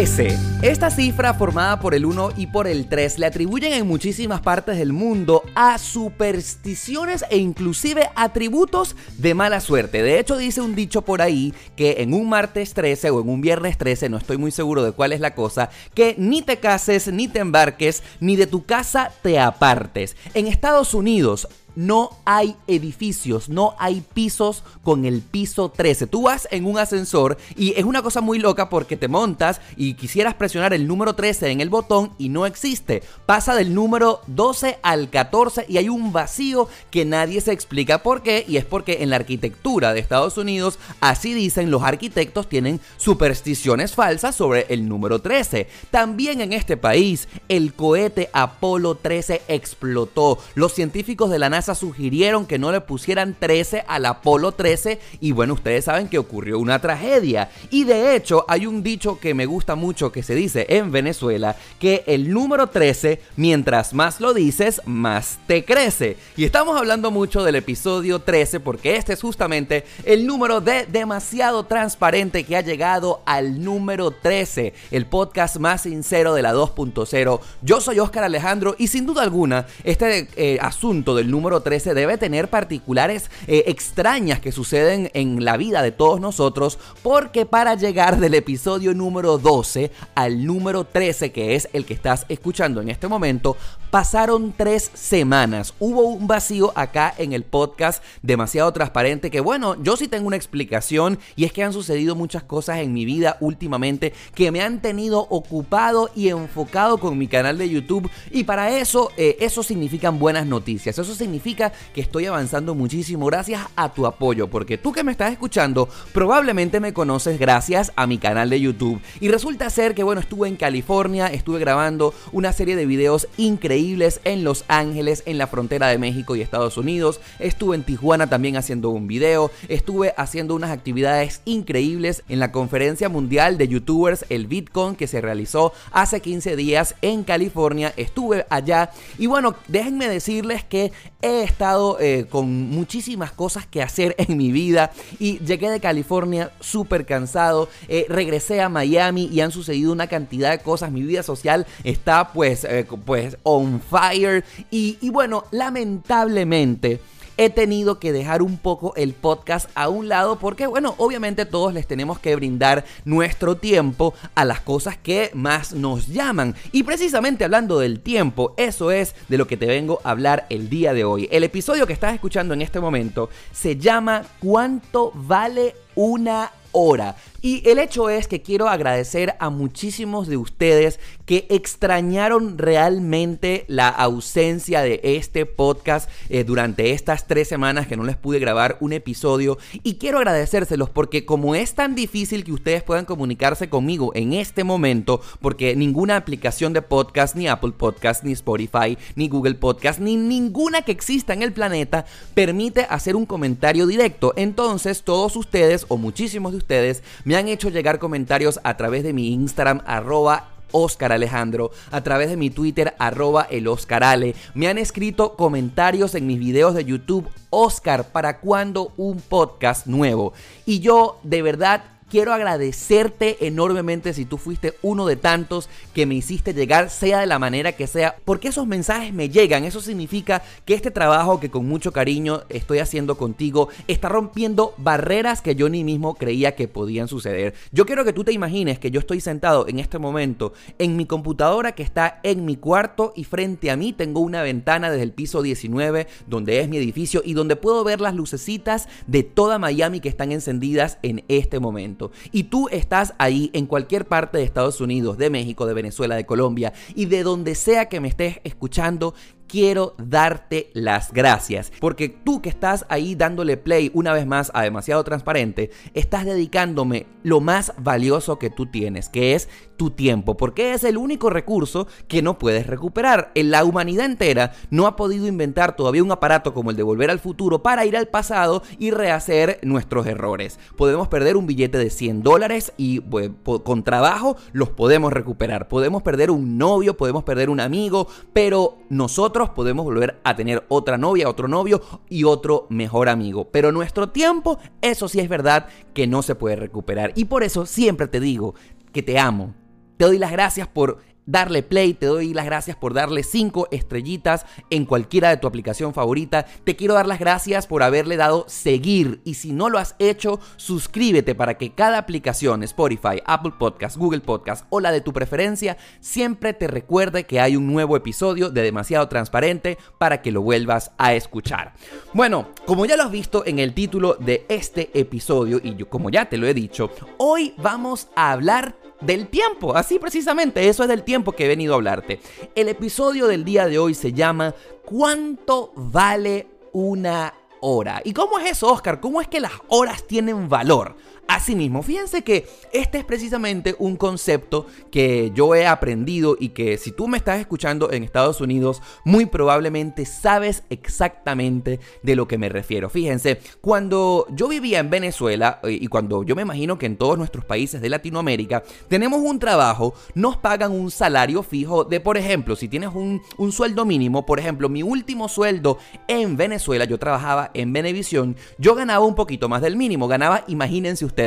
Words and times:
13. 0.00 0.38
Esta 0.62 0.88
cifra 0.88 1.34
formada 1.34 1.78
por 1.78 1.94
el 1.94 2.06
1 2.06 2.30
y 2.38 2.46
por 2.46 2.66
el 2.66 2.88
3 2.88 3.18
le 3.18 3.26
atribuyen 3.26 3.74
en 3.74 3.86
muchísimas 3.86 4.40
partes 4.40 4.78
del 4.78 4.94
mundo 4.94 5.42
a 5.54 5.76
supersticiones 5.76 7.26
e 7.28 7.36
inclusive 7.36 8.08
atributos 8.16 8.96
de 9.18 9.34
mala 9.34 9.60
suerte. 9.60 10.02
De 10.02 10.18
hecho 10.18 10.38
dice 10.38 10.62
un 10.62 10.74
dicho 10.74 11.02
por 11.02 11.20
ahí 11.20 11.52
que 11.76 11.96
en 11.98 12.14
un 12.14 12.30
martes 12.30 12.72
13 12.72 13.10
o 13.10 13.20
en 13.20 13.28
un 13.28 13.42
viernes 13.42 13.76
13, 13.76 14.08
no 14.08 14.16
estoy 14.16 14.38
muy 14.38 14.52
seguro 14.52 14.82
de 14.82 14.92
cuál 14.92 15.12
es 15.12 15.20
la 15.20 15.34
cosa, 15.34 15.68
que 15.92 16.14
ni 16.16 16.40
te 16.40 16.56
cases, 16.56 17.12
ni 17.12 17.28
te 17.28 17.40
embarques, 17.40 18.02
ni 18.20 18.36
de 18.36 18.46
tu 18.46 18.64
casa 18.64 19.12
te 19.20 19.38
apartes. 19.38 20.16
En 20.32 20.46
Estados 20.46 20.94
Unidos 20.94 21.46
no 21.76 22.10
hay 22.24 22.56
edificios, 22.66 23.48
no 23.48 23.74
hay 23.78 24.02
pisos 24.12 24.62
con 24.82 25.04
el 25.04 25.22
piso 25.22 25.70
13. 25.70 26.06
Tú 26.06 26.22
vas 26.22 26.48
en 26.50 26.66
un 26.66 26.78
ascensor 26.78 27.38
y 27.56 27.74
es 27.78 27.84
una 27.84 28.02
cosa 28.02 28.20
muy 28.20 28.38
loca 28.38 28.68
porque 28.68 28.96
te 28.96 29.08
montas 29.08 29.60
y 29.76 29.94
quisieras 29.94 30.34
presionar 30.34 30.72
el 30.72 30.86
número 30.86 31.14
13 31.14 31.50
en 31.50 31.60
el 31.60 31.70
botón 31.70 32.12
y 32.18 32.28
no 32.28 32.46
existe. 32.46 33.02
Pasa 33.26 33.54
del 33.54 33.74
número 33.74 34.20
12 34.26 34.78
al 34.82 35.10
14 35.10 35.66
y 35.68 35.78
hay 35.78 35.88
un 35.88 36.12
vacío 36.12 36.68
que 36.90 37.04
nadie 37.04 37.40
se 37.40 37.52
explica 37.52 38.02
por 38.02 38.22
qué 38.22 38.44
y 38.46 38.56
es 38.56 38.64
porque 38.64 38.98
en 39.02 39.10
la 39.10 39.16
arquitectura 39.16 39.92
de 39.92 40.00
Estados 40.00 40.38
Unidos, 40.38 40.78
así 41.00 41.34
dicen 41.34 41.70
los 41.70 41.82
arquitectos, 41.82 42.48
tienen 42.48 42.80
supersticiones 42.96 43.94
falsas 43.94 44.34
sobre 44.34 44.66
el 44.68 44.88
número 44.88 45.20
13. 45.20 45.68
También 45.90 46.40
en 46.40 46.52
este 46.52 46.76
país, 46.76 47.28
el 47.48 47.74
cohete 47.74 48.30
Apolo 48.32 48.94
13 48.94 49.42
explotó. 49.48 50.38
Los 50.54 50.72
científicos 50.74 51.30
de 51.30 51.38
la 51.38 51.50
NASA 51.50 51.59
sugirieron 51.62 52.46
que 52.46 52.58
no 52.58 52.72
le 52.72 52.80
pusieran 52.80 53.36
13 53.38 53.84
al 53.86 54.06
Apolo 54.06 54.52
13 54.52 55.00
y 55.20 55.32
bueno, 55.32 55.54
ustedes 55.54 55.84
saben 55.84 56.08
que 56.08 56.18
ocurrió 56.18 56.58
una 56.58 56.80
tragedia. 56.80 57.50
Y 57.70 57.84
de 57.84 58.14
hecho 58.14 58.44
hay 58.48 58.66
un 58.66 58.82
dicho 58.82 59.18
que 59.18 59.34
me 59.34 59.46
gusta 59.46 59.74
mucho 59.74 60.12
que 60.12 60.22
se 60.22 60.34
dice 60.34 60.66
en 60.68 60.92
Venezuela, 60.92 61.56
que 61.78 62.04
el 62.06 62.32
número 62.32 62.68
13, 62.68 63.20
mientras 63.36 63.94
más 63.94 64.20
lo 64.20 64.34
dices, 64.34 64.80
más 64.86 65.38
te 65.46 65.64
crece. 65.64 66.16
Y 66.36 66.44
estamos 66.44 66.76
hablando 66.76 67.10
mucho 67.10 67.42
del 67.42 67.56
episodio 67.56 68.20
13 68.20 68.60
porque 68.60 68.96
este 68.96 69.12
es 69.12 69.20
justamente 69.20 69.84
el 70.04 70.26
número 70.26 70.60
de 70.60 70.86
demasiado 70.86 71.64
transparente 71.64 72.44
que 72.44 72.56
ha 72.56 72.60
llegado 72.60 73.22
al 73.26 73.62
número 73.62 74.10
13, 74.10 74.74
el 74.90 75.06
podcast 75.06 75.56
más 75.56 75.82
sincero 75.82 76.34
de 76.34 76.42
la 76.42 76.54
2.0. 76.54 77.40
Yo 77.62 77.80
soy 77.80 77.98
Oscar 77.98 78.24
Alejandro 78.24 78.74
y 78.78 78.88
sin 78.88 79.06
duda 79.06 79.22
alguna 79.22 79.66
este 79.84 80.28
eh, 80.36 80.58
asunto 80.60 81.14
del 81.14 81.30
número 81.30 81.49
13 81.58 81.94
debe 81.94 82.18
tener 82.18 82.48
particulares 82.48 83.32
eh, 83.48 83.64
extrañas 83.66 84.38
que 84.38 84.52
suceden 84.52 85.10
en 85.14 85.44
la 85.44 85.56
vida 85.56 85.82
de 85.82 85.90
todos 85.90 86.20
nosotros, 86.20 86.78
porque 87.02 87.46
para 87.46 87.74
llegar 87.74 88.20
del 88.20 88.34
episodio 88.34 88.94
número 88.94 89.38
12 89.38 89.90
al 90.14 90.46
número 90.46 90.84
13, 90.84 91.32
que 91.32 91.56
es 91.56 91.68
el 91.72 91.84
que 91.84 91.94
estás 91.94 92.26
escuchando 92.28 92.80
en 92.80 92.88
este 92.88 93.08
momento, 93.08 93.56
pasaron 93.90 94.54
tres 94.56 94.90
semanas. 94.94 95.74
Hubo 95.80 96.02
un 96.02 96.26
vacío 96.26 96.72
acá 96.76 97.12
en 97.18 97.32
el 97.32 97.42
podcast 97.42 98.02
demasiado 98.22 98.72
transparente 98.72 99.30
que 99.30 99.40
bueno, 99.40 99.80
yo 99.82 99.96
sí 99.96 100.08
tengo 100.08 100.28
una 100.28 100.36
explicación 100.36 101.18
y 101.36 101.44
es 101.44 101.52
que 101.52 101.64
han 101.64 101.72
sucedido 101.72 102.14
muchas 102.14 102.44
cosas 102.44 102.78
en 102.78 102.92
mi 102.92 103.04
vida 103.04 103.36
últimamente 103.40 104.12
que 104.34 104.50
me 104.52 104.62
han 104.62 104.80
tenido 104.80 105.26
ocupado 105.30 106.10
y 106.14 106.28
enfocado 106.28 106.98
con 106.98 107.18
mi 107.18 107.26
canal 107.26 107.58
de 107.58 107.68
YouTube 107.68 108.08
y 108.30 108.44
para 108.44 108.78
eso, 108.78 109.10
eh, 109.16 109.36
eso 109.40 109.62
significan 109.62 110.18
buenas 110.18 110.46
noticias, 110.46 110.98
eso 110.98 111.14
significa 111.14 111.72
que 111.92 112.00
estoy 112.00 112.26
avanzando 112.26 112.74
muchísimo 112.74 113.26
gracias 113.26 113.62
a 113.76 113.92
tu 113.92 114.06
apoyo, 114.06 114.48
porque 114.48 114.78
tú 114.78 114.92
que 114.92 115.04
me 115.04 115.12
estás 115.12 115.32
escuchando 115.32 115.88
probablemente 116.12 116.80
me 116.80 116.92
conoces 116.92 117.38
gracias 117.38 117.92
a 117.96 118.06
mi 118.06 118.18
canal 118.18 118.50
de 118.50 118.60
YouTube. 118.60 119.00
Y 119.20 119.28
resulta 119.28 119.68
ser 119.70 119.94
que, 119.94 120.02
bueno, 120.02 120.20
estuve 120.20 120.48
en 120.48 120.56
California, 120.56 121.26
estuve 121.26 121.58
grabando 121.58 122.14
una 122.32 122.52
serie 122.52 122.76
de 122.76 122.86
videos 122.86 123.28
increíbles 123.36 123.79
en 123.80 124.44
Los 124.44 124.64
Ángeles, 124.68 125.22
en 125.24 125.38
la 125.38 125.46
frontera 125.46 125.88
de 125.88 125.96
México 125.96 126.36
y 126.36 126.42
Estados 126.42 126.76
Unidos. 126.76 127.18
Estuve 127.38 127.76
en 127.76 127.82
Tijuana 127.82 128.28
también 128.28 128.56
haciendo 128.56 128.90
un 128.90 129.06
video. 129.06 129.50
Estuve 129.68 130.12
haciendo 130.18 130.54
unas 130.54 130.70
actividades 130.70 131.40
increíbles 131.46 132.22
en 132.28 132.40
la 132.40 132.52
conferencia 132.52 133.08
mundial 133.08 133.56
de 133.56 133.68
youtubers, 133.68 134.26
el 134.28 134.46
Bitcoin, 134.48 134.96
que 134.96 135.06
se 135.06 135.22
realizó 135.22 135.72
hace 135.92 136.20
15 136.20 136.56
días 136.56 136.94
en 137.00 137.24
California. 137.24 137.94
Estuve 137.96 138.44
allá 138.50 138.90
y 139.18 139.26
bueno, 139.26 139.54
déjenme 139.66 140.08
decirles 140.08 140.62
que 140.62 140.92
he 141.22 141.42
estado 141.42 141.98
eh, 142.00 142.26
con 142.28 142.70
muchísimas 142.70 143.32
cosas 143.32 143.66
que 143.66 143.82
hacer 143.82 144.14
en 144.18 144.36
mi 144.36 144.52
vida 144.52 144.92
y 145.18 145.38
llegué 145.38 145.70
de 145.70 145.80
California 145.80 146.50
súper 146.60 147.06
cansado, 147.06 147.68
eh, 147.88 148.06
regresé 148.08 148.60
a 148.60 148.68
Miami 148.68 149.28
y 149.32 149.40
han 149.40 149.52
sucedido 149.52 149.92
una 149.92 150.06
cantidad 150.06 150.50
de 150.50 150.58
cosas, 150.58 150.90
mi 150.90 151.02
vida 151.02 151.22
social 151.22 151.66
está 151.84 152.32
pues, 152.32 152.64
eh, 152.64 152.86
pues 153.04 153.36
on 153.42 153.69
fire 153.78 154.42
y, 154.70 154.98
y 155.00 155.10
bueno, 155.10 155.44
lamentablemente 155.52 157.00
he 157.40 157.48
tenido 157.48 157.98
que 157.98 158.12
dejar 158.12 158.42
un 158.42 158.58
poco 158.58 158.92
el 158.96 159.14
podcast 159.14 159.70
a 159.74 159.88
un 159.88 160.08
lado 160.08 160.38
porque, 160.38 160.66
bueno, 160.66 160.94
obviamente 160.98 161.46
todos 161.46 161.72
les 161.72 161.86
tenemos 161.86 162.18
que 162.18 162.36
brindar 162.36 162.84
nuestro 163.06 163.56
tiempo 163.56 164.12
a 164.34 164.44
las 164.44 164.60
cosas 164.60 164.98
que 164.98 165.30
más 165.32 165.72
nos 165.72 166.08
llaman. 166.08 166.54
Y 166.70 166.82
precisamente 166.82 167.44
hablando 167.44 167.78
del 167.78 168.00
tiempo, 168.00 168.52
eso 168.58 168.90
es 168.90 169.14
de 169.28 169.38
lo 169.38 169.46
que 169.46 169.56
te 169.56 169.64
vengo 169.64 170.02
a 170.04 170.10
hablar 170.10 170.44
el 170.50 170.68
día 170.68 170.92
de 170.92 171.04
hoy. 171.04 171.30
El 171.32 171.42
episodio 171.42 171.86
que 171.86 171.94
estás 171.94 172.12
escuchando 172.12 172.52
en 172.52 172.60
este 172.60 172.78
momento 172.78 173.30
se 173.52 173.78
llama 173.78 174.22
¿Cuánto 174.38 175.10
vale 175.14 175.74
una 175.94 176.52
hora. 176.72 177.16
Y 177.42 177.66
el 177.68 177.78
hecho 177.78 178.10
es 178.10 178.28
que 178.28 178.42
quiero 178.42 178.68
agradecer 178.68 179.34
a 179.40 179.48
muchísimos 179.48 180.28
de 180.28 180.36
ustedes 180.36 181.00
que 181.24 181.46
extrañaron 181.48 182.58
realmente 182.58 183.64
la 183.68 183.88
ausencia 183.88 184.82
de 184.82 185.00
este 185.02 185.46
podcast 185.46 186.10
eh, 186.28 186.44
durante 186.44 186.90
estas 186.90 187.26
tres 187.26 187.48
semanas 187.48 187.86
que 187.86 187.96
no 187.96 188.04
les 188.04 188.16
pude 188.16 188.40
grabar 188.40 188.76
un 188.80 188.92
episodio. 188.92 189.56
Y 189.82 189.94
quiero 189.94 190.18
agradecérselos 190.18 190.90
porque 190.90 191.24
como 191.24 191.54
es 191.54 191.74
tan 191.74 191.94
difícil 191.94 192.44
que 192.44 192.52
ustedes 192.52 192.82
puedan 192.82 193.04
comunicarse 193.04 193.70
conmigo 193.70 194.12
en 194.14 194.34
este 194.34 194.64
momento, 194.64 195.20
porque 195.40 195.74
ninguna 195.76 196.16
aplicación 196.16 196.72
de 196.72 196.82
podcast, 196.82 197.36
ni 197.36 197.48
Apple 197.48 197.72
Podcast, 197.72 198.22
ni 198.22 198.32
Spotify, 198.32 198.98
ni 199.14 199.28
Google 199.28 199.54
Podcast, 199.54 200.00
ni 200.00 200.16
ninguna 200.16 200.82
que 200.82 200.92
exista 200.92 201.32
en 201.32 201.42
el 201.42 201.52
planeta 201.52 202.04
permite 202.34 202.86
hacer 202.90 203.16
un 203.16 203.24
comentario 203.24 203.86
directo. 203.86 204.34
Entonces 204.36 205.04
todos 205.04 205.36
ustedes 205.36 205.86
o 205.88 205.96
muchísimos 205.96 206.52
de 206.52 206.58
ustedes 206.58 207.02
me 207.30 207.36
han 207.36 207.46
hecho 207.46 207.68
llegar 207.68 208.00
comentarios 208.00 208.58
a 208.64 208.76
través 208.76 209.04
de 209.04 209.12
mi 209.12 209.32
Instagram 209.32 209.82
arroba 209.86 210.48
Oscar 210.72 211.12
Alejandro, 211.12 211.70
a 211.92 212.00
través 212.00 212.28
de 212.28 212.36
mi 212.36 212.50
Twitter, 212.50 212.92
arroba 212.98 213.46
el 213.48 213.68
Oscarale. 213.68 214.34
Me 214.52 214.66
han 214.66 214.78
escrito 214.78 215.36
comentarios 215.36 216.16
en 216.16 216.26
mis 216.26 216.40
videos 216.40 216.74
de 216.74 216.84
YouTube, 216.84 217.28
Oscar, 217.50 218.10
¿para 218.10 218.40
cuándo 218.40 218.92
un 218.96 219.20
podcast 219.20 219.86
nuevo? 219.86 220.32
Y 220.66 220.80
yo 220.80 221.20
de 221.22 221.42
verdad 221.42 221.84
Quiero 222.10 222.32
agradecerte 222.32 223.46
enormemente 223.46 224.12
si 224.14 224.24
tú 224.24 224.36
fuiste 224.36 224.74
uno 224.82 225.06
de 225.06 225.14
tantos 225.14 225.68
que 225.94 226.06
me 226.06 226.16
hiciste 226.16 226.52
llegar, 226.52 226.90
sea 226.90 227.20
de 227.20 227.26
la 227.28 227.38
manera 227.38 227.70
que 227.70 227.86
sea, 227.86 228.16
porque 228.24 228.48
esos 228.48 228.66
mensajes 228.66 229.14
me 229.14 229.28
llegan. 229.28 229.62
Eso 229.62 229.80
significa 229.80 230.42
que 230.64 230.74
este 230.74 230.90
trabajo 230.90 231.38
que 231.38 231.52
con 231.52 231.68
mucho 231.68 231.92
cariño 231.92 232.42
estoy 232.48 232.80
haciendo 232.80 233.16
contigo 233.16 233.68
está 233.86 234.08
rompiendo 234.08 234.74
barreras 234.76 235.40
que 235.40 235.54
yo 235.54 235.68
ni 235.68 235.84
mismo 235.84 236.16
creía 236.16 236.56
que 236.56 236.66
podían 236.66 237.06
suceder. 237.06 237.54
Yo 237.70 237.86
quiero 237.86 238.04
que 238.04 238.12
tú 238.12 238.24
te 238.24 238.32
imagines 238.32 238.80
que 238.80 238.90
yo 238.90 238.98
estoy 238.98 239.20
sentado 239.20 239.68
en 239.68 239.78
este 239.78 239.98
momento 239.98 240.52
en 240.80 240.96
mi 240.96 241.06
computadora 241.06 241.76
que 241.76 241.84
está 241.84 242.18
en 242.24 242.44
mi 242.44 242.56
cuarto 242.56 243.12
y 243.14 243.22
frente 243.22 243.70
a 243.70 243.76
mí 243.76 243.92
tengo 243.92 244.18
una 244.18 244.42
ventana 244.42 244.90
desde 244.90 245.04
el 245.04 245.12
piso 245.12 245.42
19 245.42 246.08
donde 246.26 246.58
es 246.58 246.68
mi 246.68 246.76
edificio 246.76 247.22
y 247.24 247.34
donde 247.34 247.54
puedo 247.54 247.84
ver 247.84 248.00
las 248.00 248.16
lucecitas 248.16 248.88
de 249.06 249.22
toda 249.22 249.60
Miami 249.60 250.00
que 250.00 250.08
están 250.08 250.32
encendidas 250.32 250.98
en 251.04 251.22
este 251.28 251.60
momento 251.60 251.99
y 252.32 252.44
tú 252.44 252.68
estás 252.70 253.14
ahí 253.18 253.50
en 253.52 253.66
cualquier 253.66 254.06
parte 254.06 254.38
de 254.38 254.44
Estados 254.44 254.80
Unidos, 254.80 255.18
de 255.18 255.30
México, 255.30 255.66
de 255.66 255.74
Venezuela, 255.74 256.16
de 256.16 256.26
Colombia 256.26 256.72
y 256.94 257.06
de 257.06 257.22
donde 257.22 257.54
sea 257.54 257.88
que 257.88 258.00
me 258.00 258.08
estés 258.08 258.40
escuchando, 258.44 259.14
quiero 259.50 259.94
darte 259.98 260.70
las 260.74 261.12
gracias. 261.12 261.72
Porque 261.80 262.08
tú 262.08 262.40
que 262.40 262.48
estás 262.48 262.86
ahí 262.88 263.14
dándole 263.14 263.56
play 263.56 263.90
una 263.94 264.12
vez 264.12 264.26
más 264.26 264.50
a 264.54 264.62
demasiado 264.62 265.02
transparente, 265.02 265.70
estás 265.94 266.24
dedicándome 266.24 267.06
lo 267.22 267.40
más 267.40 267.72
valioso 267.78 268.38
que 268.38 268.50
tú 268.50 268.66
tienes, 268.66 269.08
que 269.08 269.34
es 269.34 269.48
tu 269.76 269.90
tiempo, 269.90 270.36
porque 270.36 270.74
es 270.74 270.84
el 270.84 270.98
único 270.98 271.30
recurso 271.30 271.86
que 272.06 272.22
no 272.22 272.38
puedes 272.38 272.66
recuperar. 272.66 273.32
La 273.34 273.64
humanidad 273.64 274.06
entera 274.06 274.52
no 274.70 274.86
ha 274.86 274.94
podido 274.94 275.26
inventar 275.26 275.74
todavía 275.74 276.04
un 276.04 276.12
aparato 276.12 276.52
como 276.52 276.70
el 276.70 276.76
de 276.76 276.82
volver 276.82 277.10
al 277.10 277.18
futuro 277.18 277.62
para 277.62 277.86
ir 277.86 277.96
al 277.96 278.08
pasado 278.08 278.62
y 278.78 278.90
rehacer 278.90 279.58
nuestros 279.62 280.06
errores. 280.06 280.58
Podemos 280.76 281.08
perder 281.08 281.36
un 281.36 281.46
billete 281.46 281.78
de 281.78 281.90
100 281.90 282.22
dólares 282.22 282.72
y 282.76 283.00
pues, 283.00 283.30
con 283.64 283.82
trabajo 283.82 284.36
los 284.52 284.68
podemos 284.68 285.12
recuperar. 285.12 285.66
Podemos 285.68 286.02
perder 286.02 286.30
un 286.30 286.58
novio, 286.58 286.96
podemos 286.98 287.24
perder 287.24 287.48
un 287.48 287.60
amigo, 287.60 288.06
pero 288.34 288.78
nosotros 288.90 289.39
podemos 289.48 289.86
volver 289.86 290.20
a 290.24 290.36
tener 290.36 290.66
otra 290.68 290.98
novia, 290.98 291.30
otro 291.30 291.48
novio 291.48 291.80
y 292.10 292.24
otro 292.24 292.66
mejor 292.68 293.08
amigo. 293.08 293.48
Pero 293.50 293.72
nuestro 293.72 294.10
tiempo, 294.10 294.58
eso 294.82 295.08
sí 295.08 295.20
es 295.20 295.28
verdad 295.30 295.68
que 295.94 296.06
no 296.06 296.20
se 296.20 296.34
puede 296.34 296.56
recuperar. 296.56 297.12
Y 297.14 297.24
por 297.24 297.42
eso 297.42 297.64
siempre 297.64 298.08
te 298.08 298.20
digo 298.20 298.54
que 298.92 299.02
te 299.02 299.18
amo, 299.18 299.54
te 299.96 300.04
doy 300.04 300.18
las 300.18 300.32
gracias 300.32 300.68
por 300.68 300.98
darle 301.30 301.62
play, 301.62 301.94
te 301.94 302.06
doy 302.06 302.34
las 302.34 302.44
gracias 302.44 302.76
por 302.76 302.94
darle 302.94 303.22
5 303.22 303.68
estrellitas 303.70 304.46
en 304.70 304.84
cualquiera 304.84 305.30
de 305.30 305.36
tu 305.36 305.46
aplicación 305.46 305.94
favorita. 305.94 306.46
Te 306.64 306.76
quiero 306.76 306.94
dar 306.94 307.06
las 307.06 307.20
gracias 307.20 307.66
por 307.66 307.82
haberle 307.82 308.16
dado 308.16 308.44
seguir 308.48 309.20
y 309.24 309.34
si 309.34 309.52
no 309.52 309.68
lo 309.68 309.78
has 309.78 309.94
hecho, 309.98 310.40
suscríbete 310.56 311.34
para 311.34 311.56
que 311.56 311.72
cada 311.72 311.98
aplicación, 311.98 312.62
Spotify, 312.62 313.22
Apple 313.24 313.52
Podcast, 313.58 313.96
Google 313.96 314.20
Podcast 314.20 314.66
o 314.70 314.80
la 314.80 314.92
de 314.92 315.00
tu 315.00 315.12
preferencia, 315.12 315.76
siempre 316.00 316.52
te 316.52 316.66
recuerde 316.66 317.24
que 317.24 317.40
hay 317.40 317.56
un 317.56 317.66
nuevo 317.66 317.96
episodio 317.96 318.50
de 318.50 318.62
Demasiado 318.62 319.08
Transparente 319.08 319.78
para 319.98 320.22
que 320.22 320.32
lo 320.32 320.42
vuelvas 320.42 320.92
a 320.98 321.14
escuchar. 321.14 321.74
Bueno, 322.12 322.48
como 322.66 322.86
ya 322.86 322.96
lo 322.96 323.04
has 323.04 323.10
visto 323.10 323.44
en 323.46 323.58
el 323.58 323.72
título 323.72 324.14
de 324.14 324.46
este 324.48 324.90
episodio 324.98 325.60
y 325.62 325.76
yo 325.76 325.88
como 325.88 326.10
ya 326.10 326.28
te 326.28 326.38
lo 326.38 326.46
he 326.46 326.54
dicho, 326.54 326.90
hoy 327.18 327.54
vamos 327.58 328.08
a 328.16 328.32
hablar 328.32 328.89
del 329.00 329.28
tiempo. 329.28 329.76
Así 329.76 329.98
precisamente, 329.98 330.68
eso 330.68 330.82
es 330.82 330.88
del 330.88 331.02
tiempo 331.02 331.32
que 331.32 331.44
he 331.44 331.48
venido 331.48 331.74
a 331.74 331.76
hablarte. 331.76 332.20
El 332.54 332.68
episodio 332.68 333.26
del 333.26 333.44
día 333.44 333.66
de 333.66 333.78
hoy 333.78 333.94
se 333.94 334.12
llama 334.12 334.54
¿Cuánto 334.84 335.72
vale 335.74 336.46
una 336.72 337.34
hora? 337.60 338.02
¿Y 338.04 338.12
cómo 338.12 338.38
es 338.38 338.50
eso, 338.52 338.72
Oscar? 338.72 339.00
¿Cómo 339.00 339.20
es 339.20 339.28
que 339.28 339.40
las 339.40 339.52
horas 339.68 340.06
tienen 340.06 340.48
valor? 340.48 340.96
Asimismo, 341.30 341.84
fíjense 341.84 342.22
que 342.22 342.48
este 342.72 342.98
es 342.98 343.04
precisamente 343.04 343.76
un 343.78 343.94
concepto 343.94 344.66
que 344.90 345.30
yo 345.32 345.54
he 345.54 345.64
aprendido 345.64 346.36
y 346.36 346.48
que 346.48 346.76
si 346.76 346.90
tú 346.90 347.06
me 347.06 347.16
estás 347.16 347.38
escuchando 347.38 347.92
en 347.92 348.02
Estados 348.02 348.40
Unidos, 348.40 348.82
muy 349.04 349.26
probablemente 349.26 350.06
sabes 350.06 350.64
exactamente 350.70 351.78
de 352.02 352.16
lo 352.16 352.26
que 352.26 352.36
me 352.36 352.48
refiero. 352.48 352.90
Fíjense, 352.90 353.38
cuando 353.60 354.26
yo 354.30 354.48
vivía 354.48 354.80
en 354.80 354.90
Venezuela 354.90 355.60
eh, 355.62 355.78
y 355.80 355.86
cuando 355.86 356.24
yo 356.24 356.34
me 356.34 356.42
imagino 356.42 356.78
que 356.78 356.86
en 356.86 356.96
todos 356.96 357.16
nuestros 357.16 357.44
países 357.44 357.80
de 357.80 357.90
Latinoamérica 357.90 358.64
tenemos 358.88 359.20
un 359.20 359.38
trabajo, 359.38 359.94
nos 360.16 360.36
pagan 360.36 360.72
un 360.72 360.90
salario 360.90 361.44
fijo 361.44 361.84
de, 361.84 362.00
por 362.00 362.16
ejemplo, 362.16 362.56
si 362.56 362.66
tienes 362.66 362.90
un, 362.92 363.22
un 363.38 363.52
sueldo 363.52 363.84
mínimo, 363.84 364.26
por 364.26 364.40
ejemplo, 364.40 364.68
mi 364.68 364.82
último 364.82 365.28
sueldo 365.28 365.78
en 366.08 366.36
Venezuela, 366.36 366.86
yo 366.86 366.98
trabajaba 366.98 367.52
en 367.54 367.72
Venevisión, 367.72 368.34
yo 368.58 368.74
ganaba 368.74 369.04
un 369.04 369.14
poquito 369.14 369.48
más 369.48 369.62
del 369.62 369.76
mínimo, 369.76 370.08
ganaba, 370.08 370.42
imagínense 370.48 371.04
ustedes, 371.04 371.19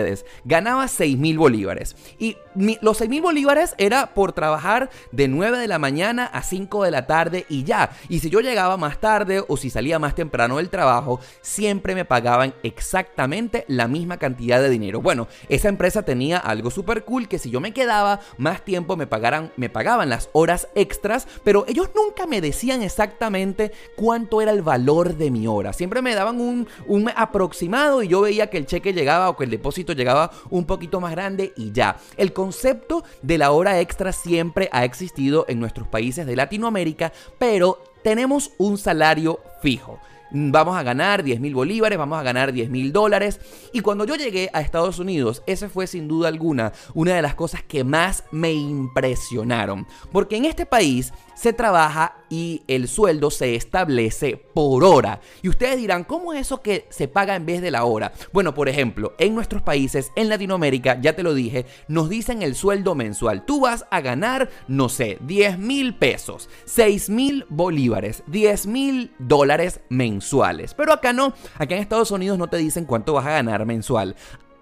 ganaba 0.46 0.88
6 0.88 1.18
mil 1.18 1.38
bolívares. 1.38 1.96
Y 2.20 2.38
los 2.82 2.98
6 2.98 3.10
mil 3.10 3.22
bolívares 3.22 3.76
era 3.78 4.14
por 4.14 4.34
trabajar 4.34 4.90
de 5.12 5.28
9 5.28 5.58
de 5.58 5.68
la 5.68 5.80
mañana 5.80 6.26
a 6.26 6.44
5 6.44 6.84
de 6.84 6.92
la 6.92 7.08
tarde 7.08 7.46
y 7.50 7.64
ya. 7.64 7.92
Y 8.10 8.20
si 8.20 8.30
yo 8.30 8.42
llegaba 8.42 8.78
más 8.78 9.00
tarde 9.00 9.44
o 9.48 9.58
si 9.58 9.70
salía 9.70 10.00
más 10.00 10.16
temprano 10.16 10.58
del 10.58 10.70
trabajo, 10.70 11.20
siempre 11.42 11.96
me 11.96 12.06
pagaban 12.06 12.54
exactamente 12.64 13.66
la 13.68 13.88
misma 13.88 14.18
cantidad 14.18 14.62
de 14.62 14.70
dinero. 14.70 15.02
Bueno, 15.02 15.28
esa 15.50 15.70
empresa 15.70 16.04
tenía 16.04 16.38
algo 16.38 16.72
súper 16.72 17.04
cool 17.04 17.28
que 17.28 17.40
si 17.40 17.50
yo 17.50 17.60
me 17.60 17.74
quedaba 17.74 18.20
más 18.38 18.64
tiempo 18.64 18.96
me, 18.96 19.08
pagaran, 19.08 19.52
me 19.58 19.70
pagaban 19.70 20.10
las 20.10 20.30
horas 20.34 20.68
extras, 20.76 21.28
pero 21.44 21.66
ellos 21.68 21.90
nunca 21.96 22.26
me 22.26 22.42
decían 22.42 22.82
exactamente 22.82 23.72
cuánto 23.96 24.42
era 24.42 24.52
el 24.52 24.62
valor 24.62 25.16
de 25.16 25.32
mi 25.32 25.48
hora. 25.48 25.74
Siempre 25.74 26.02
me 26.02 26.16
daban 26.16 26.40
un, 26.40 26.68
un 26.88 27.10
aproximado 27.16 28.04
y 28.04 28.08
yo 28.08 28.22
veía 28.22 28.50
que 28.50 28.58
el 28.58 28.66
cheque 28.66 28.94
llegaba 28.94 29.30
o 29.30 29.38
que 29.38 29.44
el 29.46 29.50
depósito 29.50 29.73
llegaba 29.82 30.32
un 30.50 30.66
poquito 30.66 31.02
más 31.02 31.12
grande 31.12 31.54
y 31.58 31.72
ya. 31.72 31.98
El 32.18 32.34
concepto 32.34 33.04
de 33.22 33.38
la 33.38 33.52
hora 33.52 33.80
extra 33.80 34.12
siempre 34.14 34.70
ha 34.72 34.86
existido 34.86 35.46
en 35.48 35.60
nuestros 35.60 35.88
países 35.88 36.26
de 36.26 36.36
Latinoamérica, 36.36 37.12
pero 37.38 37.84
tenemos 38.04 38.52
un 38.58 38.78
salario 38.78 39.40
fijo 39.62 40.00
vamos 40.34 40.76
a 40.76 40.84
ganar 40.84 41.24
10 41.24 41.40
mil 41.40 41.54
bolívares, 41.54 41.98
vamos 41.98 42.20
a 42.20 42.24
ganar 42.24 42.52
10 42.52 42.70
mil 42.70 42.92
dólares. 42.92 43.40
Y 43.72 43.82
cuando 43.82 44.06
yo 44.06 44.16
llegué 44.16 44.50
a 44.54 44.62
Estados 44.62 45.00
Unidos, 45.00 45.44
esa 45.46 45.70
fue 45.70 45.88
sin 45.88 46.08
duda 46.08 46.28
alguna 46.28 46.74
una 46.94 47.16
de 47.16 47.22
las 47.22 47.36
cosas 47.36 47.64
que 47.64 47.84
más 47.84 48.24
me 48.32 48.52
impresionaron. 48.52 49.88
Porque 50.12 50.38
en 50.38 50.46
este 50.46 50.66
país 50.66 51.14
se 51.36 51.54
trabaja 51.54 52.16
y 52.34 52.64
el 52.68 52.88
sueldo 52.88 53.30
se 53.30 53.54
establece 53.54 54.38
por 54.38 54.84
hora. 54.84 55.22
Y 55.44 55.50
ustedes 55.50 55.78
dirán, 55.78 56.04
¿cómo 56.04 56.34
es 56.34 56.42
eso 56.42 56.64
que 56.64 56.88
se 56.90 57.08
paga 57.08 57.36
en 57.36 57.46
vez 57.46 57.62
de 57.62 57.70
la 57.70 57.86
hora? 57.86 58.12
Bueno, 58.32 58.56
por 58.56 58.70
ejemplo, 58.70 59.14
en 59.20 59.36
nuestros 59.36 59.62
países, 59.62 60.12
en 60.16 60.30
Latinoamérica, 60.30 61.00
ya 61.00 61.16
te 61.16 61.22
lo 61.22 61.36
dije, 61.36 61.68
nos 61.88 62.10
dicen 62.10 62.42
el 62.42 62.56
sueldo 62.56 62.96
mensual. 62.96 63.46
Tú 63.46 63.60
vas 63.60 63.86
a 63.92 64.02
ganar, 64.02 64.50
no 64.68 64.90
sé, 64.90 65.20
10 65.22 65.60
mil 65.60 65.94
pesos, 65.94 66.50
6 66.66 67.12
mil 67.12 67.46
bolívares, 67.50 68.24
10 68.26 68.66
mil 68.66 69.12
dólares 69.20 69.82
mensuales. 69.90 70.74
Pero 70.74 70.92
acá 70.92 71.14
no, 71.14 71.36
acá 71.60 71.76
en 71.76 71.82
Estados 71.84 72.10
Unidos 72.10 72.40
no 72.40 72.48
te 72.48 72.58
dicen 72.58 72.86
cuánto 72.86 73.14
vas 73.14 73.28
a 73.28 73.34
ganar 73.34 73.64
mensual. 73.68 74.16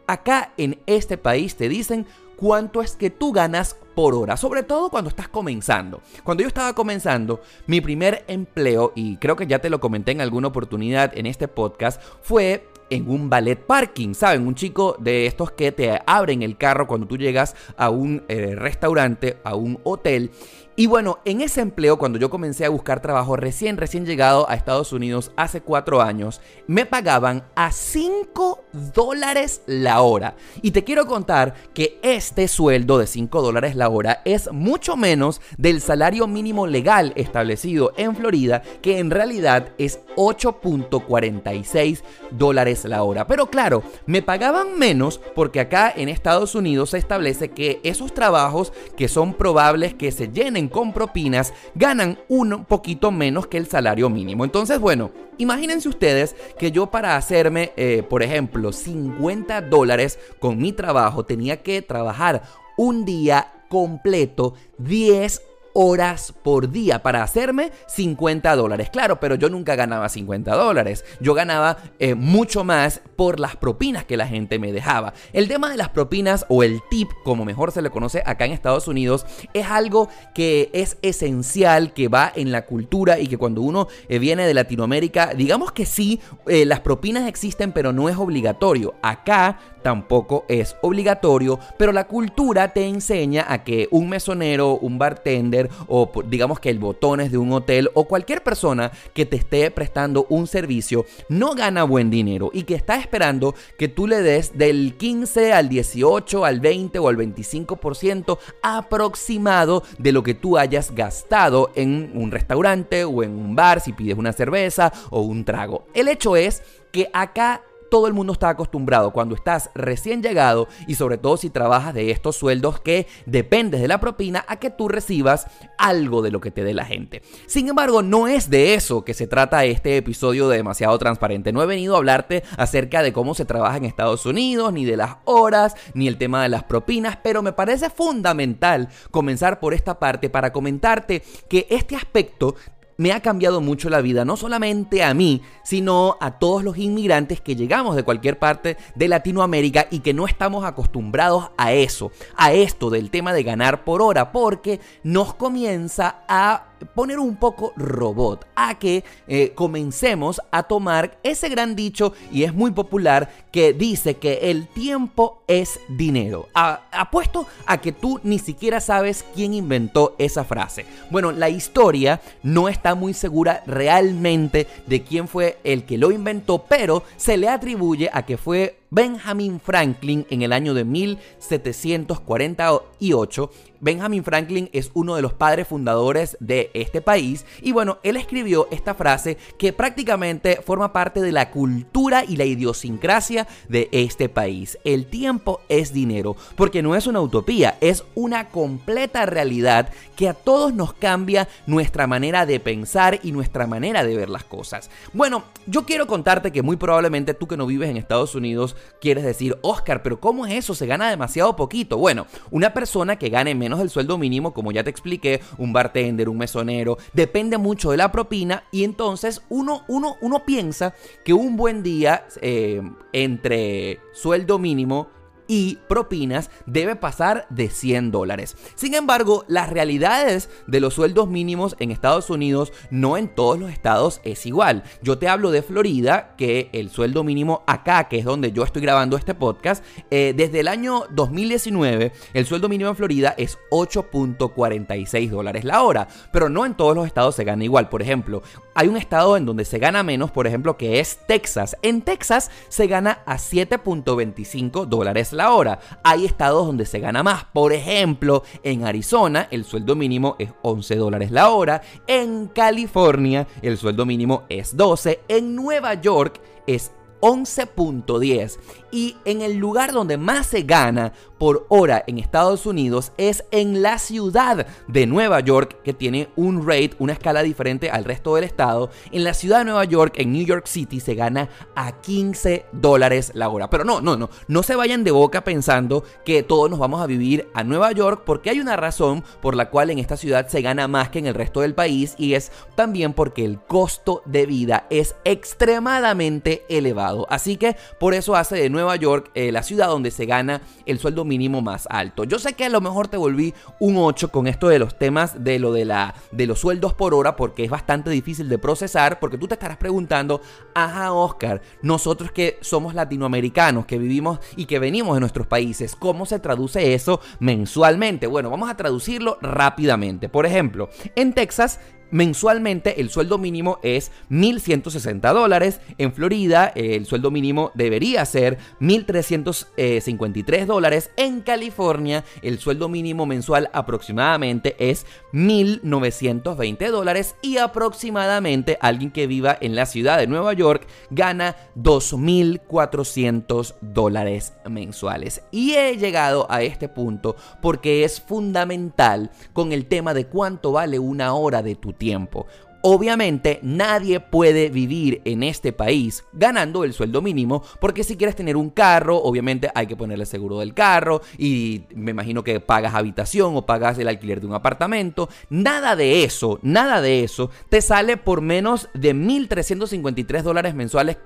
Acá 0.08 0.52
en 0.58 0.78
este 0.88 1.18
país 1.18 1.56
te 1.56 1.70
dicen 1.70 2.06
cuánto 2.42 2.82
es 2.82 2.96
que 2.96 3.12
tú 3.12 3.32
ganas 3.32 3.76
por 3.94 4.16
hora, 4.16 4.36
sobre 4.36 4.64
todo 4.64 4.90
cuando 4.90 5.12
estás 5.12 5.28
comenzando. 5.28 6.02
Cuando 6.24 6.42
yo 6.42 6.48
estaba 6.48 6.74
comenzando, 6.74 7.40
mi 7.68 7.82
primer 7.82 8.26
empleo, 8.28 8.94
y 8.96 9.18
creo 9.18 9.36
que 9.36 9.46
ya 9.46 9.60
te 9.60 9.70
lo 9.70 9.80
comenté 9.80 10.12
en 10.12 10.22
alguna 10.22 10.48
oportunidad 10.48 11.16
en 11.16 11.28
este 11.28 11.48
podcast, 11.48 12.02
fue 12.24 12.68
en 12.90 13.08
un 13.10 13.30
ballet 13.30 13.56
parking, 13.56 14.16
¿saben? 14.16 14.48
Un 14.48 14.56
chico 14.56 14.96
de 15.00 15.28
estos 15.28 15.52
que 15.52 15.72
te 15.72 16.02
abren 16.08 16.42
el 16.42 16.58
carro 16.58 16.88
cuando 16.88 17.06
tú 17.06 17.16
llegas 17.16 17.56
a 17.78 17.92
un 17.92 18.24
eh, 18.28 18.56
restaurante, 18.56 19.38
a 19.44 19.54
un 19.54 19.80
hotel 19.84 20.32
y 20.82 20.88
bueno, 20.88 21.20
en 21.26 21.42
ese 21.42 21.62
empleo, 21.62 22.00
cuando 22.00 22.18
yo 22.18 22.32
comencé 22.32 22.66
a 22.66 22.70
buscar 22.70 23.04
trabajo 23.04 23.36
recién, 23.36 23.78
recién 23.78 24.04
llegado 24.04 24.50
a 24.50 24.56
Estados 24.56 24.94
Unidos 24.94 25.32
hace 25.38 25.62
cuatro 25.62 26.02
años, 26.02 26.42
me 26.66 26.88
pagaban 26.88 27.44
a 27.54 27.72
5 27.72 28.64
dólares 28.92 29.62
la 29.68 30.02
hora. 30.02 30.34
Y 30.64 30.72
te 30.72 30.84
quiero 30.84 31.06
contar 31.06 31.54
que 31.76 32.00
este 32.02 32.48
sueldo 32.48 32.98
de 32.98 33.06
5 33.06 33.44
dólares 33.44 33.76
la 33.76 33.90
hora 33.90 34.24
es 34.26 34.52
mucho 34.52 34.98
menos 34.98 35.40
del 35.56 35.82
salario 35.82 36.26
mínimo 36.26 36.66
legal 36.66 37.14
establecido 37.16 37.94
en 37.96 38.16
Florida, 38.16 38.64
que 38.82 38.98
en 38.98 39.12
realidad 39.12 39.74
es 39.78 40.00
8.46 40.16 42.02
dólares 42.32 42.86
la 42.86 43.04
hora. 43.04 43.28
Pero 43.28 43.52
claro, 43.52 43.84
me 44.08 44.24
pagaban 44.24 44.80
menos 44.80 45.22
porque 45.36 45.60
acá 45.60 45.94
en 45.96 46.10
Estados 46.10 46.56
Unidos 46.56 46.90
se 46.90 46.98
establece 46.98 47.52
que 47.52 47.80
esos 47.84 48.16
trabajos 48.16 48.74
que 48.98 49.08
son 49.08 49.36
probables 49.36 49.94
que 49.94 50.12
se 50.12 50.30
llenen 50.30 50.71
con 50.72 50.94
propinas 50.94 51.54
ganan 51.76 52.18
un 52.28 52.66
poquito 52.66 53.12
menos 53.12 53.48
que 53.48 53.58
el 53.58 53.68
salario 53.68 54.10
mínimo. 54.10 54.44
Entonces, 54.44 54.80
bueno, 54.80 55.12
imagínense 55.38 55.90
ustedes 55.90 56.36
que 56.58 56.72
yo 56.72 56.90
para 56.90 57.16
hacerme, 57.16 57.74
eh, 57.78 58.04
por 58.10 58.24
ejemplo, 58.24 58.72
50 58.72 59.62
dólares 59.62 60.18
con 60.40 60.58
mi 60.58 60.74
trabajo 60.74 61.26
tenía 61.26 61.62
que 61.62 61.82
trabajar 61.82 62.44
un 62.78 63.06
día 63.06 63.54
completo 63.70 64.56
10 64.80 65.42
horas 65.74 66.34
por 66.44 66.72
día 66.72 67.02
para 67.04 67.24
hacerme 67.24 67.72
50 67.88 68.56
dólares. 68.56 68.90
Claro, 68.92 69.20
pero 69.20 69.36
yo 69.36 69.50
nunca 69.50 69.76
ganaba 69.76 70.10
50 70.10 70.56
dólares. 70.56 71.06
Yo 71.20 71.34
ganaba 71.34 71.78
eh, 72.00 72.16
mucho 72.16 72.64
más 72.64 73.02
por 73.16 73.40
las 73.40 73.56
propinas 73.56 74.06
que 74.06 74.18
la 74.18 74.28
gente 74.28 74.60
me 74.60 74.72
dejaba. 74.72 75.14
El 75.34 75.48
tema 75.48 75.70
de 75.70 75.78
las 75.78 75.90
propinas 75.90 76.46
o 76.50 76.64
el 76.64 76.82
tip, 76.90 77.10
como 77.24 77.46
mejor 77.46 77.72
se 77.72 77.82
le 77.82 77.90
conoce 77.90 78.24
acá 78.26 78.46
en 78.46 78.52
Estados 78.52 78.88
Unidos, 78.88 79.26
es 79.54 79.68
algo 79.68 80.10
que 80.34 80.70
es 80.74 80.98
esencial, 81.02 81.94
que 81.94 82.08
va 82.08 82.32
en 82.36 82.52
la 82.52 82.66
cultura 82.66 83.20
y 83.20 83.28
que 83.28 83.38
cuando 83.38 83.62
uno 83.62 83.88
eh, 84.10 84.20
viene 84.20 84.46
de 84.46 84.54
Latinoamérica, 84.54 85.34
digamos 85.36 85.72
que 85.72 85.86
sí, 85.86 86.20
eh, 86.48 86.66
las 86.66 86.80
propinas 86.80 87.28
existen, 87.28 87.72
pero 87.72 87.94
no 87.94 88.10
es 88.10 88.18
obligatorio. 88.18 88.96
Acá 89.02 89.60
tampoco 89.82 90.46
es 90.48 90.76
obligatorio, 90.82 91.60
pero 91.78 91.92
la 91.92 92.08
cultura 92.08 92.74
te 92.74 92.88
enseña 92.88 93.46
a 93.48 93.64
que 93.64 93.88
un 93.92 94.10
mesonero, 94.10 94.78
un 94.78 94.98
bartender 94.98 95.70
o 95.88 96.12
digamos 96.26 96.60
que 96.60 96.70
el 96.70 96.80
botones 96.80 97.32
de 97.32 97.38
un 97.38 97.52
hotel 97.52 97.90
o 97.94 98.06
cualquier 98.06 98.44
persona 98.44 98.92
que 99.14 99.26
te 99.26 99.38
esté 99.38 99.72
prestando 99.72 100.26
un 100.30 100.48
servicio 100.48 101.06
no 101.30 101.54
gana 101.56 101.84
buen 101.84 102.10
dinero 102.10 102.52
y 102.54 102.64
que 102.64 102.76
está 102.76 102.98
esperando 102.98 103.56
que 103.78 103.88
tú 103.88 104.08
le 104.08 104.22
des 104.22 104.58
del 104.58 104.96
15 104.98 105.54
al 105.54 105.70
18, 105.70 106.46
al 106.46 106.60
20 106.60 107.00
o 107.00 107.08
al 107.08 107.18
25% 107.18 108.38
aproximado 108.62 109.84
de 109.98 110.12
lo 110.12 110.24
que 110.24 110.34
tú 110.34 110.58
hayas 110.58 110.94
gastado 110.94 111.72
en 111.76 112.12
un 112.14 112.32
restaurante 112.32 113.04
o 113.04 113.24
en 113.24 113.32
un 113.32 113.56
bar 113.56 113.82
si 113.82 113.94
pides 113.94 114.18
una 114.18 114.34
cerveza 114.34 114.92
o 115.10 115.22
un 115.22 115.46
trago. 115.46 115.86
El 115.94 116.08
hecho 116.08 116.36
es 116.36 116.64
que 116.92 117.10
acá 117.14 117.64
todo 117.92 118.08
el 118.08 118.14
mundo 118.14 118.32
está 118.32 118.48
acostumbrado 118.48 119.12
cuando 119.12 119.36
estás 119.36 119.70
recién 119.76 120.24
llegado 120.24 120.70
y 120.88 120.96
sobre 120.96 121.18
todo 121.18 121.36
si 121.36 121.50
trabajas 121.50 121.94
de 121.94 122.10
estos 122.10 122.38
sueldos 122.38 122.80
que 122.80 123.06
dependes 123.26 123.82
de 123.82 123.90
la 123.90 124.00
propina 124.00 124.46
a 124.48 124.56
que 124.56 124.70
tú 124.70 124.88
recibas 124.88 125.48
algo 125.78 126.22
de 126.22 126.32
lo 126.32 126.40
que 126.40 126.52
te 126.52 126.64
dé 126.64 126.74
la 126.74 126.86
gente. 126.86 127.22
Sin 127.48 127.68
embargo, 127.68 128.02
no 128.02 128.30
es 128.30 128.50
de 128.50 128.76
eso 128.76 129.04
que 129.04 129.14
se 129.14 129.28
trata 129.28 129.66
este 129.66 129.98
episodio 129.98 130.48
de 130.48 130.56
demasiado 130.56 130.98
transparente. 131.00 131.52
No 131.52 131.62
he 131.62 131.66
venido 131.66 131.96
a 131.96 131.98
hablarte 131.98 132.44
acerca 132.56 133.04
de 133.04 133.12
cómo 133.12 133.36
se 133.36 133.44
trabaja 133.44 133.76
en 133.76 133.84
Estados 133.84 134.26
Unidos, 134.26 134.72
ni 134.72 134.86
de 134.86 134.96
las 134.96 135.18
horas, 135.26 135.76
ni 135.94 136.08
el 136.08 136.18
tema 136.18 136.44
de 136.44 136.50
las 136.50 136.64
propinas, 136.64 137.18
pero 137.22 137.42
me 137.42 137.52
parece 137.52 137.90
fundamental 137.90 138.88
comenzar 139.12 139.60
por 139.60 139.74
esta 139.74 140.00
parte 140.00 140.30
para 140.30 140.54
comentarte 140.54 141.24
que 141.50 141.68
este 141.70 141.98
aspecto 141.98 142.56
me 143.02 143.14
ha 143.14 143.20
cambiado 143.20 143.62
mucho 143.62 143.90
la 143.90 144.00
vida, 144.00 144.26
no 144.26 144.38
solamente 144.38 145.04
a 145.04 145.16
mí, 145.16 145.42
sino 145.64 146.18
a 146.22 146.38
todos 146.38 146.64
los 146.64 146.78
inmigrantes 146.78 147.42
que 147.42 147.56
llegamos 147.56 147.96
de 147.96 148.04
cualquier 148.04 148.38
parte 148.38 148.78
de 148.94 149.08
Latinoamérica 149.08 149.88
y 149.90 150.02
que 150.02 150.14
no 150.14 150.28
estamos 150.28 150.64
acostumbrados 150.66 151.50
a 151.58 151.74
eso, 151.74 152.12
a 152.38 152.54
esto 152.54 152.92
del 152.92 153.10
tema 153.10 153.34
de 153.34 153.42
ganar 153.42 153.84
por 153.86 154.04
hora, 154.04 154.32
porque 154.32 154.80
nos 155.02 155.34
comienza 155.34 156.24
a 156.28 156.71
poner 156.86 157.20
un 157.20 157.36
poco 157.36 157.74
robot, 157.76 158.48
a 158.56 158.80
que 158.80 159.04
eh, 159.28 159.52
comencemos 159.56 160.42
a 160.52 160.64
tomar 160.64 161.18
ese 161.24 161.50
gran 161.50 161.76
dicho 161.76 162.14
y 162.32 162.44
es 162.44 162.54
muy 162.54 162.72
popular 162.72 163.30
que 163.52 163.74
dice 163.74 164.18
que 164.18 164.52
el 164.52 164.68
tiempo 164.68 165.44
es 165.48 165.80
dinero. 165.90 166.48
apuesto 166.54 167.48
a 167.66 167.80
que 167.80 167.92
tú 167.92 168.20
ni 168.24 168.40
siquiera 168.40 168.80
sabes 168.80 169.26
quién 169.36 169.54
inventó 169.54 170.16
esa 170.18 170.44
frase. 170.44 170.86
Bueno, 171.10 171.32
la 171.32 171.50
historia 171.50 172.22
no 172.44 172.70
está 172.70 172.96
muy 172.96 173.14
segura 173.14 173.64
realmente 173.66 174.68
de 174.88 175.04
quién 175.04 175.28
fue 175.28 175.58
el 175.64 175.86
que 175.86 175.98
lo 175.98 176.12
inventó, 176.12 176.66
pero 176.68 177.04
se 177.18 177.38
le 177.38 177.50
atribuye 177.50 178.10
a 178.14 178.26
que 178.26 178.38
fue 178.38 178.78
Benjamin 178.90 179.60
Franklin 179.60 180.26
en 180.30 180.42
el 180.42 180.52
año 180.52 180.74
de 180.74 180.84
1748 180.84 183.52
Benjamin 183.82 184.24
Franklin 184.24 184.70
es 184.74 184.92
uno 184.94 185.16
de 185.16 185.24
los 185.24 185.34
padres 185.34 185.68
fundadores 185.68 186.38
de 186.40 186.70
este 186.74 187.02
país 187.02 187.46
y 187.62 187.72
bueno, 187.72 187.98
él 188.04 188.16
escribió 188.16 188.68
esta 188.72 188.94
frase 188.94 189.38
que 189.58 189.74
prácticamente 189.74 190.62
forma 190.64 190.94
parte 190.94 191.20
de 191.20 191.32
la 191.32 191.50
cultura 191.50 192.24
y 192.24 192.38
la 192.38 192.46
idiosincrasia 192.46 193.48
de 193.68 193.90
este 193.92 194.30
país. 194.30 194.78
El 194.84 195.08
tiempo 195.08 195.62
es 195.68 195.94
dinero, 195.94 196.36
porque 196.56 196.84
no 196.84 196.96
es 196.96 197.08
una 197.08 197.22
utopía, 197.22 197.78
es 197.82 198.04
una 198.14 198.50
completa 198.50 199.26
realidad 199.26 199.90
que 200.16 200.30
a 200.30 200.36
todos 200.36 200.74
nos 200.74 200.94
cambia 200.94 201.48
nuestra 201.66 202.06
manera 202.06 202.46
de 202.46 202.60
pensar 202.60 203.20
y 203.24 203.32
nuestra 203.32 203.66
manera 203.66 204.04
de 204.04 204.16
ver 204.16 204.30
las 204.30 204.44
cosas. 204.44 204.92
Bueno, 205.14 205.44
yo 205.66 205.86
quiero 205.86 206.06
contarte 206.06 206.52
que 206.52 206.62
muy 206.62 206.76
probablemente 206.76 207.34
tú 207.34 207.48
que 207.48 207.58
no 207.58 207.66
vives 207.66 207.90
en 207.90 207.98
Estados 207.98 208.36
Unidos 208.36 208.76
quieres 209.00 209.24
decir, 209.24 209.58
Oscar, 209.62 210.04
pero 210.04 210.20
¿cómo 210.20 210.46
es 210.46 210.54
eso? 210.54 210.76
Se 210.76 210.86
gana 210.86 211.10
demasiado 211.10 211.56
poquito. 211.56 211.98
Bueno, 211.98 212.28
una 212.52 212.74
persona 212.74 213.16
que 213.16 213.30
gane 213.30 213.56
menos 213.56 213.71
del 213.80 213.90
sueldo 213.90 214.18
mínimo, 214.18 214.54
como 214.54 214.72
ya 214.72 214.84
te 214.84 214.90
expliqué, 214.90 215.42
un 215.58 215.74
bartender, 215.74 216.30
un 216.30 216.38
mesonero, 216.38 216.98
depende 217.14 217.58
mucho 217.58 217.92
de 217.92 217.98
la 217.98 218.12
propina 218.12 218.64
y 218.72 218.84
entonces 218.84 219.42
uno, 219.50 219.84
uno, 219.88 220.18
uno 220.22 220.46
piensa 220.46 220.94
que 221.24 221.34
un 221.34 221.58
buen 221.58 221.84
día 221.84 222.26
eh, 222.42 222.82
entre 223.14 224.00
sueldo 224.14 224.60
mínimo 224.60 225.10
y 225.52 225.80
propinas 225.90 226.50
debe 226.66 226.96
pasar 226.96 227.46
de 227.50 227.70
100 227.70 228.12
dólares. 228.12 228.56
Sin 228.76 228.94
embargo, 228.94 229.44
las 229.50 229.70
realidades 229.70 230.50
de 230.66 230.80
los 230.80 230.94
sueldos 230.94 231.28
mínimos 231.28 231.76
en 231.80 231.92
Estados 231.92 232.30
Unidos 232.30 232.72
no 232.90 233.18
en 233.18 233.28
todos 233.28 233.60
los 233.60 233.70
estados 233.70 234.22
es 234.24 234.46
igual. 234.46 234.84
Yo 235.02 235.18
te 235.18 235.28
hablo 235.28 235.52
de 235.52 235.62
Florida, 235.62 236.36
que 236.38 236.70
el 236.72 236.90
sueldo 236.90 237.26
mínimo 237.26 237.66
acá, 237.68 238.08
que 238.08 238.20
es 238.20 238.24
donde 238.24 238.54
yo 238.54 238.64
estoy 238.64 238.82
grabando 238.82 239.18
este 239.18 239.36
podcast, 239.36 239.84
eh, 240.10 240.34
desde 240.38 240.62
el 240.62 240.70
año 240.70 241.04
2019 241.10 242.14
el 242.34 242.46
sueldo 242.46 242.70
mínimo 242.70 242.90
en 242.90 242.96
Florida 242.96 243.36
es 243.38 243.60
8.46 243.72 245.30
dólares 245.32 245.66
la 245.66 245.84
hora, 245.84 246.08
pero 246.32 246.48
no 246.48 246.66
en 246.66 246.76
todos 246.76 246.96
los 246.96 247.06
estados 247.06 247.36
se 247.36 247.44
gana 247.44 247.66
igual. 247.66 247.90
Por 247.90 248.02
ejemplo, 248.02 248.42
hay 248.74 248.88
un 248.88 248.98
estado 248.98 249.38
en 249.38 249.46
donde 249.46 249.66
se 249.66 249.80
gana 249.80 250.04
menos, 250.04 250.32
por 250.32 250.48
ejemplo, 250.48 250.78
que 250.78 251.00
es 251.00 251.20
Texas. 251.28 251.76
En 251.82 252.02
Texas 252.02 252.50
se 252.70 252.88
gana 252.88 253.20
a 253.26 253.36
7.25 253.36 254.86
dólares 254.86 255.34
la 255.34 255.52
hora. 255.52 255.80
Hay 256.04 256.26
estados 256.26 256.66
donde 256.66 256.86
se 256.86 257.00
gana 257.00 257.24
más. 257.24 257.46
Por 257.46 257.74
ejemplo, 257.74 258.44
en 258.64 258.86
Arizona 258.86 259.48
el 259.52 259.66
sueldo 259.66 259.96
mínimo 259.96 260.36
es 260.40 260.52
11 260.62 260.96
dólares 260.96 261.32
la 261.32 261.50
hora. 261.50 261.82
En 262.08 262.48
California 262.48 263.48
el 263.62 263.78
sueldo 263.78 264.06
mínimo 264.06 264.44
es 264.50 264.76
12. 264.78 265.22
En 265.28 265.56
Nueva 265.56 265.96
York 265.96 266.42
es 266.66 266.92
11.10 267.22 268.58
y 268.92 269.16
en 269.26 269.42
el 269.42 269.58
lugar 269.58 269.92
donde 269.92 270.18
más 270.18 270.48
se 270.48 270.64
gana 270.64 271.14
por 271.42 271.66
hora 271.70 272.04
en 272.06 272.20
Estados 272.20 272.68
Unidos 272.68 273.14
es 273.18 273.46
en 273.50 273.82
la 273.82 273.98
ciudad 273.98 274.68
de 274.88 275.08
Nueva 275.08 275.40
York, 275.40 275.82
que 275.84 275.92
tiene 275.92 276.30
un 276.36 276.68
rate, 276.68 276.92
una 277.00 277.14
escala 277.14 277.42
diferente 277.42 277.90
al 277.90 278.06
resto 278.06 278.36
del 278.36 278.44
estado. 278.44 278.92
En 279.12 279.24
la 279.24 279.34
ciudad 279.34 279.58
de 279.58 279.66
Nueva 279.66 279.86
York, 279.86 280.14
en 280.18 280.34
New 280.34 280.46
York 280.46 280.68
City, 280.68 281.00
se 281.00 281.16
gana 281.16 281.50
a 281.74 281.94
15 281.94 282.68
dólares 282.74 283.32
la 283.34 283.50
hora. 283.50 283.72
Pero 283.72 283.84
no, 283.84 284.02
no, 284.02 284.18
no, 284.18 284.30
no 284.48 284.62
se 284.62 284.76
vayan 284.76 285.04
de 285.04 285.10
boca 285.10 285.44
pensando 285.44 286.04
que 286.24 286.44
todos 286.44 286.70
nos 286.70 286.78
vamos 286.78 287.02
a 287.02 287.08
vivir 287.08 287.48
a 287.56 287.64
Nueva 287.64 287.92
York, 287.92 288.22
porque 288.24 288.52
hay 288.52 288.60
una 288.60 288.76
razón 288.76 289.24
por 289.42 289.56
la 289.56 289.72
cual 289.72 289.90
en 289.90 289.98
esta 289.98 290.18
ciudad 290.18 290.48
se 290.48 290.62
gana 290.62 290.88
más 290.88 291.10
que 291.10 291.18
en 291.18 291.26
el 291.26 291.34
resto 291.34 291.62
del 291.62 291.74
país 291.74 292.14
y 292.20 292.36
es 292.36 292.52
también 292.76 293.14
porque 293.14 293.46
el 293.46 293.60
costo 293.60 294.22
de 294.26 294.46
vida 294.46 294.86
es 294.92 295.16
extremadamente 295.26 296.66
elevado. 296.70 297.26
Así 297.32 297.58
que 297.58 297.78
por 298.00 298.14
eso 298.14 298.36
hace 298.36 298.58
de 298.58 298.70
Nueva 298.70 298.96
York 298.96 299.32
eh, 299.34 299.52
la 299.52 299.64
ciudad 299.64 299.88
donde 299.88 300.12
se 300.12 300.28
gana 300.28 300.62
el 300.86 301.00
sueldo 301.00 301.26
mínimo 301.32 301.62
más 301.62 301.88
alto. 301.90 302.26
Yo 302.26 302.40
sé 302.40 302.54
que 302.54 302.66
a 302.66 302.70
lo 302.70 302.82
mejor 302.82 303.08
te 303.08 303.16
volví 303.16 303.54
un 303.80 303.96
8 303.96 304.32
con 304.32 304.48
esto 304.48 304.68
de 304.68 304.80
los 304.80 304.98
temas 304.98 305.46
de 305.46 305.60
lo 305.60 305.72
de 305.72 305.86
la 305.86 306.14
de 306.34 306.46
los 306.46 306.60
sueldos 306.60 306.94
por 306.94 307.14
hora 307.14 307.38
porque 307.38 307.64
es 307.64 307.70
bastante 307.70 308.10
difícil 308.10 308.50
de 308.50 308.58
procesar 308.58 309.18
porque 309.22 309.38
tú 309.38 309.48
te 309.48 309.54
estarás 309.54 309.78
preguntando, 309.78 310.42
"Ajá, 310.76 311.14
Oscar, 311.14 311.62
nosotros 311.82 312.34
que 312.34 312.58
somos 312.60 312.94
latinoamericanos, 312.96 313.86
que 313.86 313.98
vivimos 313.98 314.40
y 314.58 314.66
que 314.66 314.78
venimos 314.78 315.14
de 315.14 315.22
nuestros 315.22 315.48
países, 315.48 315.96
¿cómo 315.96 316.26
se 316.26 316.40
traduce 316.40 316.94
eso 316.94 317.22
mensualmente?" 317.40 318.28
Bueno, 318.28 318.50
vamos 318.50 318.70
a 318.70 318.76
traducirlo 318.76 319.38
rápidamente. 319.42 320.28
Por 320.28 320.46
ejemplo, 320.46 320.90
en 321.16 321.32
Texas 321.32 321.80
Mensualmente 322.12 323.00
el 323.00 323.10
sueldo 323.10 323.38
mínimo 323.38 323.80
es 323.84 324.12
1.160 324.30 325.34
dólares. 325.34 325.80
En 325.98 326.14
Florida 326.14 326.72
el 326.76 327.06
sueldo 327.06 327.32
mínimo 327.32 327.72
debería 327.74 328.26
ser 328.26 328.58
1.353 328.82 330.66
dólares. 330.66 331.12
En 331.16 331.42
California 331.42 332.24
el 332.42 332.60
sueldo 332.60 332.90
mínimo 332.90 333.26
mensual 333.26 333.70
aproximadamente 333.74 334.76
es 334.78 335.06
1.920 335.34 336.92
dólares. 336.92 337.36
Y 337.42 337.58
aproximadamente 337.58 338.78
alguien 338.82 339.12
que 339.12 339.28
viva 339.28 339.58
en 339.60 339.76
la 339.76 339.86
ciudad 339.86 340.18
de 340.18 340.28
Nueva 340.28 340.54
York 340.54 340.86
gana 341.10 341.56
2.400 341.78 343.76
dólares 343.82 344.54
mensuales. 344.70 345.44
Y 345.52 345.74
he 345.74 345.98
llegado 345.98 346.48
a 346.50 346.62
este 346.62 346.90
punto 346.90 347.36
porque 347.62 348.04
es 348.04 348.20
fundamental 348.20 349.32
con 349.54 349.72
el 349.72 349.86
tema 349.86 350.14
de 350.14 350.26
cuánto 350.28 350.74
vale 350.74 351.00
una 351.00 351.34
hora 351.34 351.62
de 351.64 351.76
tu 351.76 351.94
tiempo. 352.02 352.48
Obviamente 352.84 353.60
nadie 353.62 354.20
puede 354.20 354.70
vivir 354.70 355.22
en 355.24 355.44
este 355.44 355.72
país 355.72 356.26
ganando 356.34 356.84
el 356.84 356.94
sueldo 356.94 357.22
mínimo 357.22 357.62
porque 357.80 358.04
si 358.04 358.18
quieres 358.18 358.36
tener 358.36 358.58
un 358.58 358.72
carro, 358.72 359.18
obviamente 359.18 359.70
hay 359.76 359.86
que 359.86 359.96
ponerle 359.96 360.26
seguro 360.26 360.58
del 360.58 360.74
carro 360.74 361.22
y 361.38 361.84
me 361.94 362.10
imagino 362.10 362.44
que 362.44 362.60
pagas 362.60 362.96
habitación 362.96 363.56
o 363.56 363.68
pagas 363.68 364.00
el 364.00 364.08
alquiler 364.08 364.42
de 364.42 364.48
un 364.48 364.56
apartamento. 364.56 365.30
Nada 365.52 365.96
de 365.96 366.24
eso, 366.24 366.58
nada 366.64 367.02
de 367.02 367.24
eso 367.24 367.52
te 367.70 367.84
sale 367.84 368.18
por 368.18 368.42
menos 368.42 368.90
de 368.96 369.14
1.353 369.14 370.42
dólares 370.42 370.74
mensuales 370.74 371.18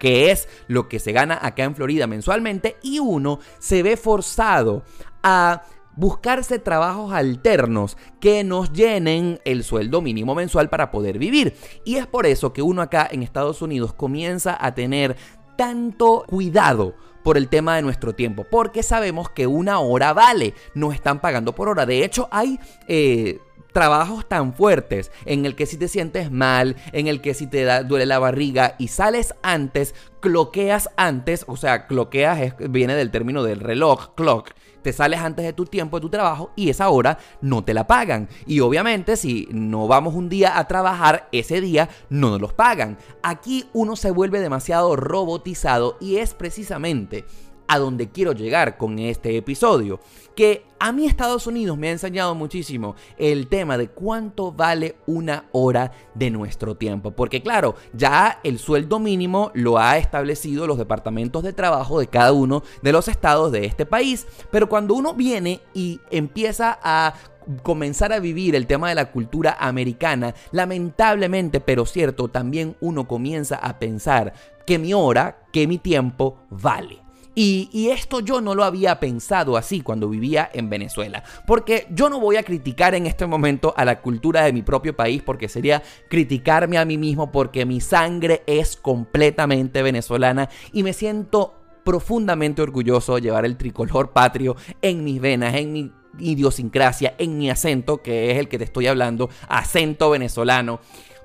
que 0.00 0.32
es 0.32 0.48
lo 0.66 0.88
que 0.88 0.98
se 0.98 1.12
gana 1.12 1.38
acá 1.40 1.62
en 1.62 1.76
Florida 1.76 2.08
mensualmente 2.08 2.76
y 2.82 2.98
uno 2.98 3.38
se 3.60 3.84
ve 3.84 3.96
forzado 3.96 4.82
a 5.22 5.62
buscarse 5.96 6.58
trabajos 6.58 7.12
alternos 7.12 7.96
que 8.20 8.44
nos 8.44 8.72
llenen 8.72 9.40
el 9.44 9.64
sueldo 9.64 10.00
mínimo 10.00 10.34
mensual 10.34 10.68
para 10.68 10.90
poder 10.90 11.18
vivir. 11.18 11.56
Y 11.84 11.96
es 11.96 12.06
por 12.06 12.26
eso 12.26 12.52
que 12.52 12.62
uno 12.62 12.82
acá 12.82 13.08
en 13.10 13.22
Estados 13.22 13.62
Unidos 13.62 13.92
comienza 13.92 14.56
a 14.60 14.74
tener 14.74 15.16
tanto 15.56 16.24
cuidado 16.28 16.94
por 17.24 17.36
el 17.36 17.48
tema 17.48 17.74
de 17.74 17.82
nuestro 17.82 18.14
tiempo, 18.14 18.46
porque 18.48 18.84
sabemos 18.84 19.30
que 19.30 19.48
una 19.48 19.80
hora 19.80 20.12
vale, 20.12 20.54
nos 20.74 20.94
están 20.94 21.20
pagando 21.20 21.56
por 21.56 21.68
hora. 21.68 21.84
De 21.84 22.04
hecho, 22.04 22.28
hay 22.30 22.60
eh, 22.86 23.40
trabajos 23.72 24.28
tan 24.28 24.54
fuertes 24.54 25.10
en 25.24 25.44
el 25.44 25.56
que 25.56 25.66
si 25.66 25.76
te 25.76 25.88
sientes 25.88 26.30
mal, 26.30 26.76
en 26.92 27.08
el 27.08 27.20
que 27.20 27.34
si 27.34 27.46
te 27.46 27.64
da, 27.64 27.82
duele 27.82 28.06
la 28.06 28.18
barriga 28.18 28.76
y 28.78 28.88
sales 28.88 29.34
antes, 29.42 29.94
cloqueas 30.20 30.88
antes, 30.96 31.44
o 31.48 31.56
sea, 31.56 31.86
cloqueas 31.86 32.54
viene 32.70 32.94
del 32.94 33.10
término 33.10 33.42
del 33.42 33.60
reloj, 33.60 34.14
clock, 34.14 34.52
te 34.86 34.92
sales 34.92 35.18
antes 35.18 35.44
de 35.44 35.52
tu 35.52 35.64
tiempo 35.64 35.96
de 35.96 36.02
tu 36.02 36.10
trabajo 36.10 36.52
y 36.54 36.70
esa 36.70 36.90
hora 36.90 37.18
no 37.40 37.64
te 37.64 37.74
la 37.74 37.88
pagan. 37.88 38.28
Y 38.46 38.60
obviamente 38.60 39.16
si 39.16 39.48
no 39.50 39.88
vamos 39.88 40.14
un 40.14 40.28
día 40.28 40.60
a 40.60 40.68
trabajar, 40.68 41.28
ese 41.32 41.60
día 41.60 41.88
no 42.08 42.30
nos 42.30 42.40
los 42.40 42.52
pagan. 42.52 42.96
Aquí 43.20 43.64
uno 43.72 43.96
se 43.96 44.12
vuelve 44.12 44.38
demasiado 44.38 44.94
robotizado 44.94 45.96
y 46.00 46.18
es 46.18 46.34
precisamente 46.34 47.24
a 47.68 47.78
donde 47.78 48.10
quiero 48.10 48.32
llegar 48.32 48.76
con 48.76 48.98
este 48.98 49.36
episodio. 49.36 50.00
Que 50.34 50.64
a 50.78 50.92
mí 50.92 51.06
Estados 51.06 51.46
Unidos 51.46 51.78
me 51.78 51.88
ha 51.88 51.92
enseñado 51.92 52.34
muchísimo 52.34 52.94
el 53.16 53.48
tema 53.48 53.78
de 53.78 53.88
cuánto 53.88 54.52
vale 54.52 54.96
una 55.06 55.46
hora 55.52 55.92
de 56.14 56.30
nuestro 56.30 56.76
tiempo. 56.76 57.12
Porque 57.12 57.42
claro, 57.42 57.74
ya 57.94 58.40
el 58.44 58.58
sueldo 58.58 58.98
mínimo 58.98 59.50
lo 59.54 59.78
ha 59.78 59.96
establecido 59.96 60.66
los 60.66 60.78
departamentos 60.78 61.42
de 61.42 61.54
trabajo 61.54 61.98
de 61.98 62.08
cada 62.08 62.32
uno 62.32 62.62
de 62.82 62.92
los 62.92 63.08
estados 63.08 63.50
de 63.52 63.64
este 63.64 63.86
país. 63.86 64.26
Pero 64.50 64.68
cuando 64.68 64.94
uno 64.94 65.14
viene 65.14 65.60
y 65.72 66.00
empieza 66.10 66.78
a 66.82 67.14
comenzar 67.62 68.12
a 68.12 68.20
vivir 68.20 68.54
el 68.56 68.66
tema 68.66 68.88
de 68.88 68.96
la 68.96 69.10
cultura 69.12 69.56
americana, 69.58 70.34
lamentablemente, 70.50 71.60
pero 71.60 71.86
cierto, 71.86 72.28
también 72.28 72.76
uno 72.80 73.06
comienza 73.06 73.56
a 73.56 73.78
pensar 73.78 74.32
que 74.66 74.78
mi 74.78 74.92
hora, 74.92 75.44
que 75.52 75.66
mi 75.66 75.78
tiempo 75.78 76.38
vale. 76.50 77.05
Y, 77.38 77.90
esto 77.90 78.20
yo 78.20 78.40
no 78.40 78.54
lo 78.54 78.64
había 78.64 78.98
pensado 78.98 79.58
así 79.58 79.82
cuando 79.82 80.08
vivía 80.08 80.50
en 80.54 80.70
Venezuela. 80.70 81.22
Porque 81.46 81.86
yo 81.90 82.08
no 82.08 82.18
voy 82.18 82.36
a 82.36 82.42
criticar 82.42 82.94
en 82.94 83.06
este 83.06 83.26
momento 83.26 83.74
a 83.76 83.84
la 83.84 84.00
cultura 84.00 84.42
de 84.42 84.54
mi 84.54 84.62
propio 84.62 84.96
país 84.96 85.22
porque 85.22 85.46
sería 85.46 85.82
criticarme 86.08 86.78
a 86.78 86.86
mí 86.86 86.96
mismo 86.96 87.30
porque 87.30 87.66
mi 87.66 87.82
sangre 87.82 88.42
es 88.46 88.76
completamente 88.76 89.82
venezolana 89.82 90.48
y 90.72 90.82
me 90.82 90.94
siento 90.94 91.54
profundamente 91.84 92.62
orgulloso 92.62 93.16
de 93.16 93.20
llevar 93.20 93.44
el 93.44 93.58
tricolor 93.58 94.12
patrio 94.12 94.56
en 94.80 95.04
mis 95.04 95.20
venas, 95.20 95.54
en 95.56 95.72
mi 95.74 95.92
idiosincrasia, 96.18 97.16
en 97.18 97.36
mi 97.36 97.50
acento, 97.50 98.02
que 98.02 98.30
es 98.30 98.38
el 98.38 98.48
que 98.48 98.56
te 98.56 98.64
estoy 98.64 98.86
hablando, 98.86 99.28
acento 99.46 100.08
venezolano. 100.08 100.80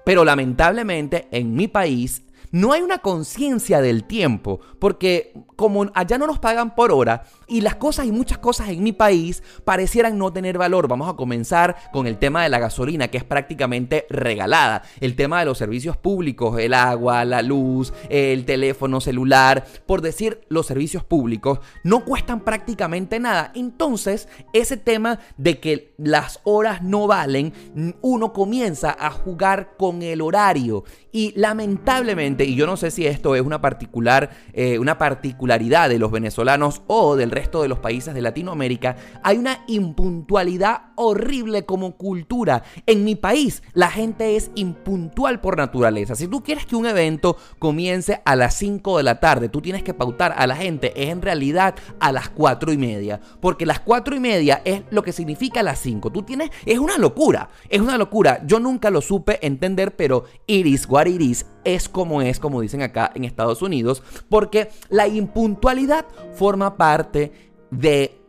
Pero 0.05 0.25
lamentablemente 0.25 1.29
en 1.31 1.53
mi 1.53 1.69
país 1.69 2.23
no 2.51 2.73
hay 2.73 2.81
una 2.81 2.99
conciencia 2.99 3.81
del 3.81 4.03
tiempo, 4.03 4.59
porque 4.79 5.33
como 5.55 5.91
allá 5.93 6.17
no 6.17 6.27
nos 6.27 6.39
pagan 6.39 6.75
por 6.75 6.91
hora 6.91 7.23
y 7.47 7.61
las 7.61 7.75
cosas 7.75 8.05
y 8.05 8.11
muchas 8.11 8.39
cosas 8.39 8.69
en 8.69 8.83
mi 8.83 8.91
país 8.91 9.43
parecieran 9.63 10.17
no 10.17 10.33
tener 10.33 10.57
valor. 10.57 10.87
Vamos 10.87 11.09
a 11.09 11.15
comenzar 11.15 11.75
con 11.91 12.07
el 12.07 12.17
tema 12.17 12.43
de 12.43 12.49
la 12.49 12.59
gasolina, 12.59 13.09
que 13.09 13.17
es 13.17 13.23
prácticamente 13.23 14.05
regalada. 14.09 14.83
El 14.99 15.15
tema 15.15 15.39
de 15.39 15.45
los 15.45 15.57
servicios 15.57 15.97
públicos, 15.97 16.59
el 16.59 16.73
agua, 16.73 17.25
la 17.25 17.41
luz, 17.41 17.93
el 18.09 18.45
teléfono 18.45 19.01
celular, 19.01 19.65
por 19.85 20.01
decir 20.01 20.41
los 20.49 20.65
servicios 20.65 21.03
públicos, 21.03 21.59
no 21.83 22.05
cuestan 22.05 22.41
prácticamente 22.41 23.19
nada. 23.19 23.51
Entonces, 23.55 24.27
ese 24.53 24.77
tema 24.77 25.19
de 25.37 25.59
que 25.59 25.93
las 25.97 26.39
horas 26.43 26.81
no 26.81 27.07
valen, 27.07 27.53
uno 28.01 28.33
comienza 28.33 28.95
a 28.99 29.11
jugar 29.11 29.75
con 29.77 30.01
el 30.01 30.21
horario. 30.21 30.83
Y 31.11 31.33
lamentablemente, 31.35 32.40
y 32.45 32.55
yo 32.55 32.65
no 32.65 32.77
sé 32.77 32.91
si 32.91 33.05
esto 33.05 33.35
es 33.35 33.41
una 33.41 33.61
particular, 33.61 34.29
eh, 34.53 34.79
una 34.79 34.97
particularidad 34.97 35.89
de 35.89 35.99
los 35.99 36.11
venezolanos 36.11 36.81
o 36.87 37.15
del 37.15 37.31
resto 37.31 37.61
de 37.61 37.67
los 37.67 37.79
países 37.79 38.13
de 38.13 38.21
Latinoamérica, 38.21 38.95
hay 39.23 39.37
una 39.37 39.63
impuntualidad 39.67 40.91
horrible 40.95 41.65
como 41.65 41.97
cultura. 41.97 42.63
En 42.85 43.03
mi 43.03 43.15
país, 43.15 43.63
la 43.73 43.89
gente 43.89 44.35
es 44.35 44.51
impuntual 44.55 45.41
por 45.41 45.57
naturaleza. 45.57 46.15
Si 46.15 46.27
tú 46.27 46.43
quieres 46.43 46.65
que 46.65 46.75
un 46.75 46.85
evento 46.85 47.37
comience 47.59 48.21
a 48.25 48.35
las 48.35 48.55
5 48.55 48.97
de 48.97 49.03
la 49.03 49.19
tarde, 49.19 49.49
tú 49.49 49.61
tienes 49.61 49.83
que 49.83 49.93
pautar 49.93 50.33
a 50.37 50.47
la 50.47 50.55
gente, 50.55 50.93
es 51.01 51.09
en 51.09 51.21
realidad 51.21 51.75
a 51.99 52.11
las 52.11 52.29
4 52.29 52.71
y 52.73 52.77
media. 52.77 53.19
Porque 53.39 53.65
las 53.65 53.79
4 53.79 54.15
y 54.15 54.19
media 54.19 54.61
es 54.65 54.83
lo 54.91 55.03
que 55.03 55.11
significa 55.11 55.63
las 55.63 55.79
5. 55.79 56.11
Tú 56.11 56.23
tienes, 56.23 56.49
es 56.65 56.79
una 56.79 56.97
locura, 56.97 57.49
es 57.69 57.81
una 57.81 57.97
locura. 57.97 58.41
Yo 58.45 58.59
nunca 58.59 58.89
lo 58.89 59.01
supe 59.01 59.45
entender, 59.45 59.95
pero 59.95 60.25
iris 60.47 60.87
iris 61.07 61.45
es 61.63 61.89
como 61.89 62.21
es, 62.21 62.39
como 62.39 62.61
dicen 62.61 62.81
acá 62.81 63.11
en 63.15 63.23
Estados 63.23 63.61
Unidos, 63.61 64.03
porque 64.29 64.69
la 64.89 65.07
impuntualidad 65.07 66.05
forma 66.33 66.77
parte 66.77 67.31
de 67.71 68.21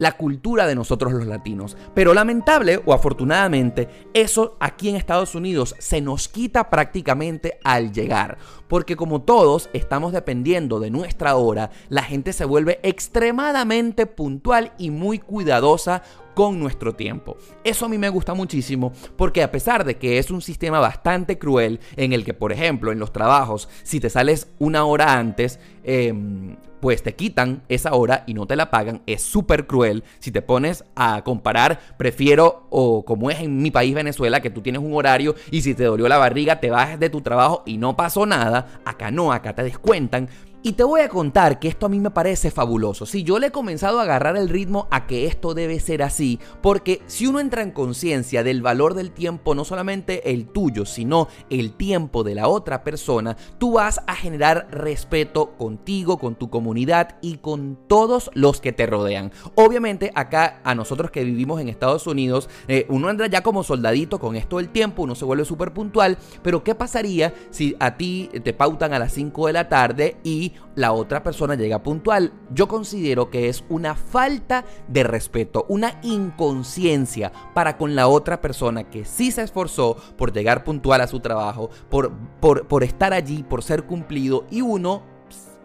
la 0.00 0.12
cultura 0.12 0.66
de 0.66 0.74
nosotros 0.74 1.12
los 1.12 1.26
latinos. 1.26 1.76
Pero 1.94 2.14
lamentable 2.14 2.80
o 2.86 2.94
afortunadamente, 2.94 4.08
eso 4.14 4.56
aquí 4.58 4.88
en 4.88 4.96
Estados 4.96 5.34
Unidos 5.34 5.76
se 5.78 6.00
nos 6.00 6.26
quita 6.26 6.70
prácticamente 6.70 7.58
al 7.62 7.92
llegar. 7.92 8.38
Porque 8.66 8.96
como 8.96 9.20
todos 9.20 9.68
estamos 9.74 10.14
dependiendo 10.14 10.80
de 10.80 10.90
nuestra 10.90 11.36
hora, 11.36 11.70
la 11.90 12.02
gente 12.02 12.32
se 12.32 12.46
vuelve 12.46 12.80
extremadamente 12.82 14.06
puntual 14.06 14.72
y 14.78 14.90
muy 14.90 15.18
cuidadosa 15.18 16.02
con 16.34 16.58
nuestro 16.58 16.94
tiempo. 16.94 17.36
Eso 17.64 17.86
a 17.86 17.88
mí 17.88 17.98
me 17.98 18.08
gusta 18.08 18.34
muchísimo 18.34 18.92
porque 19.16 19.42
a 19.42 19.50
pesar 19.50 19.84
de 19.84 19.96
que 19.96 20.18
es 20.18 20.30
un 20.30 20.42
sistema 20.42 20.80
bastante 20.80 21.38
cruel 21.38 21.80
en 21.96 22.12
el 22.12 22.24
que, 22.24 22.34
por 22.34 22.52
ejemplo, 22.52 22.92
en 22.92 22.98
los 22.98 23.12
trabajos, 23.12 23.68
si 23.82 24.00
te 24.00 24.10
sales 24.10 24.48
una 24.58 24.84
hora 24.84 25.18
antes, 25.18 25.58
em, 25.84 26.56
pues 26.80 27.02
te 27.02 27.14
quitan 27.14 27.62
esa 27.68 27.94
hora 27.94 28.24
y 28.26 28.34
no 28.34 28.46
te 28.46 28.56
la 28.56 28.70
pagan. 28.70 29.02
Es 29.06 29.22
súper 29.22 29.66
cruel. 29.66 30.02
Si 30.18 30.30
te 30.30 30.42
pones 30.42 30.84
a 30.96 31.22
comparar, 31.22 31.78
prefiero, 31.98 32.66
o 32.70 33.04
como 33.04 33.30
es 33.30 33.40
en 33.40 33.58
mi 33.58 33.70
país 33.70 33.94
Venezuela, 33.94 34.40
que 34.40 34.50
tú 34.50 34.62
tienes 34.62 34.82
un 34.82 34.94
horario 34.94 35.34
y 35.50 35.62
si 35.62 35.74
te 35.74 35.84
dolió 35.84 36.08
la 36.08 36.18
barriga, 36.18 36.60
te 36.60 36.70
vas 36.70 36.98
de 36.98 37.10
tu 37.10 37.20
trabajo 37.20 37.62
y 37.66 37.76
no 37.76 37.96
pasó 37.96 38.26
nada. 38.26 38.80
Acá 38.84 39.10
no, 39.10 39.32
acá 39.32 39.54
te 39.54 39.62
descuentan. 39.62 40.28
Y 40.62 40.72
te 40.72 40.84
voy 40.84 41.00
a 41.00 41.08
contar 41.08 41.58
que 41.58 41.68
esto 41.68 41.86
a 41.86 41.88
mí 41.88 42.00
me 42.00 42.10
parece 42.10 42.50
fabuloso. 42.50 43.06
Si 43.06 43.22
yo 43.22 43.38
le 43.38 43.46
he 43.46 43.50
comenzado 43.50 43.98
a 43.98 44.02
agarrar 44.02 44.36
el 44.36 44.50
ritmo 44.50 44.88
a 44.90 45.06
que 45.06 45.24
esto 45.24 45.54
debe 45.54 45.80
ser 45.80 46.02
así, 46.02 46.38
porque 46.60 47.00
si 47.06 47.26
uno 47.26 47.40
entra 47.40 47.62
en 47.62 47.70
conciencia 47.70 48.44
del 48.44 48.60
valor 48.60 48.92
del 48.92 49.10
tiempo, 49.10 49.54
no 49.54 49.64
solamente 49.64 50.30
el 50.30 50.46
tuyo, 50.46 50.84
sino 50.84 51.28
el 51.48 51.72
tiempo 51.72 52.24
de 52.24 52.34
la 52.34 52.46
otra 52.46 52.84
persona, 52.84 53.38
tú 53.56 53.72
vas 53.72 54.02
a 54.06 54.14
generar 54.14 54.68
respeto 54.70 55.56
contigo, 55.56 56.18
con 56.18 56.34
tu 56.34 56.50
comunidad 56.50 57.16
y 57.22 57.38
con 57.38 57.78
todos 57.86 58.30
los 58.34 58.60
que 58.60 58.72
te 58.72 58.84
rodean. 58.84 59.32
Obviamente 59.54 60.12
acá 60.14 60.60
a 60.62 60.74
nosotros 60.74 61.10
que 61.10 61.24
vivimos 61.24 61.58
en 61.62 61.70
Estados 61.70 62.06
Unidos, 62.06 62.50
eh, 62.68 62.84
uno 62.90 63.08
entra 63.08 63.28
ya 63.28 63.42
como 63.42 63.64
soldadito 63.64 64.20
con 64.20 64.36
esto 64.36 64.58
del 64.58 64.68
tiempo, 64.68 65.04
uno 65.04 65.14
se 65.14 65.24
vuelve 65.24 65.46
súper 65.46 65.72
puntual, 65.72 66.18
pero 66.42 66.62
¿qué 66.62 66.74
pasaría 66.74 67.32
si 67.48 67.76
a 67.80 67.96
ti 67.96 68.28
te 68.44 68.52
pautan 68.52 68.92
a 68.92 68.98
las 68.98 69.14
5 69.14 69.46
de 69.46 69.52
la 69.54 69.70
tarde 69.70 70.18
y 70.22 70.49
la 70.74 70.92
otra 70.92 71.22
persona 71.22 71.54
llega 71.54 71.82
puntual. 71.82 72.32
Yo 72.52 72.68
considero 72.68 73.30
que 73.30 73.48
es 73.48 73.64
una 73.68 73.94
falta 73.94 74.64
de 74.88 75.02
respeto, 75.02 75.66
una 75.68 75.98
inconsciencia 76.02 77.32
para 77.54 77.76
con 77.76 77.94
la 77.94 78.08
otra 78.08 78.40
persona 78.40 78.90
que 78.90 79.04
sí 79.04 79.30
se 79.30 79.42
esforzó 79.42 79.96
por 80.16 80.32
llegar 80.32 80.64
puntual 80.64 81.00
a 81.00 81.06
su 81.06 81.20
trabajo, 81.20 81.70
por, 81.88 82.12
por, 82.40 82.66
por 82.66 82.84
estar 82.84 83.12
allí, 83.12 83.42
por 83.42 83.62
ser 83.62 83.84
cumplido 83.84 84.46
y 84.50 84.62
uno, 84.62 85.02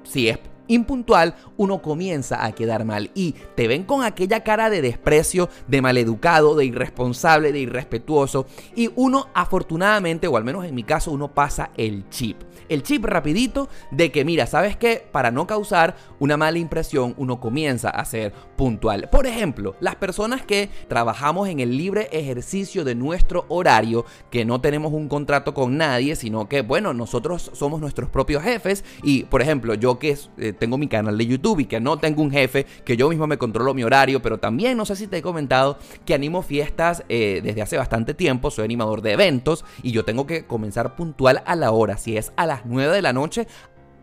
si 0.03 0.29
es 0.29 0.39
impuntual, 0.67 1.35
uno 1.57 1.81
comienza 1.81 2.45
a 2.45 2.51
quedar 2.51 2.85
mal 2.85 3.11
y 3.13 3.33
te 3.55 3.67
ven 3.67 3.83
con 3.83 4.03
aquella 4.03 4.43
cara 4.43 4.69
de 4.69 4.81
desprecio, 4.81 5.49
de 5.67 5.81
maleducado, 5.81 6.55
de 6.55 6.65
irresponsable, 6.65 7.51
de 7.51 7.59
irrespetuoso 7.59 8.45
y 8.75 8.91
uno 8.95 9.27
afortunadamente, 9.33 10.27
o 10.27 10.37
al 10.37 10.43
menos 10.43 10.65
en 10.65 10.75
mi 10.75 10.83
caso, 10.83 11.11
uno 11.11 11.33
pasa 11.33 11.71
el 11.77 12.09
chip. 12.09 12.37
El 12.67 12.81
chip 12.81 13.05
rapidito 13.05 13.69
de 13.91 14.11
que 14.11 14.25
mira, 14.25 14.47
¿sabes 14.47 14.75
qué? 14.75 15.07
Para 15.11 15.29
no 15.29 15.45
causar 15.45 15.95
una 16.19 16.35
mala 16.35 16.57
impresión, 16.57 17.13
uno 17.17 17.39
comienza 17.39 17.89
a 17.89 18.03
ser 18.05 18.33
puntual. 18.55 19.07
Por 19.11 19.27
ejemplo, 19.27 19.75
las 19.79 19.95
personas 19.95 20.41
que 20.43 20.69
trabajamos 20.87 21.47
en 21.47 21.59
el 21.59 21.77
libre 21.77 22.09
ejercicio 22.11 22.83
de 22.83 22.95
nuestro 22.95 23.45
horario, 23.49 24.05
que 24.31 24.45
no 24.45 24.61
tenemos 24.61 24.93
un 24.93 25.07
contrato 25.07 25.53
con 25.53 25.77
nadie, 25.77 26.15
sino 26.15 26.49
que, 26.49 26.61
bueno, 26.61 26.93
nosotros 26.93 27.51
somos 27.53 27.79
nuestros 27.79 28.09
propios 28.09 28.41
jefes 28.41 28.83
y, 29.03 29.23
por 29.23 29.41
ejemplo, 29.41 29.75
yo 29.75 29.99
que 29.99 30.17
eh, 30.37 30.53
tengo 30.55 30.77
mi 30.77 30.87
canal 30.87 31.17
de 31.17 31.25
YouTube 31.25 31.59
y 31.59 31.65
que 31.65 31.79
no 31.79 31.97
tengo 31.97 32.21
un 32.21 32.31
jefe, 32.31 32.65
que 32.83 32.97
yo 32.97 33.09
mismo 33.09 33.27
me 33.27 33.37
controlo 33.37 33.73
mi 33.73 33.83
horario, 33.83 34.21
pero 34.21 34.37
también 34.37 34.77
no 34.77 34.85
sé 34.85 34.95
si 34.95 35.07
te 35.07 35.17
he 35.17 35.21
comentado 35.21 35.77
que 36.05 36.13
animo 36.13 36.41
fiestas 36.41 37.03
eh, 37.09 37.41
desde 37.43 37.61
hace 37.61 37.77
bastante 37.77 38.13
tiempo, 38.13 38.51
soy 38.51 38.65
animador 38.65 39.01
de 39.01 39.13
eventos 39.13 39.65
y 39.83 39.91
yo 39.91 40.05
tengo 40.05 40.25
que 40.25 40.45
comenzar 40.45 40.95
puntual 40.95 41.43
a 41.45 41.55
la 41.55 41.71
hora, 41.71 41.97
si 41.97 42.17
es 42.17 42.31
a 42.35 42.45
las 42.45 42.65
9 42.65 42.93
de 42.93 43.01
la 43.01 43.13
noche, 43.13 43.47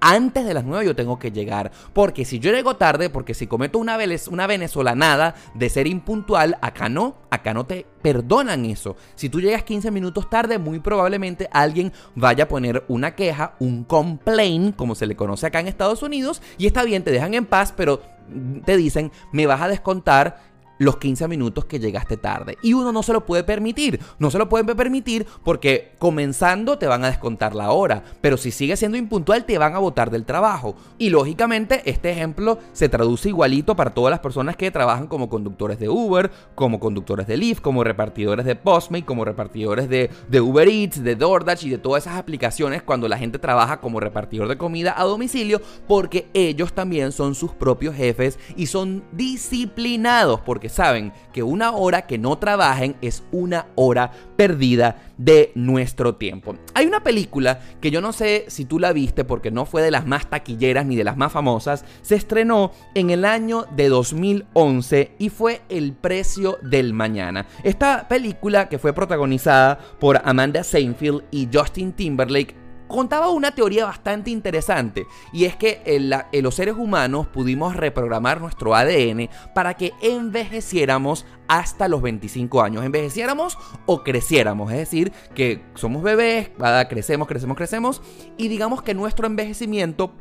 antes 0.03 0.45
de 0.45 0.53
las 0.53 0.65
9 0.65 0.85
yo 0.85 0.97
tengo 0.97 1.19
que 1.19 1.31
llegar. 1.31 1.71
Porque 1.93 2.25
si 2.25 2.41
yo 2.41 2.53
llego 2.53 2.77
tarde, 2.77 3.09
porque 3.09 3.35
si 3.35 3.47
cometo 3.47 3.79
una, 3.79 3.97
una 4.31 4.47
venezolanada 4.47 5.37
de 5.55 5.71
ser 5.71 5.87
impuntual, 5.87 6.59
acá 6.61 6.89
no, 6.89 7.17
acá 7.31 7.55
no 7.55 7.65
te 7.65 7.87
perdonan 8.03 8.65
eso. 8.65 8.97
Si 9.15 9.29
tú 9.29 9.41
llegas 9.41 9.63
15 9.63 9.93
minutos 9.93 10.29
tarde, 10.29 10.59
muy 10.59 10.81
probablemente 10.81 11.49
alguien 11.53 11.93
vaya 12.17 12.45
a 12.45 12.49
poner 12.49 12.85
una 12.89 13.15
queja, 13.15 13.55
un 13.61 13.85
complaint, 13.85 14.75
como 14.75 14.97
se 14.97 15.07
le 15.07 15.15
conoce 15.15 15.47
acá 15.47 15.61
en 15.61 15.69
Estados 15.69 16.03
Unidos, 16.03 16.43
y 16.59 16.67
está 16.67 16.83
bien, 16.83 17.05
te 17.05 17.13
dejan 17.13 17.35
en 17.35 17.47
paz, 17.47 17.73
pero 17.77 18.03
te 18.65 18.77
dicen, 18.77 19.13
me 19.31 19.47
vas 19.47 19.61
a 19.61 19.69
descontar 19.69 20.52
los 20.83 20.97
15 20.99 21.29
minutos 21.29 21.65
que 21.65 21.79
llegaste 21.79 22.17
tarde. 22.17 22.59
Y 22.63 22.75
uno 22.75 22.93
no 22.93 23.03
se 23.03 23.13
lo 23.13 23.25
puede 23.25 23.45
permitir. 23.45 24.01
No 24.19 24.31
se 24.31 24.39
lo 24.39 24.49
puede 24.49 24.75
permitir 24.75 25.27
porque 25.45 25.93
comenzando 25.99 26.79
te 26.79 26.87
van 26.87 27.05
a 27.05 27.09
descontar 27.09 27.55
la 27.55 27.73
hora. 27.73 28.03
Pero 28.21 28.37
si 28.37 28.51
sigues 28.51 28.79
siendo 28.79 28.99
impuntual 28.99 29.45
te 29.45 29.59
van 29.59 29.75
a 29.75 29.79
botar 29.79 30.11
del 30.11 30.25
trabajo. 30.25 30.75
Y 30.99 31.11
lógicamente 31.11 31.83
este 31.85 32.11
ejemplo 32.11 32.59
se 32.73 32.89
traduce 32.89 33.29
igualito 33.29 33.77
para 33.77 33.91
todas 33.91 34.11
las 34.11 34.21
personas 34.21 34.57
que 34.57 34.71
trabajan 34.71 35.07
como 35.07 35.29
conductores 35.29 35.79
de 35.79 35.89
Uber, 35.89 36.31
como 36.55 36.81
conductores 36.81 37.27
de 37.27 37.37
Lyft, 37.37 37.63
como 37.63 37.85
repartidores 37.85 38.45
de 38.45 38.57
Postmate, 38.57 39.05
como 39.05 39.25
repartidores 39.25 39.89
de, 39.89 40.11
de 40.29 40.41
Uber 40.41 40.69
Eats, 40.69 41.03
de 41.03 41.17
DoorDash 41.17 41.67
y 41.67 41.71
de 41.71 41.79
todas 41.79 42.05
esas 42.05 42.19
aplicaciones 42.19 42.83
cuando 42.83 43.09
la 43.09 43.19
gente 43.19 43.39
trabaja 43.39 43.81
como 43.81 44.01
repartidor 44.01 44.49
de 44.49 44.59
comida 44.59 44.95
a 44.97 45.05
domicilio 45.05 45.61
porque 45.87 46.29
ellos 46.35 46.73
también 46.73 47.13
son 47.13 47.35
sus 47.35 47.53
propios 47.53 47.95
jefes 47.95 48.39
y 48.57 48.67
son 48.67 49.05
disciplinados 49.13 50.41
porque 50.41 50.69
saben 50.73 51.13
que 51.33 51.43
una 51.43 51.73
hora 51.73 52.03
que 52.03 52.19
no 52.19 52.39
trabajen 52.39 52.97
es 53.01 53.23
una 53.31 53.67
hora 53.75 54.11
perdida 54.37 54.97
de 55.17 55.53
nuestro 55.55 56.17
tiempo. 56.17 56.57
Hay 56.75 56.87
una 56.87 57.03
película 57.03 57.61
que 57.81 57.91
yo 57.91 58.01
no 58.01 58.13
sé 58.13 58.47
si 58.49 58.65
tú 58.65 58.79
la 58.79 58.93
viste 58.93 59.25
porque 59.25 59.51
no 59.51 59.67
fue 59.67 59.83
de 59.83 59.91
las 59.91 60.07
más 60.07 60.29
taquilleras 60.29 60.87
ni 60.87 60.97
de 60.97 61.05
las 61.05 61.17
más 61.17 61.33
famosas, 61.33 61.85
se 62.03 62.17
estrenó 62.17 62.73
en 62.95 63.11
el 63.11 63.25
año 63.25 63.67
de 63.77 63.89
2011 63.89 65.13
y 65.19 65.29
fue 65.29 65.63
El 65.69 65.93
precio 65.93 66.59
del 66.63 66.93
mañana. 66.93 67.47
Esta 67.63 68.09
película 68.09 68.69
que 68.69 68.79
fue 68.79 68.93
protagonizada 68.93 69.79
por 70.01 70.21
Amanda 70.25 70.65
Seinfeld 70.65 71.25
y 71.31 71.49
Justin 71.53 71.93
Timberlake 71.93 72.62
contaba 72.93 73.31
una 73.31 73.55
teoría 73.55 73.87
bastante 73.87 74.31
interesante 74.31 75.07
y 75.33 75.47
es 75.47 75.57
que 75.57 75.83
los 76.33 76.55
seres 76.55 76.77
humanos 76.77 77.27
pudimos 77.27 77.75
reprogramar 77.75 78.41
nuestro 78.41 78.75
ADN 78.75 79.29
para 79.55 79.75
que 79.75 79.93
envejeciéramos 80.01 81.27
hasta 81.49 81.89
los 81.89 82.01
25 82.03 82.63
años, 82.63 82.85
envejeciéramos 82.85 83.59
o 83.87 84.05
creciéramos, 84.05 84.71
es 84.71 84.79
decir, 84.79 85.13
que 85.35 85.65
somos 85.75 86.03
bebés, 86.03 86.51
crecemos, 86.89 87.27
crecemos, 87.27 87.57
crecemos 87.57 88.03
y 88.37 88.49
digamos 88.49 88.83
que 88.83 88.95
nuestro 88.95 89.27
envejecimiento, 89.27 90.13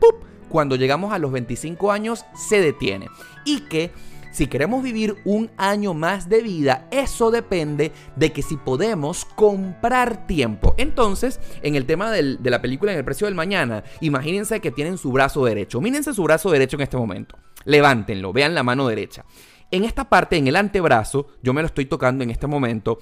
cuando 0.49 0.75
llegamos 0.75 1.13
a 1.13 1.19
los 1.19 1.31
25 1.31 1.91
años 1.91 2.25
se 2.35 2.59
detiene 2.59 3.07
y 3.45 3.61
que 3.61 3.91
si 4.31 4.47
queremos 4.47 4.83
vivir 4.83 5.17
un 5.25 5.51
año 5.57 5.93
más 5.93 6.29
de 6.29 6.41
vida, 6.41 6.87
eso 6.91 7.31
depende 7.31 7.91
de 8.15 8.31
que 8.31 8.41
si 8.41 8.57
podemos 8.57 9.25
comprar 9.25 10.25
tiempo. 10.27 10.73
Entonces, 10.77 11.39
en 11.61 11.75
el 11.75 11.85
tema 11.85 12.11
de 12.11 12.37
la 12.41 12.61
película 12.61 12.91
En 12.91 12.97
el 12.97 13.05
precio 13.05 13.27
del 13.27 13.35
mañana, 13.35 13.83
imagínense 13.99 14.59
que 14.59 14.71
tienen 14.71 14.97
su 14.97 15.11
brazo 15.11 15.45
derecho. 15.45 15.81
Mírense 15.81 16.13
su 16.13 16.23
brazo 16.23 16.49
derecho 16.49 16.77
en 16.77 16.81
este 16.81 16.97
momento. 16.97 17.37
Levántenlo, 17.65 18.33
vean 18.33 18.55
la 18.55 18.63
mano 18.63 18.87
derecha. 18.87 19.25
En 19.69 19.83
esta 19.83 20.09
parte, 20.09 20.37
en 20.37 20.47
el 20.47 20.55
antebrazo, 20.55 21.27
yo 21.41 21.53
me 21.53 21.61
lo 21.61 21.67
estoy 21.67 21.85
tocando 21.85 22.23
en 22.23 22.29
este 22.29 22.47
momento, 22.47 22.99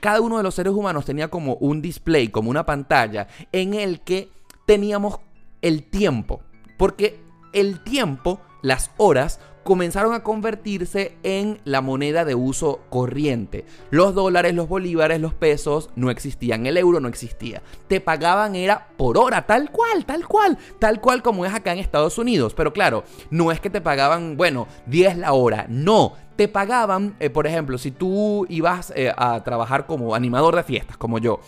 cada 0.00 0.20
uno 0.20 0.36
de 0.36 0.42
los 0.42 0.54
seres 0.54 0.72
humanos 0.72 1.04
tenía 1.04 1.28
como 1.28 1.54
un 1.54 1.80
display, 1.80 2.28
como 2.28 2.50
una 2.50 2.66
pantalla, 2.66 3.28
en 3.52 3.74
el 3.74 4.00
que 4.00 4.30
teníamos 4.66 5.20
el 5.62 5.84
tiempo. 5.84 6.42
Porque 6.76 7.20
el 7.52 7.82
tiempo, 7.82 8.40
las 8.62 8.90
horas, 8.96 9.40
comenzaron 9.64 10.14
a 10.14 10.22
convertirse 10.22 11.16
en 11.22 11.58
la 11.64 11.80
moneda 11.80 12.24
de 12.24 12.34
uso 12.34 12.80
corriente. 12.90 13.64
Los 13.90 14.14
dólares, 14.14 14.54
los 14.54 14.68
bolívares, 14.68 15.20
los 15.20 15.34
pesos 15.34 15.90
no 15.96 16.10
existían, 16.10 16.66
el 16.66 16.76
euro 16.76 17.00
no 17.00 17.08
existía. 17.08 17.62
Te 17.88 18.00
pagaban 18.00 18.54
era 18.54 18.88
por 18.96 19.18
hora, 19.18 19.46
tal 19.46 19.70
cual, 19.70 20.04
tal 20.04 20.28
cual, 20.28 20.58
tal 20.78 21.00
cual 21.00 21.22
como 21.22 21.44
es 21.44 21.54
acá 21.54 21.72
en 21.72 21.78
Estados 21.78 22.18
Unidos. 22.18 22.54
Pero 22.54 22.72
claro, 22.72 23.04
no 23.30 23.50
es 23.50 23.60
que 23.60 23.70
te 23.70 23.80
pagaban, 23.80 24.36
bueno, 24.36 24.68
10 24.86 25.18
la 25.18 25.32
hora, 25.32 25.66
no. 25.68 26.12
Te 26.36 26.48
pagaban, 26.48 27.14
eh, 27.20 27.30
por 27.30 27.46
ejemplo, 27.46 27.78
si 27.78 27.92
tú 27.92 28.44
ibas 28.48 28.92
eh, 28.96 29.12
a 29.16 29.42
trabajar 29.44 29.86
como 29.86 30.16
animador 30.16 30.56
de 30.56 30.64
fiestas, 30.64 30.96
como 30.96 31.18
yo, 31.18 31.40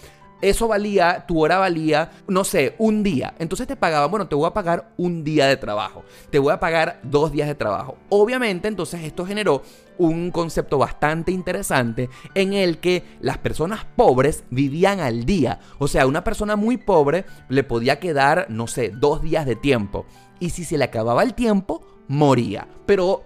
eso 0.43 0.69
valía, 0.69 1.25
tu 1.27 1.43
hora 1.43 1.59
valía, 1.59 2.11
no 2.29 2.45
sé, 2.45 2.75
un 2.79 3.03
día. 3.03 3.35
Entonces 3.39 3.67
te 3.67 3.77
pagaban, 3.77 4.11
bueno, 4.11 4.29
te 4.29 4.35
voy 4.35 4.47
a 4.47 4.55
pagar 4.55 4.91
un 4.97 5.25
día 5.25 5.47
de 5.47 5.57
trabajo, 5.57 6.05
te 6.31 6.39
voy 6.39 6.53
a 6.53 6.61
pagar 6.61 7.01
dos 7.03 7.33
días 7.33 7.49
de 7.49 7.55
trabajo. 7.55 7.97
Obviamente, 8.09 8.69
entonces 8.69 9.03
esto 9.03 9.27
generó 9.27 9.63
un 9.99 10.31
concepto 10.31 10.79
bastante 10.79 11.33
interesante 11.33 12.11
en 12.35 12.53
el 12.53 12.79
que 12.79 13.03
las 13.21 13.39
personas 13.39 13.87
pobres 13.97 14.45
vivían 14.51 15.01
al 15.01 15.25
día. 15.25 15.61
O 15.79 15.89
sea, 15.89 16.07
una 16.07 16.25
persona 16.25 16.57
muy 16.57 16.77
pobre 16.77 17.25
le 17.49 17.65
podía 17.65 17.99
quedar, 17.99 18.47
no 18.51 18.67
sé, 18.67 18.91
dos 18.95 19.23
días 19.23 19.47
de 19.47 19.57
tiempo. 19.57 20.07
Y 20.39 20.51
si 20.51 20.65
se 20.65 20.77
le 20.77 20.85
acababa 20.85 21.23
el 21.23 21.35
tiempo, 21.35 21.83
moría. 22.09 22.69
Pero 22.85 23.25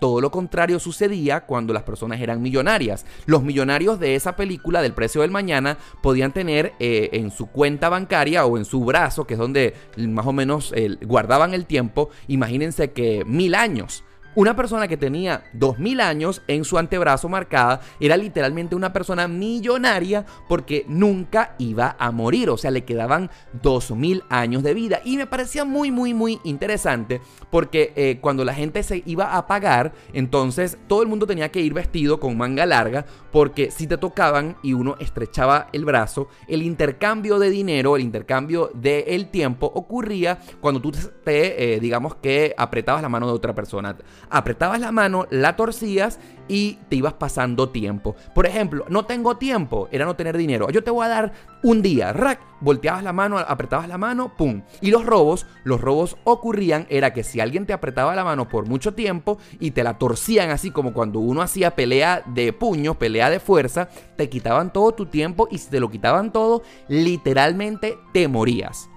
todo 0.00 0.20
lo 0.20 0.30
contrario 0.30 0.78
sucedía 0.78 1.40
cuando 1.42 1.72
las 1.72 1.82
personas 1.82 2.20
eran 2.20 2.42
millonarias. 2.42 3.04
Los 3.26 3.42
millonarios 3.42 3.98
de 3.98 4.14
esa 4.14 4.36
película 4.36 4.82
del 4.82 4.94
precio 4.94 5.22
del 5.22 5.30
mañana 5.30 5.78
podían 6.02 6.32
tener 6.32 6.72
eh, 6.78 7.10
en 7.12 7.30
su 7.30 7.46
cuenta 7.46 7.88
bancaria 7.88 8.44
o 8.44 8.58
en 8.58 8.64
su 8.64 8.84
brazo, 8.84 9.26
que 9.26 9.34
es 9.34 9.40
donde 9.40 9.74
más 9.96 10.26
o 10.26 10.32
menos 10.32 10.72
eh, 10.74 10.96
guardaban 11.02 11.54
el 11.54 11.66
tiempo, 11.66 12.10
imagínense 12.26 12.92
que 12.92 13.24
mil 13.24 13.54
años. 13.54 14.04
Una 14.38 14.54
persona 14.54 14.86
que 14.86 14.96
tenía 14.96 15.42
2000 15.54 16.00
años 16.00 16.42
en 16.46 16.62
su 16.62 16.78
antebrazo 16.78 17.28
marcada 17.28 17.80
era 17.98 18.16
literalmente 18.16 18.76
una 18.76 18.92
persona 18.92 19.26
millonaria 19.26 20.24
porque 20.48 20.84
nunca 20.86 21.56
iba 21.58 21.96
a 21.98 22.12
morir, 22.12 22.48
o 22.48 22.56
sea, 22.56 22.70
le 22.70 22.84
quedaban 22.84 23.32
2000 23.64 24.22
años 24.28 24.62
de 24.62 24.74
vida. 24.74 25.00
Y 25.04 25.16
me 25.16 25.26
parecía 25.26 25.64
muy, 25.64 25.90
muy, 25.90 26.14
muy 26.14 26.38
interesante 26.44 27.20
porque 27.50 27.92
eh, 27.96 28.18
cuando 28.20 28.44
la 28.44 28.54
gente 28.54 28.84
se 28.84 29.02
iba 29.06 29.36
a 29.36 29.48
pagar, 29.48 29.92
entonces 30.12 30.78
todo 30.86 31.02
el 31.02 31.08
mundo 31.08 31.26
tenía 31.26 31.50
que 31.50 31.60
ir 31.60 31.74
vestido 31.74 32.20
con 32.20 32.38
manga 32.38 32.64
larga 32.64 33.06
porque 33.32 33.72
si 33.72 33.88
te 33.88 33.98
tocaban 33.98 34.56
y 34.62 34.72
uno 34.72 34.94
estrechaba 35.00 35.66
el 35.72 35.84
brazo, 35.84 36.28
el 36.46 36.62
intercambio 36.62 37.40
de 37.40 37.50
dinero, 37.50 37.96
el 37.96 38.02
intercambio 38.02 38.70
del 38.72 39.30
tiempo 39.30 39.66
ocurría 39.74 40.38
cuando 40.60 40.80
tú 40.80 40.92
te, 41.24 41.74
eh, 41.74 41.80
digamos 41.80 42.14
que 42.14 42.54
apretabas 42.56 43.02
la 43.02 43.08
mano 43.08 43.26
de 43.26 43.32
otra 43.32 43.52
persona 43.52 43.96
apretabas 44.30 44.80
la 44.80 44.92
mano, 44.92 45.26
la 45.30 45.56
torcías 45.56 46.18
y 46.48 46.78
te 46.88 46.96
ibas 46.96 47.12
pasando 47.14 47.68
tiempo. 47.68 48.16
Por 48.34 48.46
ejemplo, 48.46 48.84
no 48.88 49.04
tengo 49.04 49.36
tiempo, 49.36 49.88
era 49.92 50.04
no 50.04 50.16
tener 50.16 50.36
dinero. 50.36 50.70
Yo 50.70 50.82
te 50.82 50.90
voy 50.90 51.04
a 51.04 51.08
dar 51.08 51.32
un 51.62 51.82
día, 51.82 52.12
rack, 52.12 52.40
volteabas 52.60 53.02
la 53.02 53.12
mano, 53.12 53.38
apretabas 53.38 53.88
la 53.88 53.98
mano, 53.98 54.32
pum. 54.36 54.62
Y 54.80 54.90
los 54.90 55.04
robos, 55.04 55.46
los 55.64 55.80
robos 55.80 56.16
ocurrían 56.24 56.86
era 56.88 57.12
que 57.12 57.24
si 57.24 57.40
alguien 57.40 57.66
te 57.66 57.72
apretaba 57.72 58.16
la 58.16 58.24
mano 58.24 58.48
por 58.48 58.66
mucho 58.66 58.94
tiempo 58.94 59.38
y 59.60 59.72
te 59.72 59.84
la 59.84 59.98
torcían 59.98 60.50
así 60.50 60.70
como 60.70 60.92
cuando 60.92 61.20
uno 61.20 61.42
hacía 61.42 61.74
pelea 61.74 62.22
de 62.26 62.52
puño, 62.52 62.98
pelea 62.98 63.30
de 63.30 63.40
fuerza, 63.40 63.88
te 64.16 64.28
quitaban 64.28 64.72
todo 64.72 64.92
tu 64.92 65.06
tiempo 65.06 65.48
y 65.50 65.58
si 65.58 65.70
te 65.70 65.80
lo 65.80 65.90
quitaban 65.90 66.32
todo, 66.32 66.62
literalmente 66.88 67.98
te 68.12 68.28
morías. 68.28 68.88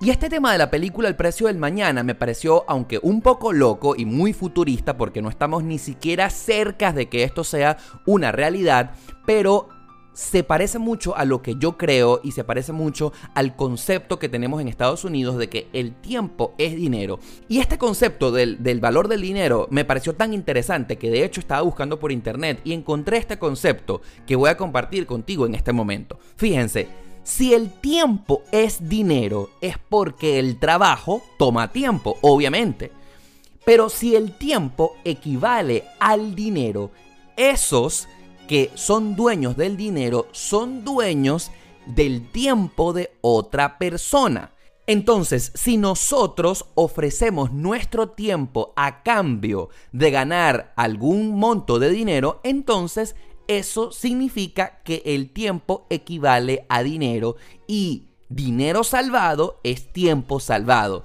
Y 0.00 0.10
este 0.10 0.28
tema 0.28 0.52
de 0.52 0.58
la 0.58 0.70
película 0.70 1.08
El 1.08 1.16
precio 1.16 1.48
del 1.48 1.58
mañana 1.58 2.04
me 2.04 2.14
pareció, 2.14 2.64
aunque 2.68 3.00
un 3.02 3.20
poco 3.20 3.52
loco 3.52 3.96
y 3.96 4.04
muy 4.04 4.32
futurista, 4.32 4.96
porque 4.96 5.20
no 5.20 5.28
estamos 5.28 5.64
ni 5.64 5.78
siquiera 5.78 6.30
cerca 6.30 6.92
de 6.92 7.08
que 7.08 7.24
esto 7.24 7.42
sea 7.42 7.78
una 8.06 8.30
realidad, 8.30 8.92
pero 9.26 9.68
se 10.12 10.44
parece 10.44 10.78
mucho 10.78 11.16
a 11.16 11.24
lo 11.24 11.42
que 11.42 11.56
yo 11.58 11.76
creo 11.76 12.20
y 12.22 12.30
se 12.30 12.44
parece 12.44 12.72
mucho 12.72 13.12
al 13.34 13.56
concepto 13.56 14.20
que 14.20 14.28
tenemos 14.28 14.60
en 14.60 14.68
Estados 14.68 15.04
Unidos 15.04 15.36
de 15.36 15.48
que 15.48 15.66
el 15.72 15.94
tiempo 15.94 16.54
es 16.58 16.76
dinero. 16.76 17.18
Y 17.48 17.58
este 17.58 17.76
concepto 17.76 18.30
del, 18.30 18.62
del, 18.62 18.78
valor 18.78 19.08
del 19.08 19.22
dinero 19.22 19.66
me 19.70 19.84
pareció 19.84 20.14
tan 20.14 20.32
interesante 20.32 20.96
que 20.96 21.10
de 21.10 21.24
hecho 21.24 21.40
estaba 21.40 21.62
buscando 21.62 21.98
por 21.98 22.12
internet 22.12 22.60
y 22.62 22.72
encontré 22.72 23.16
este 23.16 23.38
concepto 23.38 24.00
que 24.26 24.36
voy 24.36 24.50
a 24.50 24.56
compartir 24.56 25.06
contigo 25.06 25.44
en 25.44 25.56
este 25.56 25.72
momento. 25.72 26.18
Fíjense, 26.36 26.88
si 27.28 27.52
el 27.52 27.70
tiempo 27.70 28.42
es 28.52 28.88
dinero, 28.88 29.50
es 29.60 29.76
porque 29.76 30.38
el 30.38 30.58
trabajo 30.58 31.22
toma 31.38 31.70
tiempo, 31.70 32.16
obviamente. 32.22 32.90
Pero 33.66 33.90
si 33.90 34.16
el 34.16 34.32
tiempo 34.32 34.96
equivale 35.04 35.84
al 36.00 36.34
dinero, 36.34 36.90
esos 37.36 38.08
que 38.48 38.70
son 38.76 39.14
dueños 39.14 39.58
del 39.58 39.76
dinero 39.76 40.28
son 40.32 40.86
dueños 40.86 41.50
del 41.84 42.32
tiempo 42.32 42.94
de 42.94 43.10
otra 43.20 43.76
persona. 43.76 44.52
Entonces, 44.86 45.52
si 45.54 45.76
nosotros 45.76 46.64
ofrecemos 46.76 47.52
nuestro 47.52 48.08
tiempo 48.08 48.72
a 48.74 49.02
cambio 49.02 49.68
de 49.92 50.10
ganar 50.10 50.72
algún 50.76 51.38
monto 51.38 51.78
de 51.78 51.90
dinero, 51.90 52.40
entonces 52.42 53.16
eso 53.48 53.90
significa 53.90 54.80
que 54.84 55.02
el 55.04 55.30
tiempo 55.30 55.86
equivale 55.90 56.66
a 56.68 56.82
dinero 56.82 57.36
y 57.66 58.04
dinero 58.28 58.84
salvado 58.84 59.58
es 59.64 59.92
tiempo 59.92 60.38
salvado. 60.38 61.02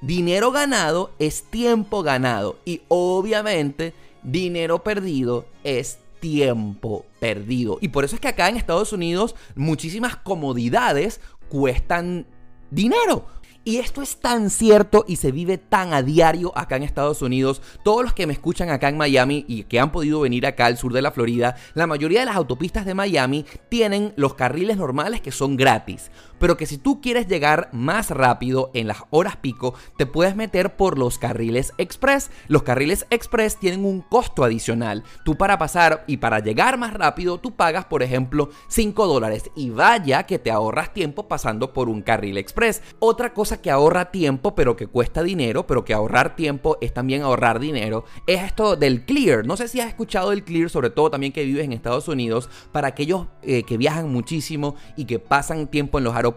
Dinero 0.00 0.52
ganado 0.52 1.10
es 1.18 1.42
tiempo 1.44 2.02
ganado 2.02 2.58
y 2.64 2.82
obviamente 2.88 3.94
dinero 4.22 4.84
perdido 4.84 5.46
es 5.64 5.98
tiempo 6.20 7.06
perdido. 7.18 7.78
Y 7.80 7.88
por 7.88 8.04
eso 8.04 8.14
es 8.14 8.20
que 8.20 8.28
acá 8.28 8.48
en 8.48 8.56
Estados 8.56 8.92
Unidos 8.92 9.34
muchísimas 9.56 10.16
comodidades 10.16 11.20
cuestan 11.48 12.26
dinero. 12.70 13.26
Y 13.68 13.76
esto 13.76 14.00
es 14.00 14.16
tan 14.16 14.48
cierto 14.48 15.04
y 15.06 15.16
se 15.16 15.30
vive 15.30 15.58
tan 15.58 15.92
a 15.92 16.02
diario 16.02 16.56
acá 16.56 16.76
en 16.76 16.84
Estados 16.84 17.20
Unidos. 17.20 17.60
Todos 17.84 18.02
los 18.02 18.14
que 18.14 18.26
me 18.26 18.32
escuchan 18.32 18.70
acá 18.70 18.88
en 18.88 18.96
Miami 18.96 19.44
y 19.46 19.64
que 19.64 19.78
han 19.78 19.92
podido 19.92 20.20
venir 20.20 20.46
acá 20.46 20.64
al 20.64 20.78
sur 20.78 20.94
de 20.94 21.02
la 21.02 21.10
Florida, 21.10 21.54
la 21.74 21.86
mayoría 21.86 22.20
de 22.20 22.24
las 22.24 22.36
autopistas 22.36 22.86
de 22.86 22.94
Miami 22.94 23.44
tienen 23.68 24.14
los 24.16 24.32
carriles 24.32 24.78
normales 24.78 25.20
que 25.20 25.32
son 25.32 25.58
gratis 25.58 26.10
pero 26.38 26.56
que 26.56 26.66
si 26.66 26.78
tú 26.78 27.00
quieres 27.00 27.26
llegar 27.28 27.68
más 27.72 28.10
rápido 28.10 28.70
en 28.74 28.86
las 28.86 29.04
horas 29.10 29.36
pico, 29.36 29.74
te 29.96 30.06
puedes 30.06 30.36
meter 30.36 30.76
por 30.76 30.98
los 30.98 31.18
carriles 31.18 31.72
express. 31.78 32.30
Los 32.48 32.62
carriles 32.62 33.06
express 33.10 33.56
tienen 33.56 33.84
un 33.84 34.00
costo 34.00 34.44
adicional. 34.44 35.04
Tú 35.24 35.36
para 35.36 35.58
pasar 35.58 36.04
y 36.06 36.18
para 36.18 36.40
llegar 36.40 36.78
más 36.78 36.94
rápido, 36.94 37.38
tú 37.38 37.52
pagas, 37.52 37.84
por 37.84 38.02
ejemplo, 38.02 38.50
5 38.68 39.06
dólares 39.06 39.50
y 39.54 39.70
vaya 39.70 40.24
que 40.24 40.38
te 40.38 40.50
ahorras 40.50 40.92
tiempo 40.92 41.28
pasando 41.28 41.72
por 41.72 41.88
un 41.88 42.02
carril 42.02 42.38
express. 42.38 42.82
Otra 42.98 43.32
cosa 43.32 43.60
que 43.60 43.70
ahorra 43.70 44.10
tiempo, 44.10 44.54
pero 44.54 44.76
que 44.76 44.86
cuesta 44.86 45.22
dinero, 45.22 45.66
pero 45.66 45.84
que 45.84 45.94
ahorrar 45.94 46.36
tiempo 46.36 46.78
es 46.80 46.92
también 46.94 47.22
ahorrar 47.22 47.60
dinero, 47.60 48.04
es 48.26 48.42
esto 48.42 48.76
del 48.76 49.04
Clear. 49.04 49.46
No 49.46 49.56
sé 49.56 49.68
si 49.68 49.80
has 49.80 49.88
escuchado 49.88 50.30
del 50.30 50.44
Clear, 50.44 50.70
sobre 50.70 50.90
todo 50.90 51.10
también 51.10 51.32
que 51.32 51.44
vives 51.44 51.64
en 51.64 51.72
Estados 51.72 52.08
Unidos, 52.08 52.48
para 52.72 52.88
aquellos 52.88 53.26
eh, 53.42 53.62
que 53.64 53.76
viajan 53.76 54.10
muchísimo 54.10 54.76
y 54.96 55.04
que 55.04 55.18
pasan 55.18 55.66
tiempo 55.66 55.98
en 55.98 56.04
los 56.04 56.14
aeropuertos. 56.14 56.27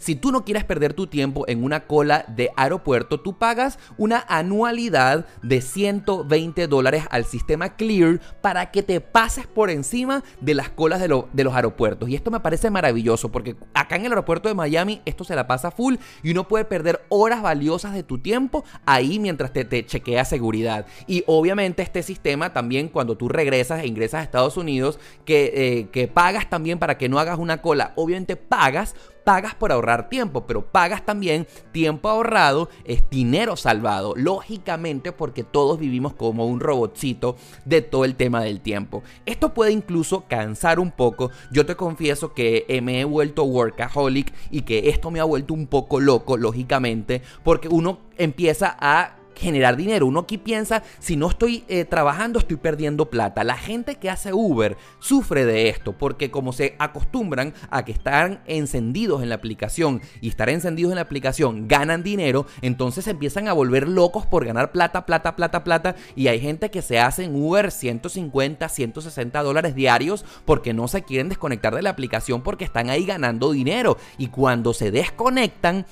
Si 0.00 0.16
tú 0.16 0.32
no 0.32 0.44
quieres 0.44 0.64
perder 0.64 0.94
tu 0.94 1.06
tiempo 1.06 1.44
en 1.48 1.64
una 1.64 1.86
cola 1.86 2.24
de 2.28 2.50
aeropuerto, 2.56 3.20
tú 3.20 3.38
pagas 3.38 3.78
una 3.98 4.24
anualidad 4.28 5.26
de 5.42 5.60
120 5.60 6.66
dólares 6.66 7.04
al 7.10 7.24
sistema 7.24 7.76
Clear 7.76 8.20
para 8.40 8.70
que 8.70 8.82
te 8.82 9.00
pases 9.00 9.46
por 9.46 9.70
encima 9.70 10.22
de 10.40 10.54
las 10.54 10.70
colas 10.70 11.00
de, 11.00 11.08
los 11.08 11.54
aeropuertos. 11.54 12.08
Y 12.08 12.14
esto 12.14 12.30
me 12.30 12.40
parece 12.40 12.70
maravilloso 12.70 13.30
porque 13.30 13.56
acá 13.74 13.96
en 13.96 14.06
el 14.06 14.12
aeropuerto 14.12 14.48
de 14.48 14.54
Miami 14.54 15.00
esto 15.04 15.24
se 15.24 15.34
la 15.34 15.46
pasa 15.46 15.70
full 15.70 15.96
y 16.22 16.30
uno 16.30 16.48
puede 16.48 16.64
perder 16.64 17.04
horas 17.08 17.42
valiosas 17.42 17.94
de 17.94 18.02
tu 18.02 18.18
tiempo 18.18 18.64
ahí 18.84 19.18
mientras 19.18 19.52
te, 19.52 19.86
chequea 19.86 20.24
seguridad. 20.24 20.86
Y 21.06 21.24
obviamente 21.26 21.82
este 21.82 22.02
sistema 22.02 22.52
también 22.52 22.88
cuando 22.88 23.16
tú 23.16 23.28
regresas 23.28 23.82
e 23.82 23.86
ingresas 23.86 24.20
a 24.20 24.24
Estados 24.24 24.56
Unidos, 24.56 24.98
que, 25.24 25.52
eh, 25.54 25.88
que 25.90 26.08
pagas 26.08 26.48
también 26.48 26.78
para 26.78 26.98
que 26.98 27.08
no 27.08 27.18
hagas 27.18 27.38
una 27.38 27.62
cola, 27.62 27.92
obviamente 27.96 28.36
pagas 28.36 28.94
pagas 29.26 29.56
por 29.56 29.72
ahorrar 29.72 30.08
tiempo, 30.08 30.46
pero 30.46 30.64
pagas 30.64 31.04
también 31.04 31.48
tiempo 31.72 32.08
ahorrado, 32.08 32.68
es 32.84 33.02
dinero 33.10 33.56
salvado, 33.56 34.14
lógicamente 34.14 35.10
porque 35.10 35.42
todos 35.42 35.80
vivimos 35.80 36.14
como 36.14 36.46
un 36.46 36.60
robotcito 36.60 37.34
de 37.64 37.82
todo 37.82 38.04
el 38.04 38.14
tema 38.14 38.40
del 38.40 38.60
tiempo. 38.60 39.02
Esto 39.26 39.52
puede 39.52 39.72
incluso 39.72 40.26
cansar 40.28 40.78
un 40.78 40.92
poco, 40.92 41.32
yo 41.50 41.66
te 41.66 41.74
confieso 41.74 42.34
que 42.34 42.66
me 42.84 43.00
he 43.00 43.04
vuelto 43.04 43.42
workaholic 43.42 44.32
y 44.52 44.62
que 44.62 44.90
esto 44.90 45.10
me 45.10 45.18
ha 45.18 45.24
vuelto 45.24 45.54
un 45.54 45.66
poco 45.66 45.98
loco, 45.98 46.36
lógicamente, 46.36 47.20
porque 47.42 47.66
uno 47.66 47.98
empieza 48.18 48.76
a 48.78 49.15
generar 49.36 49.76
dinero. 49.76 50.06
Uno 50.06 50.20
aquí 50.20 50.38
piensa, 50.38 50.82
si 50.98 51.16
no 51.16 51.28
estoy 51.28 51.64
eh, 51.68 51.84
trabajando, 51.84 52.38
estoy 52.38 52.56
perdiendo 52.56 53.10
plata. 53.10 53.44
La 53.44 53.56
gente 53.56 53.96
que 53.96 54.10
hace 54.10 54.32
Uber 54.32 54.76
sufre 54.98 55.44
de 55.44 55.68
esto 55.68 55.92
porque 55.92 56.30
como 56.30 56.52
se 56.52 56.74
acostumbran 56.78 57.54
a 57.70 57.84
que 57.84 57.92
están 57.92 58.40
encendidos 58.46 59.22
en 59.22 59.28
la 59.28 59.36
aplicación 59.36 60.00
y 60.20 60.28
estar 60.28 60.48
encendidos 60.48 60.92
en 60.92 60.96
la 60.96 61.02
aplicación 61.02 61.68
ganan 61.68 62.02
dinero, 62.02 62.46
entonces 62.62 63.06
empiezan 63.06 63.48
a 63.48 63.52
volver 63.52 63.88
locos 63.88 64.26
por 64.26 64.44
ganar 64.44 64.72
plata, 64.72 65.06
plata, 65.06 65.36
plata, 65.36 65.64
plata. 65.64 65.96
Y 66.14 66.28
hay 66.28 66.40
gente 66.40 66.70
que 66.70 66.82
se 66.82 66.98
hace 66.98 67.24
en 67.24 67.34
Uber 67.34 67.70
150, 67.70 68.68
160 68.68 69.42
dólares 69.42 69.74
diarios 69.74 70.24
porque 70.44 70.72
no 70.72 70.88
se 70.88 71.02
quieren 71.02 71.28
desconectar 71.28 71.74
de 71.74 71.82
la 71.82 71.90
aplicación 71.90 72.42
porque 72.42 72.64
están 72.64 72.90
ahí 72.90 73.04
ganando 73.04 73.52
dinero. 73.52 73.98
Y 74.18 74.28
cuando 74.28 74.72
se 74.74 74.90
desconectan, 74.90 75.86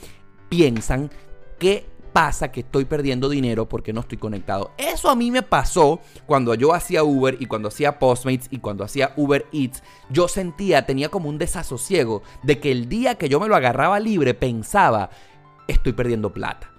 piensan 0.48 1.10
que 1.58 1.93
pasa 2.14 2.52
que 2.52 2.60
estoy 2.60 2.84
perdiendo 2.84 3.28
dinero 3.28 3.68
porque 3.68 3.92
no 3.92 4.00
estoy 4.00 4.18
conectado. 4.18 4.70
Eso 4.78 5.10
a 5.10 5.16
mí 5.16 5.32
me 5.32 5.42
pasó 5.42 6.00
cuando 6.26 6.54
yo 6.54 6.72
hacía 6.72 7.02
Uber 7.02 7.36
y 7.40 7.46
cuando 7.46 7.68
hacía 7.68 7.98
Postmates 7.98 8.46
y 8.52 8.58
cuando 8.58 8.84
hacía 8.84 9.12
Uber 9.16 9.46
Eats. 9.52 9.82
Yo 10.10 10.28
sentía, 10.28 10.86
tenía 10.86 11.08
como 11.08 11.28
un 11.28 11.38
desasosiego 11.38 12.22
de 12.44 12.60
que 12.60 12.70
el 12.70 12.88
día 12.88 13.16
que 13.16 13.28
yo 13.28 13.40
me 13.40 13.48
lo 13.48 13.56
agarraba 13.56 13.98
libre 13.98 14.32
pensaba, 14.32 15.10
estoy 15.66 15.92
perdiendo 15.92 16.32
plata 16.32 16.73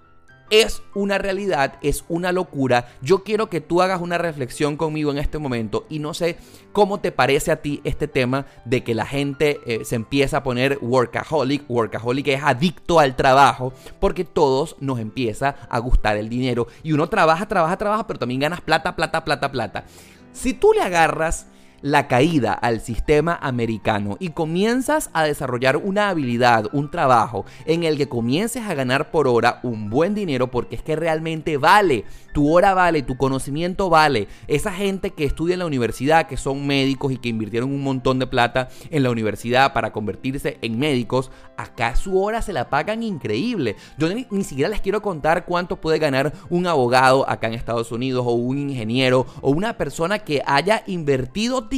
es 0.50 0.84
una 0.94 1.18
realidad, 1.18 1.76
es 1.82 2.06
una 2.08 2.32
locura. 2.32 2.88
Yo 3.02 3.24
quiero 3.24 3.50
que 3.50 3.62
tú 3.62 3.82
hagas 3.82 4.02
una 4.02 4.18
reflexión 4.18 4.78
conmigo 4.78 5.12
en 5.12 5.18
este 5.18 5.38
momento 5.38 5.86
y 5.90 6.00
no 6.00 6.14
sé 6.14 6.38
cómo 6.72 7.00
te 7.00 7.12
parece 7.12 7.52
a 7.52 7.62
ti 7.62 7.82
este 7.84 8.08
tema 8.08 8.46
de 8.66 8.84
que 8.84 8.96
la 8.96 9.06
gente 9.06 9.60
eh, 9.66 9.86
se 9.86 9.96
empieza 9.96 10.38
a 10.38 10.44
poner 10.44 10.78
workaholic. 10.82 11.70
Workaholic 11.70 12.28
es 12.28 12.44
adicto 12.44 13.00
al 13.00 13.16
trabajo 13.16 13.74
porque 14.00 14.26
todos 14.26 14.76
nos 14.80 15.00
empieza 15.00 15.56
a 15.70 15.80
gustar 15.80 16.18
el 16.18 16.30
dinero 16.30 16.68
y 16.84 16.92
uno 16.94 17.10
trabaja, 17.10 17.48
trabaja, 17.48 17.78
trabaja, 17.78 18.08
pero 18.08 18.20
también 18.20 18.42
ganas 18.42 18.62
plata, 18.62 18.96
plata, 18.96 19.24
plata, 19.24 19.52
plata. 19.52 19.86
Si 20.32 20.54
tú 20.54 20.74
le 20.74 20.82
agarras 20.82 21.48
la 21.86 22.08
caída 22.08 22.52
al 22.52 22.82
sistema 22.82 23.38
americano 23.40 24.18
y 24.20 24.30
comienzas 24.30 25.12
a 25.14 25.24
desarrollar 25.24 25.78
una 25.78 26.10
habilidad, 26.10 26.68
un 26.74 26.90
trabajo 26.90 27.46
en 27.68 27.84
el 27.84 27.96
que 27.96 28.10
comiences 28.10 28.64
a 28.64 28.74
ganar 28.74 29.12
por 29.12 29.28
hora 29.28 29.60
un 29.62 29.92
buen 29.92 30.16
dinero 30.16 30.50
porque 30.50 30.78
es 30.78 30.82
que 30.82 30.96
realmente 30.96 31.58
vale, 31.58 32.06
tu 32.34 32.52
hora 32.52 32.74
vale, 32.74 33.04
tu 33.04 33.18
conocimiento 33.18 33.92
vale. 33.92 34.28
Esa 34.48 34.74
gente 34.74 35.12
que 35.12 35.26
estudia 35.26 35.54
en 35.54 35.60
la 35.60 35.68
universidad, 35.68 36.26
que 36.26 36.38
son 36.38 36.66
médicos 36.66 37.12
y 37.12 37.18
que 37.18 37.30
invirtieron 37.30 37.72
un 37.72 37.84
montón 37.84 38.18
de 38.18 38.26
plata 38.26 38.68
en 38.90 39.04
la 39.04 39.12
universidad 39.12 39.72
para 39.72 39.94
convertirse 39.94 40.58
en 40.64 40.80
médicos, 40.80 41.30
acá 41.56 41.96
su 41.96 42.20
hora 42.20 42.42
se 42.42 42.52
la 42.52 42.72
pagan 42.72 43.04
increíble. 43.04 43.76
Yo 44.00 44.10
ni, 44.10 44.44
siquiera 44.44 44.70
les 44.70 44.82
quiero 44.82 45.04
contar 45.04 45.46
cuánto 45.46 45.80
puede 45.80 46.00
ganar 46.00 46.34
un 46.50 46.66
abogado 46.66 47.30
acá 47.30 47.46
en 47.46 47.54
Estados 47.54 47.92
Unidos 47.92 48.26
o 48.28 48.32
un 48.32 48.58
ingeniero 48.58 49.28
o 49.42 49.52
una 49.52 49.78
persona 49.78 50.18
que 50.18 50.42
haya 50.48 50.82
invertido 50.88 51.68
tiempo 51.68 51.75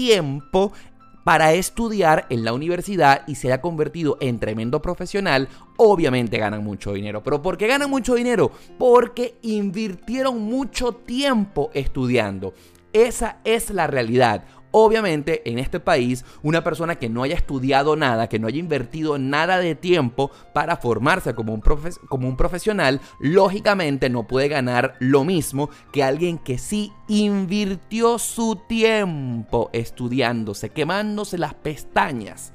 para 1.23 1.51
estudiar 1.53 2.25
en 2.29 2.45
la 2.45 2.53
universidad 2.53 3.23
y 3.27 3.35
se 3.35 3.51
ha 3.51 3.59
convertido 3.59 4.17
en 4.21 4.39
tremendo 4.39 4.81
profesional, 4.81 5.49
obviamente 5.75 6.37
ganan 6.37 6.63
mucho 6.63 6.93
dinero. 6.93 7.21
¿Pero 7.21 7.41
por 7.41 7.57
qué 7.57 7.67
ganan 7.67 7.89
mucho 7.89 8.15
dinero? 8.15 8.51
Porque 8.77 9.35
invirtieron 9.41 10.41
mucho 10.41 10.93
tiempo 10.93 11.69
estudiando. 11.73 12.53
Esa 12.93 13.39
es 13.43 13.71
la 13.71 13.87
realidad. 13.87 14.45
Obviamente, 14.79 15.41
en 15.49 15.57
este 15.57 15.79
país, 15.79 16.23
una 16.43 16.63
persona 16.63 16.97
que 16.97 17.09
no 17.09 17.23
haya 17.23 17.33
estudiado 17.33 17.95
nada, 17.95 18.29
que 18.29 18.37
no 18.37 18.45
haya 18.45 18.59
invertido 18.59 19.17
nada 19.17 19.57
de 19.57 19.73
tiempo 19.73 20.29
para 20.53 20.77
formarse 20.77 21.33
como 21.33 21.51
un, 21.51 21.63
como 22.07 22.27
un 22.27 22.37
profesional, 22.37 23.01
lógicamente 23.19 24.11
no 24.11 24.27
puede 24.27 24.49
ganar 24.49 24.93
lo 24.99 25.23
mismo 25.23 25.71
que 25.91 26.03
alguien 26.03 26.37
que 26.37 26.59
sí 26.59 26.91
invirtió 27.07 28.19
su 28.19 28.61
tiempo 28.69 29.71
estudiándose, 29.73 30.69
quemándose 30.69 31.39
las 31.39 31.55
pestañas 31.55 32.53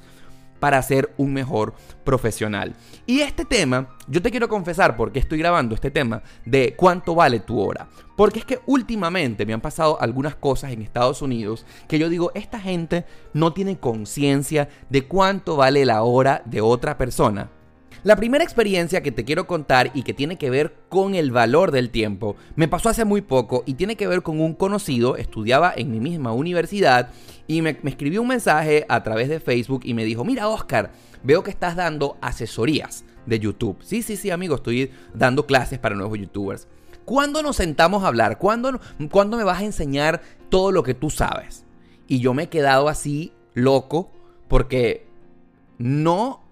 para 0.63 0.81
ser 0.81 1.13
un 1.17 1.33
mejor 1.33 1.73
profesional. 2.05 2.73
Y 3.05 3.19
este 3.19 3.43
tema, 3.43 3.89
yo 4.07 4.21
te 4.21 4.31
quiero 4.31 4.47
confesar 4.47 4.95
porque 4.95 5.19
estoy 5.19 5.37
grabando 5.37 5.75
este 5.75 5.91
tema 5.91 6.23
de 6.45 6.73
cuánto 6.77 7.15
vale 7.15 7.41
tu 7.41 7.59
hora. 7.59 7.89
Porque 8.15 8.39
es 8.39 8.45
que 8.45 8.61
últimamente 8.65 9.45
me 9.45 9.51
han 9.51 9.59
pasado 9.59 9.99
algunas 9.99 10.35
cosas 10.35 10.71
en 10.71 10.81
Estados 10.81 11.21
Unidos 11.21 11.65
que 11.89 11.99
yo 11.99 12.07
digo, 12.07 12.31
esta 12.33 12.61
gente 12.61 13.03
no 13.33 13.51
tiene 13.51 13.77
conciencia 13.77 14.69
de 14.89 15.05
cuánto 15.05 15.57
vale 15.57 15.85
la 15.85 16.01
hora 16.03 16.41
de 16.45 16.61
otra 16.61 16.97
persona. 16.97 17.49
La 18.01 18.15
primera 18.15 18.43
experiencia 18.43 19.03
que 19.03 19.11
te 19.11 19.23
quiero 19.23 19.47
contar 19.47 19.91
y 19.93 20.03
que 20.03 20.13
tiene 20.13 20.37
que 20.37 20.49
ver 20.49 20.75
con 20.89 21.15
el 21.15 21.31
valor 21.31 21.71
del 21.71 21.89
tiempo 21.89 22.35
me 22.55 22.67
pasó 22.67 22.89
hace 22.89 23.05
muy 23.05 23.21
poco 23.21 23.63
y 23.65 23.75
tiene 23.75 23.95
que 23.95 24.07
ver 24.07 24.23
con 24.23 24.41
un 24.41 24.55
conocido, 24.55 25.15
estudiaba 25.15 25.73
en 25.75 25.91
mi 25.91 25.99
misma 25.99 26.33
universidad 26.33 27.11
y 27.47 27.61
me, 27.61 27.77
escribió 27.83 28.21
un 28.21 28.27
mensaje 28.27 28.85
a 28.89 29.03
través 29.03 29.29
de 29.29 29.39
Facebook 29.39 29.81
y 29.85 29.93
me 29.93 30.05
dijo, 30.05 30.25
mira 30.25 30.49
Oscar, 30.49 30.91
veo 31.23 31.43
que 31.43 31.51
estás 31.51 31.75
dando 31.75 32.17
asesorías 32.21 33.05
de 33.25 33.39
YouTube. 33.39 33.77
Sí, 33.81 34.01
sí, 34.01 34.17
sí, 34.17 34.31
amigo, 34.31 34.55
estoy 34.55 34.91
dando 35.13 35.45
clases 35.45 35.79
para 35.79 35.95
nuevos 35.95 36.17
youtubers. 36.17 36.67
¿Cuándo 37.05 37.41
nos 37.41 37.57
sentamos 37.57 38.03
a 38.03 38.07
hablar? 38.07 38.37
¿Cuándo, 38.37 38.79
¿Cuándo 39.11 39.37
me 39.37 39.43
vas 39.43 39.61
a 39.61 39.65
enseñar 39.65 40.21
todo 40.49 40.71
lo 40.71 40.83
que 40.83 40.93
tú 40.93 41.09
sabes? 41.09 41.65
Y 42.07 42.19
yo 42.19 42.33
me 42.33 42.43
he 42.43 42.49
quedado 42.49 42.87
así 42.87 43.33
loco 43.53 44.11
porque 44.47 45.05
no 45.77 46.42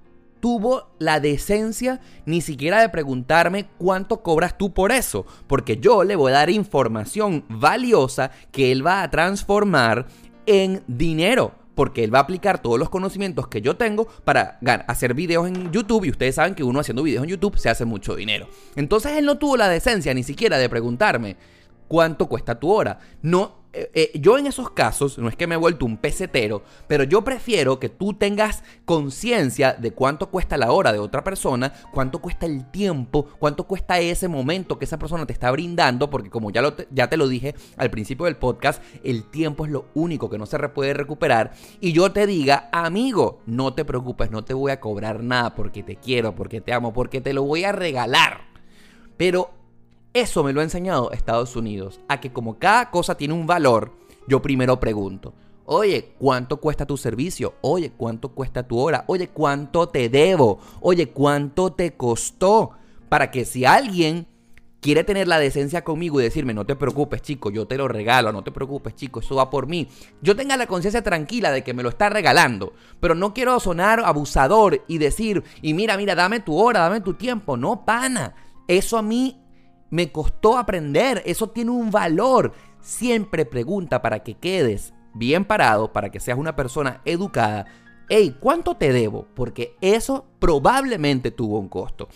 tuvo 0.41 0.89
la 0.99 1.21
decencia 1.21 2.01
ni 2.25 2.41
siquiera 2.41 2.81
de 2.81 2.89
preguntarme 2.89 3.69
cuánto 3.77 4.21
cobras 4.21 4.57
tú 4.57 4.73
por 4.73 4.91
eso, 4.91 5.25
porque 5.47 5.77
yo 5.77 6.03
le 6.03 6.17
voy 6.17 6.31
a 6.31 6.35
dar 6.35 6.49
información 6.49 7.45
valiosa 7.47 8.31
que 8.51 8.73
él 8.73 8.85
va 8.85 9.03
a 9.03 9.09
transformar 9.09 10.07
en 10.45 10.83
dinero. 10.87 11.55
Porque 11.73 12.03
él 12.03 12.13
va 12.13 12.19
a 12.19 12.23
aplicar 12.23 12.61
todos 12.61 12.77
los 12.77 12.89
conocimientos 12.89 13.47
que 13.47 13.61
yo 13.61 13.77
tengo 13.77 14.05
para 14.25 14.59
hacer 14.87 15.13
videos 15.13 15.47
en 15.47 15.71
YouTube. 15.71 16.03
Y 16.03 16.09
ustedes 16.09 16.35
saben 16.35 16.53
que 16.53 16.65
uno 16.65 16.81
haciendo 16.81 17.01
videos 17.01 17.23
en 17.23 17.29
YouTube 17.29 17.57
se 17.57 17.69
hace 17.69 17.85
mucho 17.85 18.13
dinero. 18.13 18.49
Entonces 18.75 19.13
él 19.13 19.25
no 19.25 19.37
tuvo 19.37 19.55
la 19.55 19.69
decencia 19.69 20.13
ni 20.13 20.21
siquiera 20.21 20.57
de 20.57 20.67
preguntarme 20.67 21.37
cuánto 21.87 22.27
cuesta 22.27 22.59
tu 22.59 22.69
hora. 22.69 22.99
No 23.21 23.60
eh, 23.73 23.89
eh, 23.93 24.11
yo 24.15 24.37
en 24.37 24.47
esos 24.47 24.71
casos, 24.71 25.17
no 25.17 25.29
es 25.29 25.35
que 25.35 25.47
me 25.47 25.55
he 25.55 25.57
vuelto 25.57 25.85
un 25.85 25.97
pesetero, 25.97 26.63
pero 26.87 27.03
yo 27.03 27.23
prefiero 27.23 27.79
que 27.79 27.89
tú 27.89 28.13
tengas 28.13 28.63
conciencia 28.85 29.73
de 29.73 29.91
cuánto 29.91 30.29
cuesta 30.29 30.57
la 30.57 30.71
hora 30.71 30.91
de 30.91 30.99
otra 30.99 31.23
persona, 31.23 31.73
cuánto 31.93 32.19
cuesta 32.19 32.45
el 32.45 32.69
tiempo, 32.69 33.27
cuánto 33.39 33.65
cuesta 33.65 33.99
ese 33.99 34.27
momento 34.27 34.77
que 34.77 34.85
esa 34.85 34.99
persona 34.99 35.25
te 35.25 35.33
está 35.33 35.51
brindando, 35.51 36.09
porque 36.09 36.29
como 36.29 36.51
ya, 36.51 36.61
lo 36.61 36.75
ya 36.91 37.09
te 37.09 37.17
lo 37.17 37.27
dije 37.27 37.55
al 37.77 37.89
principio 37.89 38.25
del 38.25 38.35
podcast, 38.35 38.83
el 39.03 39.23
tiempo 39.29 39.65
es 39.65 39.71
lo 39.71 39.85
único 39.93 40.29
que 40.29 40.37
no 40.37 40.45
se 40.45 40.59
puede 40.69 40.93
recuperar. 40.93 41.53
Y 41.79 41.93
yo 41.93 42.11
te 42.11 42.27
diga, 42.27 42.69
amigo, 42.71 43.41
no 43.45 43.73
te 43.73 43.85
preocupes, 43.85 44.31
no 44.31 44.43
te 44.43 44.53
voy 44.53 44.71
a 44.71 44.79
cobrar 44.79 45.23
nada 45.23 45.55
porque 45.55 45.83
te 45.83 45.95
quiero, 45.95 46.35
porque 46.35 46.61
te 46.61 46.73
amo, 46.73 46.93
porque 46.93 47.21
te 47.21 47.33
lo 47.33 47.43
voy 47.43 47.63
a 47.63 47.71
regalar. 47.71 48.41
Pero 49.17 49.60
eso 50.13 50.43
me 50.43 50.53
lo 50.53 50.61
ha 50.61 50.63
enseñado 50.63 51.11
Estados 51.11 51.55
Unidos, 51.55 51.99
a 52.07 52.19
que 52.19 52.31
como 52.31 52.59
cada 52.59 52.89
cosa 52.91 53.15
tiene 53.15 53.33
un 53.33 53.47
valor, 53.47 53.91
yo 54.27 54.41
primero 54.41 54.79
pregunto, 54.79 55.33
oye, 55.65 56.13
¿cuánto 56.19 56.57
cuesta 56.57 56.85
tu 56.85 56.97
servicio? 56.97 57.55
Oye, 57.61 57.91
¿cuánto 57.91 58.29
cuesta 58.29 58.63
tu 58.63 58.77
hora? 58.77 59.03
Oye, 59.07 59.29
¿cuánto 59.29 59.89
te 59.89 60.09
debo? 60.09 60.59
Oye, 60.81 61.09
¿cuánto 61.09 61.71
te 61.73 61.93
costó? 61.95 62.73
para 63.11 63.29
que 63.29 63.43
si 63.43 63.65
alguien 63.65 64.25
quiere 64.79 65.03
tener 65.03 65.27
la 65.27 65.37
decencia 65.37 65.83
conmigo 65.83 66.21
y 66.21 66.23
decirme, 66.23 66.53
no 66.53 66.65
te 66.65 66.77
preocupes, 66.77 67.21
chico, 67.21 67.51
yo 67.51 67.67
te 67.67 67.75
lo 67.75 67.89
regalo, 67.89 68.31
no 68.31 68.41
te 68.41 68.53
preocupes, 68.53 68.95
chico, 68.95 69.19
eso 69.19 69.35
va 69.35 69.49
por 69.49 69.67
mí. 69.67 69.89
Yo 70.21 70.33
tenga 70.33 70.55
la 70.55 70.65
conciencia 70.65 71.03
tranquila 71.03 71.51
de 71.51 71.61
que 71.61 71.73
me 71.73 71.83
lo 71.83 71.89
está 71.89 72.09
regalando, 72.09 72.71
pero 73.01 73.13
no 73.13 73.33
quiero 73.33 73.59
sonar 73.59 73.99
abusador 73.99 74.85
y 74.87 74.97
decir, 74.97 75.43
y 75.61 75.73
mira, 75.73 75.97
mira, 75.97 76.15
dame 76.15 76.39
tu 76.39 76.57
hora, 76.57 76.79
dame 76.79 77.01
tu 77.01 77.15
tiempo. 77.15 77.57
No, 77.57 77.83
pana. 77.83 78.33
Eso 78.69 78.97
a 78.97 79.01
mí 79.01 79.40
me 79.91 80.11
costó 80.11 80.57
aprender, 80.57 81.21
eso 81.25 81.49
tiene 81.49 81.69
un 81.69 81.91
valor. 81.91 82.53
Siempre 82.79 83.45
pregunta 83.45 84.01
para 84.01 84.23
que 84.23 84.33
quedes 84.33 84.93
bien 85.13 85.45
parado, 85.45 85.93
para 85.93 86.09
que 86.09 86.19
seas 86.19 86.39
una 86.39 86.55
persona 86.55 87.01
educada. 87.05 87.67
Hey, 88.09 88.35
¿cuánto 88.39 88.75
te 88.75 88.91
debo? 88.91 89.27
Porque 89.35 89.75
eso 89.81 90.25
probablemente 90.39 91.29
tuvo 91.29 91.59
un 91.59 91.69
costo 91.69 92.09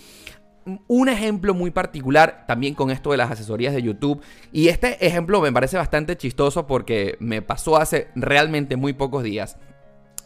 un 0.87 1.09
ejemplo 1.09 1.53
muy 1.53 1.71
particular 1.71 2.45
también 2.47 2.73
con 2.73 2.89
esto 2.89 3.11
de 3.11 3.17
las 3.17 3.31
asesorías 3.31 3.73
de 3.73 3.83
YouTube. 3.83 4.21
Y 4.51 4.67
este 4.69 5.05
ejemplo 5.05 5.41
me 5.41 5.51
parece 5.51 5.77
bastante 5.77 6.17
chistoso 6.17 6.67
porque 6.67 7.17
me 7.19 7.41
pasó 7.41 7.77
hace 7.77 8.09
realmente 8.15 8.75
muy 8.75 8.93
pocos 8.93 9.23
días. 9.23 9.57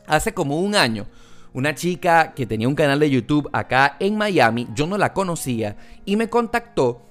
Hace 0.07 0.33
como 0.33 0.59
un 0.59 0.75
año, 0.75 1.07
una 1.53 1.75
chica 1.75 2.33
que 2.33 2.45
tenía 2.45 2.67
un 2.67 2.75
canal 2.75 2.99
de 2.99 3.09
YouTube 3.09 3.49
acá 3.53 3.97
en 3.99 4.17
Miami, 4.17 4.67
yo 4.73 4.87
no 4.87 4.97
la 4.97 5.13
conocía 5.13 5.75
y 6.05 6.15
me 6.15 6.29
contactó 6.29 7.08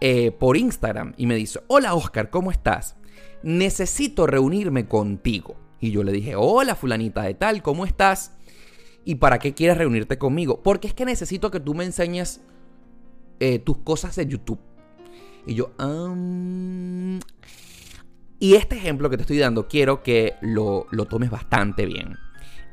eh, 0.00 0.30
por 0.30 0.56
Instagram 0.56 1.14
y 1.16 1.26
me 1.26 1.34
dice, 1.34 1.60
hola 1.66 1.94
Oscar, 1.94 2.30
¿cómo 2.30 2.50
estás? 2.50 2.96
Necesito 3.42 4.26
reunirme 4.26 4.86
contigo. 4.86 5.56
Y 5.80 5.90
yo 5.90 6.02
le 6.02 6.12
dije, 6.12 6.34
hola 6.36 6.74
fulanita 6.74 7.22
de 7.22 7.34
tal, 7.34 7.62
¿cómo 7.62 7.84
estás? 7.84 8.36
¿Y 9.04 9.16
para 9.16 9.38
qué 9.38 9.54
quieres 9.54 9.78
reunirte 9.78 10.18
conmigo? 10.18 10.62
Porque 10.62 10.88
es 10.88 10.94
que 10.94 11.04
necesito 11.04 11.50
que 11.50 11.60
tú 11.60 11.74
me 11.74 11.84
enseñes 11.84 12.42
eh, 13.40 13.58
tus 13.58 13.78
cosas 13.78 14.16
de 14.16 14.26
YouTube. 14.26 14.60
Y 15.46 15.54
yo, 15.54 15.72
y 18.38 18.54
este 18.54 18.76
ejemplo 18.76 19.08
que 19.08 19.16
te 19.16 19.22
estoy 19.22 19.38
dando, 19.38 19.66
quiero 19.66 20.02
que 20.02 20.34
lo, 20.42 20.86
lo 20.90 21.06
tomes 21.06 21.30
bastante 21.30 21.86
bien. 21.86 22.16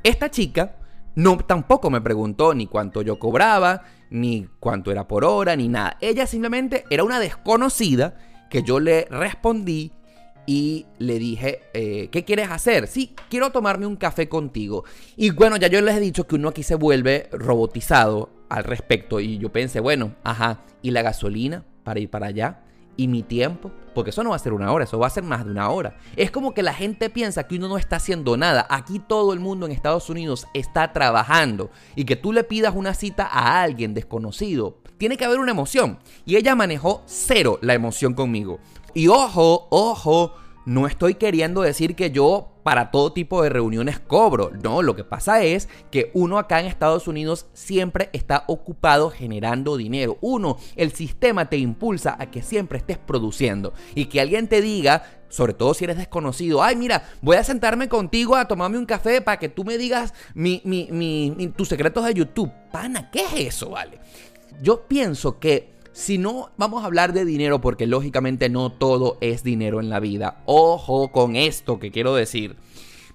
Esta 0.04 0.30
chica 0.30 0.78
no 1.16 1.38
tampoco 1.38 1.90
me 1.90 2.02
preguntó 2.02 2.54
ni 2.54 2.68
cuánto 2.68 3.02
yo 3.02 3.18
cobraba, 3.18 3.84
ni 4.10 4.48
cuánto 4.60 4.92
era 4.92 5.08
por 5.08 5.24
hora, 5.24 5.56
ni 5.56 5.68
nada. 5.68 5.98
Ella 6.02 6.28
simplemente 6.28 6.86
era 6.90 7.04
una 7.04 7.20
desconocida 7.20 8.18
que 8.50 8.64
yo 8.64 8.80
le 8.80 9.06
respondí 9.10 9.92
y 10.46 10.86
le 11.00 11.18
dije, 11.18 11.62
eh, 11.74 12.10
¿qué 12.12 12.24
quieres 12.24 12.50
hacer? 12.52 12.88
Sí, 12.88 13.16
quiero 13.30 13.52
tomarme 13.52 13.88
un 13.88 13.96
café 13.96 14.30
contigo. 14.30 14.84
Y 15.16 15.32
bueno, 15.32 15.58
ya 15.58 15.68
yo 15.68 15.82
les 15.82 15.96
he 15.96 16.00
dicho 16.00 16.28
que 16.28 16.36
uno 16.36 16.50
aquí 16.50 16.64
se 16.64 16.76
vuelve 16.76 17.30
robotizado 17.32 18.30
al 18.50 18.64
respecto. 18.64 19.20
Y 19.20 19.38
yo 19.40 19.52
pensé, 19.52 19.80
bueno, 19.80 20.16
ajá, 20.24 20.62
¿y 20.82 20.92
la 20.92 21.02
gasolina 21.02 21.66
para 21.84 22.00
ir 22.00 22.10
para 22.10 22.28
allá? 22.28 22.65
¿Y 22.98 23.08
mi 23.08 23.24
tiempo? 23.24 23.72
Porque 23.94 24.10
eso 24.10 24.24
no 24.24 24.32
va 24.32 24.36
a 24.36 24.40
ser 24.40 24.54
una 24.54 24.72
hora, 24.72 24.86
eso 24.86 25.00
va 25.00 25.08
a 25.08 25.10
ser 25.10 25.24
más 25.24 25.46
de 25.46 25.52
una 25.52 25.70
hora. 25.70 25.98
Es 26.16 26.32
como 26.32 26.54
que 26.54 26.64
la 26.64 26.74
gente 26.74 27.10
piensa 27.10 27.48
que 27.48 27.56
uno 27.56 27.68
no 27.68 27.78
está 27.78 27.98
haciendo 27.98 28.38
nada. 28.38 28.66
Aquí 28.70 29.00
todo 29.00 29.34
el 29.34 29.40
mundo 29.40 29.66
en 29.66 29.72
Estados 29.72 30.10
Unidos 30.10 30.48
está 30.54 30.94
trabajando. 30.94 31.70
Y 31.96 32.06
que 32.06 32.16
tú 32.16 32.32
le 32.34 32.44
pidas 32.44 32.74
una 32.76 32.94
cita 32.94 33.26
a 33.26 33.62
alguien 33.62 33.94
desconocido, 33.94 34.78
tiene 34.98 35.18
que 35.18 35.26
haber 35.26 35.40
una 35.40 35.52
emoción. 35.52 36.00
Y 36.26 36.36
ella 36.36 36.56
manejó 36.56 37.04
cero 37.06 37.60
la 37.62 37.74
emoción 37.74 38.14
conmigo. 38.14 38.60
Y 38.94 39.08
ojo, 39.08 39.68
ojo, 39.70 40.36
no 40.66 40.88
estoy 40.88 41.16
queriendo 41.16 41.62
decir 41.62 41.96
que 41.96 42.12
yo 42.12 42.55
para 42.66 42.90
todo 42.90 43.14
tipo 43.14 43.44
de 43.44 43.50
reuniones 43.50 44.00
cobro. 44.00 44.50
No, 44.64 44.82
lo 44.82 44.96
que 44.96 45.04
pasa 45.04 45.44
es 45.44 45.70
que 45.92 46.10
uno 46.16 46.40
acá 46.40 46.60
en 46.60 46.66
Estados 46.66 47.08
Unidos 47.08 47.46
siempre 47.54 48.10
está 48.12 48.44
ocupado 48.48 49.12
generando 49.12 49.78
dinero. 49.78 50.18
Uno, 50.20 50.58
el 50.76 50.92
sistema 50.92 51.48
te 51.48 51.58
impulsa 51.58 52.16
a 52.18 52.32
que 52.32 52.42
siempre 52.42 52.80
estés 52.80 52.98
produciendo. 52.98 53.76
Y 53.94 54.06
que 54.06 54.20
alguien 54.20 54.48
te 54.48 54.62
diga, 54.62 55.04
sobre 55.30 55.54
todo 55.54 55.76
si 55.76 55.84
eres 55.84 55.98
desconocido, 55.98 56.64
ay 56.64 56.76
mira, 56.76 57.04
voy 57.22 57.38
a 57.38 57.44
sentarme 57.44 57.88
contigo 57.88 58.36
a 58.36 58.48
tomarme 58.48 58.80
un 58.80 58.88
café 58.88 59.22
para 59.22 59.38
que 59.38 59.50
tú 59.50 59.64
me 59.64 59.78
digas 59.78 60.16
mi, 60.34 61.54
tus 61.56 61.68
secretos 61.68 62.04
de 62.04 62.16
YouTube. 62.16 62.52
Pana, 62.72 63.12
¿qué 63.12 63.26
es 63.26 63.54
eso, 63.54 63.70
vale? 63.70 64.00
Yo 64.64 64.88
pienso 64.88 65.38
que 65.38 65.75
si 65.96 66.18
no 66.18 66.52
vamos 66.58 66.84
a 66.84 66.88
hablar 66.88 67.14
de 67.14 67.24
dinero, 67.24 67.62
porque 67.62 67.88
lógicamente 67.88 68.50
no 68.50 68.70
todo 68.70 69.18
es 69.22 69.44
dinero 69.44 69.80
en 69.80 69.90
la 69.90 70.02
vida, 70.02 70.42
ojo 70.46 71.10
con 71.14 71.38
esto 71.38 71.80
que 71.80 71.90
quiero 71.90 72.14
decir, 72.14 72.58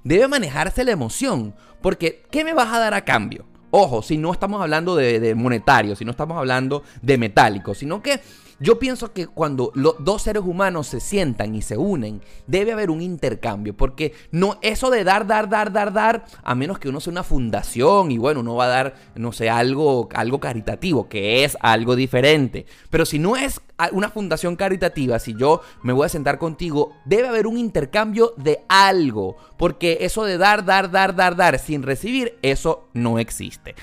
debe 0.02 0.28
manejarse 0.28 0.82
la 0.84 0.92
emoción, 0.92 1.54
porque 1.82 2.22
¿qué 2.30 2.42
me 2.42 2.54
vas 2.54 2.72
a 2.72 2.78
dar 2.78 2.94
a 2.94 3.04
cambio? 3.04 3.44
Ojo, 3.70 4.00
si 4.00 4.16
no 4.16 4.32
estamos 4.32 4.62
hablando 4.62 4.96
de, 4.96 5.34
monetario, 5.34 5.94
si 5.94 6.06
no 6.06 6.12
estamos 6.12 6.38
hablando 6.38 6.82
de 7.02 7.18
metálico, 7.18 7.74
sino 7.74 8.02
que 8.02 8.18
yo 8.60 8.78
pienso 8.78 9.12
que 9.14 9.26
cuando 9.26 9.72
los 9.74 9.96
dos 10.00 10.22
seres 10.22 10.42
humanos 10.42 10.86
se 10.86 11.00
sientan 11.00 11.54
y 11.54 11.62
se 11.62 11.78
unen, 11.78 12.20
debe 12.46 12.72
haber 12.72 12.90
un 12.90 13.00
intercambio, 13.00 13.74
porque 13.74 14.12
no 14.30 14.58
eso 14.60 14.90
de 14.90 15.02
dar, 15.02 15.26
dar, 15.26 15.48
dar, 15.48 15.72
dar, 15.72 15.92
dar, 15.94 16.26
a 16.42 16.54
menos 16.54 16.78
que 16.78 16.90
uno 16.90 17.00
sea 17.00 17.10
una 17.10 17.22
fundación 17.22 18.10
y 18.10 18.18
bueno, 18.18 18.40
uno 18.40 18.54
va 18.56 18.66
a 18.66 18.68
dar, 18.68 18.94
no 19.14 19.32
sé, 19.32 19.48
algo, 19.48 20.10
algo 20.14 20.40
caritativo, 20.40 21.08
que 21.08 21.44
es 21.44 21.56
algo 21.60 21.96
diferente. 21.96 22.66
Pero 22.90 23.06
si 23.06 23.18
no 23.18 23.34
es 23.36 23.62
una 23.92 24.10
fundación 24.10 24.56
caritativa, 24.56 25.18
si 25.18 25.34
yo 25.34 25.62
me 25.82 25.94
voy 25.94 26.04
a 26.04 26.10
sentar 26.10 26.38
contigo, 26.38 26.92
debe 27.06 27.28
haber 27.28 27.46
un 27.46 27.56
intercambio 27.56 28.34
de 28.36 28.60
algo, 28.68 29.36
porque 29.56 29.98
eso 30.02 30.24
de 30.24 30.36
dar, 30.36 30.66
dar, 30.66 30.90
dar, 30.90 31.16
dar, 31.16 31.34
dar 31.34 31.58
sin 31.58 31.82
recibir, 31.82 32.38
eso 32.42 32.88
no 32.92 33.18
existe. 33.18 33.74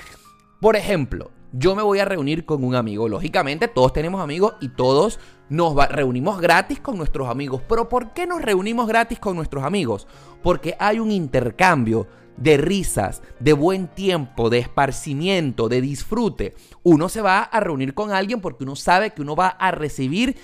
Por 0.60 0.76
ejemplo, 0.76 1.32
yo 1.58 1.76
me 1.76 1.82
voy 1.82 2.00
a 2.00 2.06
reunir 2.06 2.46
con 2.46 2.63
un 2.63 2.76
amigo. 2.76 3.10
Lógicamente, 3.10 3.67
todos 3.67 3.93
tenemos 3.93 4.22
amigos 4.22 4.54
y 4.62 4.70
todos 4.70 5.20
nos 5.50 5.76
reunimos 5.89 6.39
gratis 6.39 6.80
con 6.80 6.98
nuestros 6.98 7.30
amigos. 7.30 7.62
Pero 7.67 7.89
¿por 7.89 8.13
qué 8.13 8.28
nos 8.28 8.41
reunimos 8.41 8.88
gratis 8.88 9.20
con 9.20 9.36
nuestros 9.36 9.63
amigos? 9.63 10.08
Porque 10.43 10.76
hay 10.80 11.00
un 11.00 11.12
intercambio 11.12 12.08
de 12.38 12.58
risas, 12.58 13.24
de 13.39 13.54
buen 13.54 13.88
tiempo, 13.88 14.52
de 14.52 14.60
esparcimiento, 14.60 15.67
de 15.70 15.82
disfrute. 15.82 16.54
Uno 16.84 17.10
se 17.10 17.22
va 17.22 17.39
a 17.39 17.60
reunir 17.60 17.96
con 17.96 18.12
alguien 18.12 18.39
porque 18.39 18.63
uno 18.63 18.76
sabe 18.76 19.12
que 19.12 19.24
uno 19.24 19.36
va 19.36 19.48
a 19.48 19.72
recibir 19.72 20.38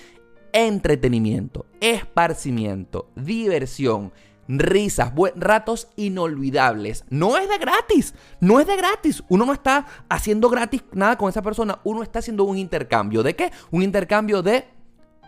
entretenimiento, 0.52 1.66
esparcimiento, 1.80 3.10
diversión 3.14 4.12
risas, 4.48 5.12
ratos 5.36 5.88
inolvidables. 5.96 7.04
No 7.10 7.36
es 7.36 7.48
de 7.48 7.58
gratis, 7.58 8.14
no 8.40 8.60
es 8.60 8.66
de 8.66 8.76
gratis. 8.76 9.22
Uno 9.28 9.46
no 9.46 9.52
está 9.52 9.86
haciendo 10.08 10.48
gratis 10.48 10.84
nada 10.92 11.16
con 11.16 11.28
esa 11.28 11.42
persona, 11.42 11.78
uno 11.84 12.02
está 12.02 12.18
haciendo 12.18 12.44
un 12.44 12.58
intercambio. 12.58 13.22
¿De 13.22 13.34
qué? 13.34 13.52
Un 13.70 13.82
intercambio 13.82 14.42
de 14.42 14.66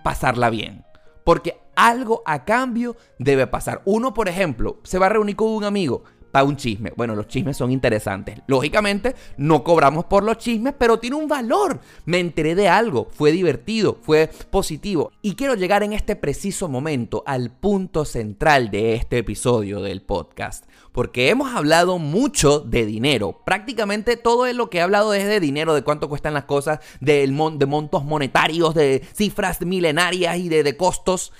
pasarla 0.02 0.50
bien. 0.50 0.84
Porque 1.24 1.60
algo 1.74 2.22
a 2.24 2.44
cambio 2.44 2.96
debe 3.18 3.46
pasar. 3.46 3.82
Uno, 3.84 4.14
por 4.14 4.28
ejemplo, 4.28 4.78
se 4.84 4.98
va 4.98 5.06
a 5.06 5.10
reunir 5.10 5.36
con 5.36 5.48
un 5.48 5.64
amigo 5.64 6.04
un 6.44 6.56
chisme. 6.56 6.92
Bueno, 6.96 7.14
los 7.14 7.28
chismes 7.28 7.56
son 7.56 7.70
interesantes. 7.70 8.40
Lógicamente, 8.46 9.14
no 9.36 9.62
cobramos 9.64 10.04
por 10.06 10.22
los 10.22 10.38
chismes, 10.38 10.74
pero 10.78 10.98
tiene 10.98 11.16
un 11.16 11.28
valor. 11.28 11.80
Me 12.04 12.18
enteré 12.18 12.54
de 12.54 12.68
algo, 12.68 13.08
fue 13.10 13.32
divertido, 13.32 13.98
fue 14.00 14.30
positivo. 14.50 15.12
Y 15.22 15.34
quiero 15.34 15.54
llegar 15.54 15.82
en 15.82 15.92
este 15.92 16.16
preciso 16.16 16.68
momento 16.68 17.22
al 17.26 17.50
punto 17.50 18.04
central 18.04 18.70
de 18.70 18.94
este 18.94 19.18
episodio 19.18 19.80
del 19.80 20.02
podcast. 20.02 20.64
Porque 20.92 21.28
hemos 21.28 21.54
hablado 21.54 21.98
mucho 21.98 22.60
de 22.60 22.86
dinero. 22.86 23.42
Prácticamente 23.44 24.16
todo 24.16 24.50
lo 24.52 24.70
que 24.70 24.78
he 24.78 24.82
hablado 24.82 25.12
es 25.12 25.26
de 25.26 25.40
dinero, 25.40 25.74
de 25.74 25.82
cuánto 25.82 26.08
cuestan 26.08 26.34
las 26.34 26.44
cosas, 26.44 26.80
de, 27.00 27.26
de 27.26 27.66
montos 27.66 28.04
monetarios, 28.04 28.74
de 28.74 29.04
cifras 29.14 29.60
milenarias 29.60 30.38
y 30.38 30.48
de, 30.48 30.62
de 30.62 30.76
costos. 30.76 31.32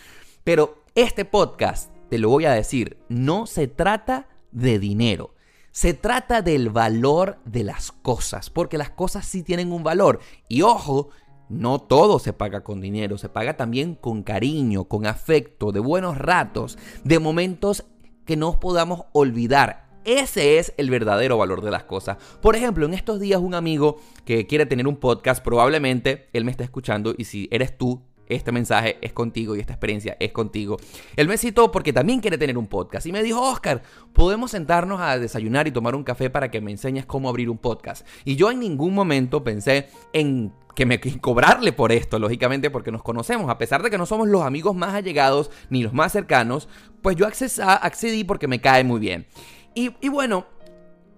Pero 0.45 0.85
este 0.95 1.25
podcast, 1.25 1.91
te 2.09 2.19
lo 2.19 2.29
voy 2.29 2.45
a 2.45 2.53
decir, 2.53 2.99
no 3.09 3.47
se 3.47 3.67
trata 3.69 4.29
de 4.57 4.79
dinero. 4.79 5.35
Se 5.71 5.93
trata 5.93 6.41
del 6.41 6.71
valor 6.71 7.39
de 7.45 7.63
las 7.63 7.93
cosas, 7.93 8.49
porque 8.49 8.79
las 8.79 8.91
cosas 8.91 9.27
sí 9.27 9.43
tienen 9.43 9.71
un 9.71 9.85
valor. 9.85 10.21
Y 10.49 10.63
ojo, 10.63 11.11
no 11.51 11.79
todo 11.79 12.19
se 12.19 12.33
paga 12.33 12.65
con 12.65 12.81
dinero, 12.81 13.19
se 13.19 13.29
paga 13.29 13.59
también 13.59 13.95
con 13.95 14.23
cariño, 14.23 14.85
con 14.85 15.07
afecto, 15.07 15.73
de 15.73 15.81
buenos 15.81 16.17
ratos, 16.17 16.79
de 17.05 17.19
momentos 17.19 17.85
que 18.25 18.37
no 18.37 18.59
podamos 18.59 19.03
olvidar. 19.13 19.85
Ese 20.07 20.59
es 20.59 20.73
el 20.79 20.89
verdadero 20.89 21.37
valor 21.37 21.61
de 21.63 21.71
las 21.71 21.85
cosas. 21.85 22.17
Por 22.41 22.57
ejemplo, 22.57 22.87
en 22.87 22.95
estos 22.95 23.21
días 23.21 23.41
un 23.41 23.55
amigo 23.55 24.01
que 24.25 24.47
quiere 24.47 24.65
tener 24.65 24.89
un 24.89 24.97
podcast, 24.97 25.45
probablemente 25.45 26.29
él 26.33 26.45
me 26.45 26.53
está 26.53 26.65
escuchando 26.65 27.15
y 27.19 27.25
si 27.25 27.49
eres 27.51 27.77
tú, 27.77 28.03
este 28.29 28.53
mensaje 28.53 28.99
es 29.01 29.13
contigo 29.13 29.57
y 29.57 29.61
esta 29.61 29.73
experiencia 29.73 30.17
es 30.21 30.33
contigo. 30.33 30.77
Él 31.17 31.29
me 31.29 31.39
citó 31.39 31.71
porque 31.71 31.93
también 31.93 32.21
quiere 32.21 32.39
tener 32.39 32.59
un 32.59 32.67
podcast 32.67 33.07
y 33.07 33.13
me 33.13 33.23
dijo, 33.23 33.41
Oscar, 33.41 33.83
podemos 34.13 34.51
sentarnos 34.51 35.01
a 35.01 35.19
desayunar 35.19 35.69
y 35.69 35.73
tomar 35.73 35.95
un 35.95 36.05
café 36.05 36.31
para 36.31 36.51
que 36.51 36.61
me 36.61 36.71
enseñes 36.71 37.07
cómo 37.07 37.29
abrir 37.29 37.51
un 37.51 37.59
podcast. 37.59 38.07
Y 38.25 38.37
yo 38.37 38.51
en 38.51 38.61
ningún 38.61 38.95
momento 38.95 39.45
pensé 39.45 39.89
en 40.13 40.53
que 40.75 40.85
me 40.85 41.01
cobrarle 41.01 41.73
por 41.73 41.91
esto, 41.91 42.19
lógicamente, 42.19 42.71
porque 42.71 42.93
nos 42.93 43.03
conocemos. 43.03 43.49
A 43.51 43.57
pesar 43.57 43.83
de 43.83 43.91
que 43.91 43.97
no 43.97 44.05
somos 44.05 44.29
los 44.29 44.43
amigos 44.43 44.77
más 44.77 44.95
allegados 44.95 45.51
ni 45.71 45.83
los 45.83 45.95
más 45.95 46.13
cercanos, 46.13 46.69
pues 47.01 47.17
yo 47.17 47.27
accedí 47.27 48.25
porque 48.25 48.47
me 48.47 48.61
cae 48.61 48.85
muy 48.85 49.01
bien. 49.01 49.27
Y, 49.75 49.95
y 50.03 50.11
bueno, 50.11 50.47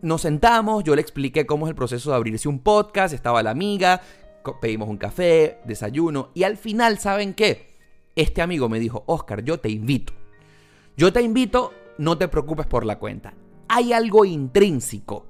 nos 0.01 0.23
sentamos, 0.23 0.85
yo 0.85 0.95
le 0.95 1.03
expliqué 1.03 1.45
cómo 1.45 1.67
es 1.67 1.71
el 1.71 1.75
proceso 1.75 2.11
de 2.11 2.17
abrirse 2.17 2.49
un 2.49 2.61
podcast, 2.61 3.13
estaba 3.13 3.43
la 3.43 3.51
amiga, 3.51 4.01
pedimos 4.61 4.89
un 4.89 4.97
café, 4.97 5.59
desayuno 5.65 6.31
y 6.35 6.45
al 6.45 6.57
final, 6.57 6.99
¿saben 6.99 7.35
qué? 7.35 7.77
Este 8.17 8.43
amigo 8.43 8.69
me 8.69 8.81
dijo, 8.81 9.05
Oscar, 9.07 9.43
yo 9.45 9.61
te 9.61 9.71
invito. 9.71 10.13
Yo 10.97 11.13
te 11.13 11.23
invito, 11.23 11.73
no 11.99 12.19
te 12.19 12.29
preocupes 12.29 12.67
por 12.67 12.85
la 12.85 12.99
cuenta. 12.99 13.35
Hay 13.69 13.93
algo 13.93 14.25
intrínseco 14.25 15.27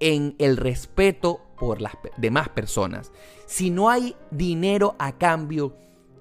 en 0.00 0.34
el 0.38 0.56
respeto 0.56 1.40
por 1.58 1.80
las 1.80 1.92
demás 2.16 2.48
personas. 2.48 3.12
Si 3.46 3.70
no 3.70 3.90
hay 3.90 4.16
dinero 4.30 4.96
a 4.98 5.16
cambio, 5.16 5.76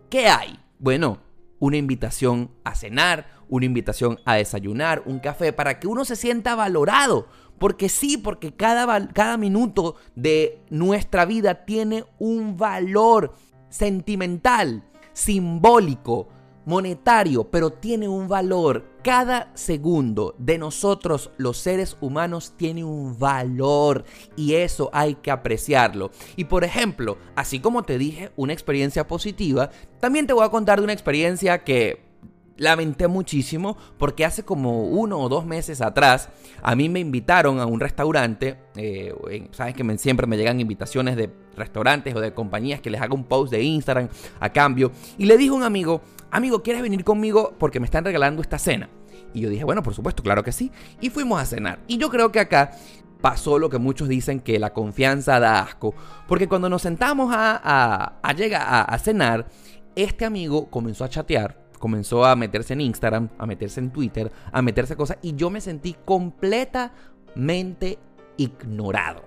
¿qué 0.09 0.27
hay? 0.27 0.59
Bueno, 0.77 1.19
una 1.59 1.77
invitación 1.77 2.51
a 2.63 2.75
cenar, 2.75 3.27
una 3.49 3.65
invitación 3.65 4.19
a 4.25 4.35
desayunar, 4.35 5.03
un 5.05 5.19
café, 5.19 5.53
para 5.53 5.79
que 5.79 5.87
uno 5.87 6.05
se 6.05 6.15
sienta 6.15 6.55
valorado. 6.55 7.27
Porque 7.63 7.87
sí, 7.87 8.17
porque 8.17 8.53
cada, 8.53 9.07
cada 9.13 9.37
minuto 9.37 9.95
de 10.15 10.61
nuestra 10.69 11.23
vida 11.23 11.63
tiene 11.63 12.03
un 12.19 12.57
valor 12.57 13.35
sentimental, 13.69 14.83
simbólico, 15.13 16.27
monetario, 16.65 17.45
pero 17.45 17.71
tiene 17.71 18.09
un 18.09 18.27
valor. 18.27 18.83
Cada 19.01 19.49
segundo 19.53 20.35
de 20.39 20.57
nosotros, 20.57 21.31
los 21.37 21.57
seres 21.57 21.95
humanos, 22.01 22.51
tiene 22.57 22.83
un 22.83 23.17
valor 23.17 24.03
y 24.35 24.55
eso 24.55 24.89
hay 24.91 25.15
que 25.15 25.31
apreciarlo. 25.31 26.11
Y 26.35 26.43
por 26.43 26.65
ejemplo, 26.65 27.17
así 27.33 27.61
como 27.61 27.83
te 27.83 27.97
dije 27.97 28.33
una 28.35 28.51
experiencia 28.51 29.07
positiva, 29.07 29.69
también 30.01 30.27
te 30.27 30.33
voy 30.33 30.43
a 30.43 30.51
contar 30.51 30.79
de 30.79 30.83
una 30.83 30.91
experiencia 30.91 31.63
que 31.63 32.11
lamenté 32.57 33.07
muchísimo 33.07 33.77
porque 33.97 34.25
hace 34.25 34.43
como 34.43 34.83
uno 34.83 35.19
o 35.19 35.29
dos 35.29 35.45
meses 35.45 35.81
atrás 35.81 36.29
a 36.61 36.75
mí 36.75 36.89
me 36.89 36.99
invitaron 36.99 37.59
a 37.59 37.65
un 37.65 37.79
restaurante. 37.79 38.57
Eh, 38.75 39.13
Sabes 39.51 39.75
que 39.75 39.97
siempre 39.97 40.27
me 40.27 40.37
llegan 40.37 40.59
invitaciones 40.59 41.15
de 41.15 41.31
restaurantes 41.55 42.15
o 42.15 42.19
de 42.19 42.33
compañías 42.33 42.81
que 42.81 42.89
les 42.89 43.01
haga 43.01 43.13
un 43.13 43.25
post 43.25 43.51
de 43.51 43.61
Instagram 43.63 44.09
a 44.39 44.49
cambio. 44.51 44.91
Y 45.17 45.25
le 45.25 45.37
dije 45.37 45.49
a 45.49 45.53
un 45.53 45.63
amigo, 45.63 46.01
amigo, 46.31 46.63
¿quieres 46.63 46.81
venir 46.81 47.03
conmigo 47.03 47.53
porque 47.57 47.79
me 47.79 47.85
están 47.85 48.05
regalando 48.05 48.41
esta 48.41 48.57
cena? 48.57 48.89
Y 49.33 49.41
yo 49.41 49.49
dije, 49.49 49.63
bueno, 49.63 49.81
por 49.81 49.93
supuesto, 49.93 50.21
claro 50.21 50.43
que 50.43 50.51
sí. 50.51 50.71
Y 51.01 51.09
fuimos 51.09 51.41
a 51.41 51.45
cenar. 51.45 51.79
Y 51.87 51.97
yo 51.97 52.09
creo 52.09 52.31
que 52.31 52.39
acá 52.39 52.71
pasó 53.19 53.57
lo 53.57 53.69
que 53.69 53.79
muchos 53.79 54.07
dicen 54.07 54.41
que 54.41 54.59
la 54.59 54.73
confianza 54.73 55.39
da 55.39 55.59
asco. 55.59 55.95
Porque 56.27 56.47
cuando 56.47 56.69
nos 56.69 56.83
sentamos 56.83 57.33
a, 57.33 58.19
a, 58.21 58.33
llegar 58.33 58.85
a 58.87 58.97
cenar, 58.99 59.47
este 59.95 60.25
amigo 60.25 60.69
comenzó 60.69 61.03
a 61.03 61.09
chatear 61.09 61.62
comenzó 61.83 62.23
a 62.23 62.37
meterse 62.37 62.71
en 62.71 62.79
Instagram, 62.79 63.27
a 63.37 63.45
meterse 63.45 63.81
en 63.81 63.89
Twitter, 63.91 64.31
a 64.53 64.61
meterse 64.61 64.95
cosas 64.95 65.17
y 65.21 65.35
yo 65.35 65.49
me 65.49 65.59
sentí 65.59 65.97
completamente 66.05 67.99
ignorado. 68.37 69.25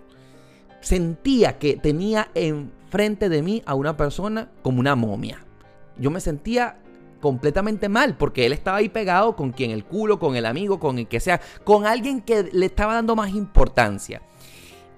Sentía 0.80 1.58
que 1.58 1.76
tenía 1.76 2.30
enfrente 2.34 3.28
de 3.28 3.42
mí 3.42 3.62
a 3.66 3.74
una 3.74 3.98
persona 3.98 4.48
como 4.62 4.80
una 4.80 4.96
momia. 4.96 5.44
Yo 5.98 6.10
me 6.10 6.18
sentía 6.18 6.78
completamente 7.20 7.90
mal 7.90 8.16
porque 8.16 8.46
él 8.46 8.54
estaba 8.54 8.78
ahí 8.78 8.88
pegado 8.88 9.36
con 9.36 9.52
quien 9.52 9.70
el 9.70 9.84
culo, 9.84 10.18
con 10.18 10.34
el 10.34 10.46
amigo, 10.46 10.80
con 10.80 10.98
el 10.98 11.08
que 11.08 11.20
sea, 11.20 11.42
con 11.62 11.84
alguien 11.84 12.22
que 12.22 12.48
le 12.50 12.64
estaba 12.64 12.94
dando 12.94 13.14
más 13.14 13.34
importancia. 13.34 14.22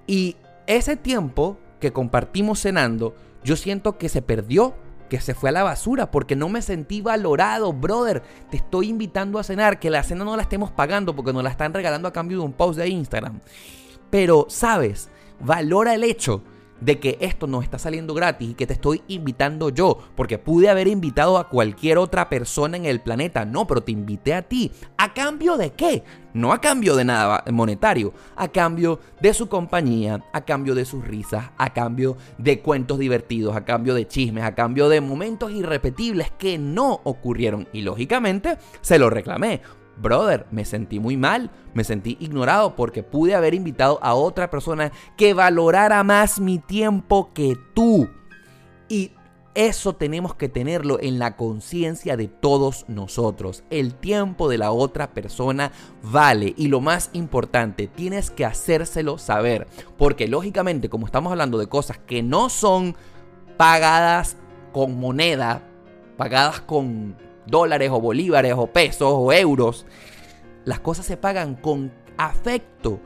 Y 0.06 0.36
ese 0.68 0.94
tiempo 0.94 1.58
que 1.80 1.92
compartimos 1.92 2.60
cenando, 2.60 3.16
yo 3.42 3.56
siento 3.56 3.98
que 3.98 4.08
se 4.08 4.22
perdió 4.22 4.74
que 5.08 5.20
se 5.20 5.34
fue 5.34 5.50
a 5.50 5.52
la 5.52 5.62
basura 5.62 6.10
porque 6.10 6.36
no 6.36 6.48
me 6.48 6.62
sentí 6.62 7.00
valorado, 7.00 7.72
brother. 7.72 8.22
Te 8.50 8.58
estoy 8.58 8.88
invitando 8.88 9.38
a 9.38 9.44
cenar, 9.44 9.78
que 9.78 9.90
la 9.90 10.02
cena 10.02 10.24
no 10.24 10.36
la 10.36 10.42
estemos 10.42 10.70
pagando 10.70 11.14
porque 11.16 11.32
nos 11.32 11.42
la 11.42 11.50
están 11.50 11.74
regalando 11.74 12.08
a 12.08 12.12
cambio 12.12 12.38
de 12.38 12.44
un 12.44 12.52
post 12.52 12.78
de 12.78 12.88
Instagram. 12.88 13.40
Pero, 14.10 14.46
¿sabes? 14.48 15.10
Valora 15.40 15.94
el 15.94 16.04
hecho 16.04 16.42
de 16.80 16.98
que 16.98 17.18
esto 17.20 17.46
no 17.46 17.62
está 17.62 17.78
saliendo 17.78 18.14
gratis 18.14 18.50
y 18.50 18.54
que 18.54 18.66
te 18.66 18.72
estoy 18.72 19.02
invitando 19.08 19.70
yo, 19.70 19.98
porque 20.14 20.38
pude 20.38 20.68
haber 20.68 20.88
invitado 20.88 21.38
a 21.38 21.48
cualquier 21.48 21.98
otra 21.98 22.28
persona 22.28 22.76
en 22.76 22.86
el 22.86 23.00
planeta, 23.00 23.44
no, 23.44 23.66
pero 23.66 23.82
te 23.82 23.92
invité 23.92 24.34
a 24.34 24.42
ti. 24.42 24.70
¿A 24.96 25.12
cambio 25.14 25.56
de 25.56 25.72
qué? 25.72 26.04
No 26.34 26.52
a 26.52 26.60
cambio 26.60 26.94
de 26.94 27.04
nada 27.04 27.42
monetario, 27.50 28.12
a 28.36 28.48
cambio 28.48 29.00
de 29.20 29.34
su 29.34 29.48
compañía, 29.48 30.22
a 30.32 30.44
cambio 30.44 30.74
de 30.74 30.84
sus 30.84 31.04
risas, 31.06 31.50
a 31.56 31.72
cambio 31.72 32.16
de 32.36 32.60
cuentos 32.60 32.98
divertidos, 32.98 33.56
a 33.56 33.64
cambio 33.64 33.94
de 33.94 34.06
chismes, 34.06 34.44
a 34.44 34.54
cambio 34.54 34.88
de 34.88 35.00
momentos 35.00 35.50
irrepetibles 35.50 36.30
que 36.38 36.58
no 36.58 37.00
ocurrieron. 37.04 37.66
Y 37.72 37.82
lógicamente 37.82 38.58
se 38.82 38.98
lo 38.98 39.10
reclamé 39.10 39.62
brother, 40.00 40.46
me 40.50 40.64
sentí 40.64 41.00
muy 41.00 41.16
mal, 41.16 41.50
me 41.74 41.84
sentí 41.84 42.16
ignorado 42.20 42.76
porque 42.76 43.02
pude 43.02 43.34
haber 43.34 43.54
invitado 43.54 43.98
a 44.02 44.14
otra 44.14 44.50
persona 44.50 44.92
que 45.16 45.34
valorara 45.34 46.02
más 46.04 46.40
mi 46.40 46.58
tiempo 46.58 47.32
que 47.34 47.56
tú. 47.74 48.08
Y 48.88 49.12
eso 49.54 49.94
tenemos 49.94 50.36
que 50.36 50.48
tenerlo 50.48 50.98
en 51.00 51.18
la 51.18 51.36
conciencia 51.36 52.16
de 52.16 52.28
todos 52.28 52.84
nosotros. 52.88 53.64
El 53.70 53.94
tiempo 53.94 54.48
de 54.48 54.56
la 54.56 54.70
otra 54.70 55.10
persona 55.10 55.72
vale 56.02 56.54
y 56.56 56.68
lo 56.68 56.80
más 56.80 57.10
importante, 57.12 57.88
tienes 57.88 58.30
que 58.30 58.44
hacérselo 58.44 59.18
saber. 59.18 59.66
Porque 59.96 60.28
lógicamente, 60.28 60.88
como 60.88 61.06
estamos 61.06 61.32
hablando 61.32 61.58
de 61.58 61.66
cosas 61.66 61.98
que 61.98 62.22
no 62.22 62.50
son 62.50 62.96
pagadas 63.56 64.36
con 64.72 65.00
moneda, 65.00 65.62
pagadas 66.16 66.60
con 66.60 67.16
dólares 67.48 67.90
o 67.92 68.00
bolívares 68.00 68.54
o 68.56 68.68
pesos 68.68 69.12
o 69.12 69.32
euros. 69.32 69.86
Las 70.64 70.80
cosas 70.80 71.06
se 71.06 71.16
pagan 71.16 71.54
con 71.54 71.92
afecto, 72.16 73.00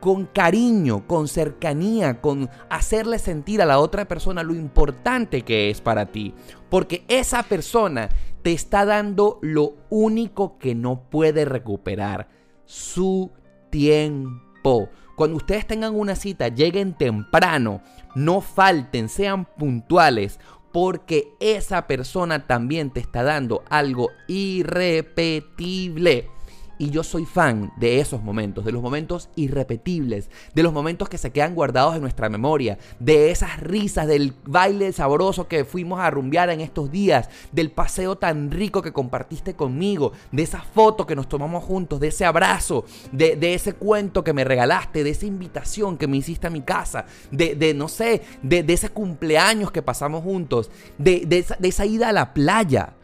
con 0.00 0.26
cariño, 0.26 1.06
con 1.06 1.28
cercanía, 1.28 2.20
con 2.20 2.48
hacerle 2.70 3.18
sentir 3.18 3.60
a 3.60 3.66
la 3.66 3.78
otra 3.78 4.06
persona 4.06 4.42
lo 4.42 4.54
importante 4.54 5.42
que 5.42 5.70
es 5.70 5.80
para 5.80 6.06
ti. 6.06 6.34
Porque 6.70 7.04
esa 7.08 7.42
persona 7.42 8.08
te 8.42 8.52
está 8.52 8.84
dando 8.84 9.38
lo 9.42 9.74
único 9.90 10.58
que 10.58 10.74
no 10.74 11.02
puede 11.10 11.44
recuperar, 11.44 12.28
su 12.64 13.30
tiempo. 13.70 14.88
Cuando 15.16 15.36
ustedes 15.36 15.66
tengan 15.66 15.96
una 15.96 16.14
cita, 16.14 16.48
lleguen 16.48 16.94
temprano, 16.94 17.82
no 18.14 18.40
falten, 18.40 19.08
sean 19.08 19.46
puntuales 19.46 20.38
porque 20.72 21.34
esa 21.40 21.86
persona 21.86 22.46
también 22.46 22.90
te 22.90 23.00
está 23.00 23.22
dando 23.22 23.62
algo 23.68 24.10
irrepetible. 24.26 26.30
Y 26.78 26.90
yo 26.90 27.02
soy 27.02 27.24
fan 27.24 27.72
de 27.76 28.00
esos 28.00 28.22
momentos, 28.22 28.64
de 28.64 28.72
los 28.72 28.82
momentos 28.82 29.28
irrepetibles, 29.36 30.30
de 30.54 30.62
los 30.62 30.72
momentos 30.72 31.08
que 31.08 31.18
se 31.18 31.32
quedan 31.32 31.54
guardados 31.54 31.96
en 31.96 32.02
nuestra 32.02 32.28
memoria, 32.28 32.78
de 33.00 33.30
esas 33.30 33.60
risas, 33.60 34.06
del 34.06 34.34
baile 34.44 34.92
sabroso 34.92 35.48
que 35.48 35.64
fuimos 35.64 36.00
a 36.00 36.10
rumbear 36.10 36.50
en 36.50 36.60
estos 36.60 36.90
días, 36.90 37.28
del 37.52 37.70
paseo 37.70 38.16
tan 38.16 38.50
rico 38.50 38.82
que 38.82 38.92
compartiste 38.92 39.54
conmigo, 39.54 40.12
de 40.32 40.42
esa 40.42 40.62
foto 40.62 41.06
que 41.06 41.16
nos 41.16 41.28
tomamos 41.28 41.64
juntos, 41.64 42.00
de 42.00 42.08
ese 42.08 42.24
abrazo, 42.24 42.84
de, 43.12 43.54
ese 43.54 43.72
cuento 43.72 44.22
que 44.22 44.32
me 44.32 44.44
regalaste, 44.44 45.04
de 45.04 45.10
esa 45.10 45.26
invitación 45.26 45.98
que 45.98 46.06
me 46.06 46.16
hiciste 46.16 46.46
a 46.46 46.50
mi 46.50 46.62
casa, 46.62 47.06
de, 47.30 47.74
no 47.74 47.88
sé, 47.88 48.22
de, 48.42 48.64
ese 48.68 48.90
cumpleaños 48.90 49.70
que 49.70 49.82
pasamos 49.82 50.22
juntos, 50.22 50.70
de, 50.98 51.26
de 51.26 51.68
esa 51.68 51.86
ida 51.86 52.10
a 52.10 52.12
la 52.12 52.34
playa. 52.34 52.94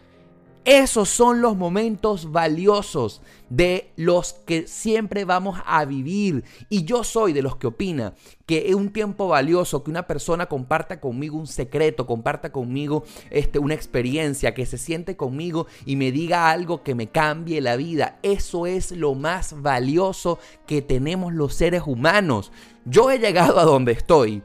Esos 0.65 1.11
son 1.11 1.43
los 1.43 1.57
momentos 1.57 2.33
valiosos 2.33 3.21
de 3.51 3.93
los 3.97 4.33
que 4.33 4.67
siempre 4.67 5.27
vamos 5.27 5.61
a 5.67 5.85
vivir. 5.85 6.45
Y 6.71 6.85
yo 6.85 7.05
soy 7.05 7.35
de 7.35 7.43
los 7.43 7.57
que 7.57 7.67
opina 7.67 8.15
que 8.47 8.69
es 8.69 8.75
un 8.75 8.91
tiempo 8.91 9.29
valioso 9.29 9.83
que 9.85 9.91
una 9.91 10.07
persona 10.07 10.47
comparta 10.47 11.01
conmigo 11.01 11.39
un 11.39 11.47
secreto, 11.47 12.07
comparta 12.07 12.53
conmigo 12.53 13.05
este, 13.31 13.59
una 13.59 13.75
experiencia, 13.75 14.55
que 14.55 14.67
se 14.67 14.79
siente 14.79 15.17
conmigo 15.17 15.67
y 15.87 15.97
me 15.97 16.12
diga 16.12 16.51
algo 16.51 16.83
que 16.83 16.95
me 16.95 17.09
cambie 17.09 17.61
la 17.61 17.77
vida. 17.77 18.19
Eso 18.23 18.67
es 18.67 18.91
lo 18.93 19.15
más 19.15 19.61
valioso 19.62 20.39
que 20.67 20.83
tenemos 20.83 21.33
los 21.33 21.55
seres 21.55 21.83
humanos. 21.87 22.53
Yo 22.85 23.11
he 23.11 23.19
llegado 23.19 23.59
a 23.59 23.65
donde 23.65 23.93
estoy. 23.93 24.43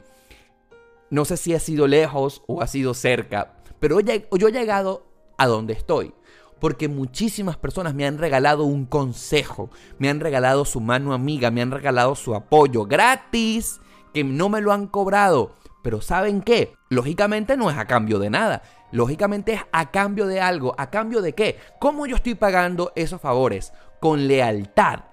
No 1.10 1.24
sé 1.24 1.36
si 1.36 1.54
ha 1.54 1.60
sido 1.60 1.86
lejos 1.86 2.42
o 2.46 2.62
ha 2.62 2.66
sido 2.66 2.94
cerca, 2.94 3.54
pero 3.80 4.00
yo 4.00 4.48
he 4.48 4.52
llegado 4.52 5.09
a 5.40 5.46
donde 5.46 5.72
estoy. 5.72 6.12
Porque 6.60 6.88
muchísimas 6.88 7.56
personas 7.56 7.94
me 7.94 8.06
han 8.06 8.18
regalado 8.18 8.64
un 8.64 8.84
consejo, 8.84 9.70
me 9.98 10.10
han 10.10 10.20
regalado 10.20 10.66
su 10.66 10.80
mano 10.80 11.14
amiga, 11.14 11.50
me 11.50 11.62
han 11.62 11.70
regalado 11.70 12.14
su 12.14 12.34
apoyo 12.34 12.84
gratis, 12.84 13.80
que 14.12 14.22
no 14.22 14.50
me 14.50 14.60
lo 14.60 14.70
han 14.72 14.86
cobrado. 14.86 15.54
Pero 15.82 16.02
¿saben 16.02 16.42
qué? 16.42 16.74
Lógicamente 16.90 17.56
no 17.56 17.70
es 17.70 17.78
a 17.78 17.86
cambio 17.86 18.18
de 18.18 18.28
nada. 18.28 18.62
Lógicamente 18.92 19.54
es 19.54 19.62
a 19.72 19.90
cambio 19.90 20.26
de 20.26 20.42
algo. 20.42 20.74
¿A 20.76 20.90
cambio 20.90 21.22
de 21.22 21.32
qué? 21.32 21.58
¿Cómo 21.80 22.04
yo 22.04 22.16
estoy 22.16 22.34
pagando 22.34 22.92
esos 22.94 23.22
favores? 23.22 23.72
Con 23.98 24.28
lealtad. 24.28 25.09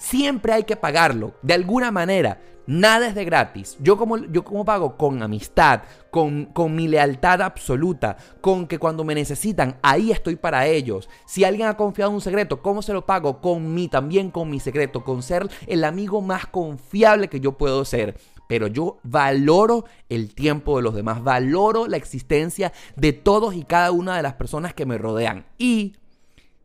Siempre 0.00 0.54
hay 0.54 0.64
que 0.64 0.76
pagarlo, 0.76 1.34
de 1.42 1.52
alguna 1.52 1.90
manera. 1.90 2.40
Nada 2.66 3.08
es 3.08 3.14
de 3.14 3.26
gratis. 3.26 3.76
Yo 3.80 3.98
como, 3.98 4.16
yo 4.16 4.44
como 4.44 4.64
pago 4.64 4.96
con 4.96 5.22
amistad, 5.22 5.82
con, 6.10 6.46
con 6.46 6.74
mi 6.74 6.88
lealtad 6.88 7.42
absoluta, 7.42 8.16
con 8.40 8.66
que 8.66 8.78
cuando 8.78 9.04
me 9.04 9.14
necesitan, 9.14 9.76
ahí 9.82 10.10
estoy 10.10 10.36
para 10.36 10.66
ellos. 10.66 11.10
Si 11.26 11.44
alguien 11.44 11.68
ha 11.68 11.76
confiado 11.76 12.12
un 12.12 12.22
secreto, 12.22 12.62
¿cómo 12.62 12.80
se 12.80 12.94
lo 12.94 13.04
pago? 13.04 13.42
Con 13.42 13.74
mí, 13.74 13.88
también 13.88 14.30
con 14.30 14.48
mi 14.48 14.58
secreto, 14.58 15.04
con 15.04 15.22
ser 15.22 15.46
el 15.66 15.84
amigo 15.84 16.22
más 16.22 16.46
confiable 16.46 17.28
que 17.28 17.40
yo 17.40 17.58
puedo 17.58 17.84
ser. 17.84 18.16
pero 18.48 18.68
yo 18.68 18.98
valoro 19.04 19.84
el 20.08 20.34
tiempo 20.34 20.76
de 20.76 20.82
los 20.82 20.94
demás, 20.94 21.22
valoro 21.22 21.86
la 21.86 21.98
existencia 21.98 22.72
de 22.96 23.12
todos 23.12 23.54
y 23.54 23.64
cada 23.64 23.92
una 23.92 24.16
de 24.16 24.22
las 24.22 24.34
personas 24.34 24.72
que 24.72 24.86
me 24.86 24.96
rodean. 24.96 25.44
Y 25.58 25.94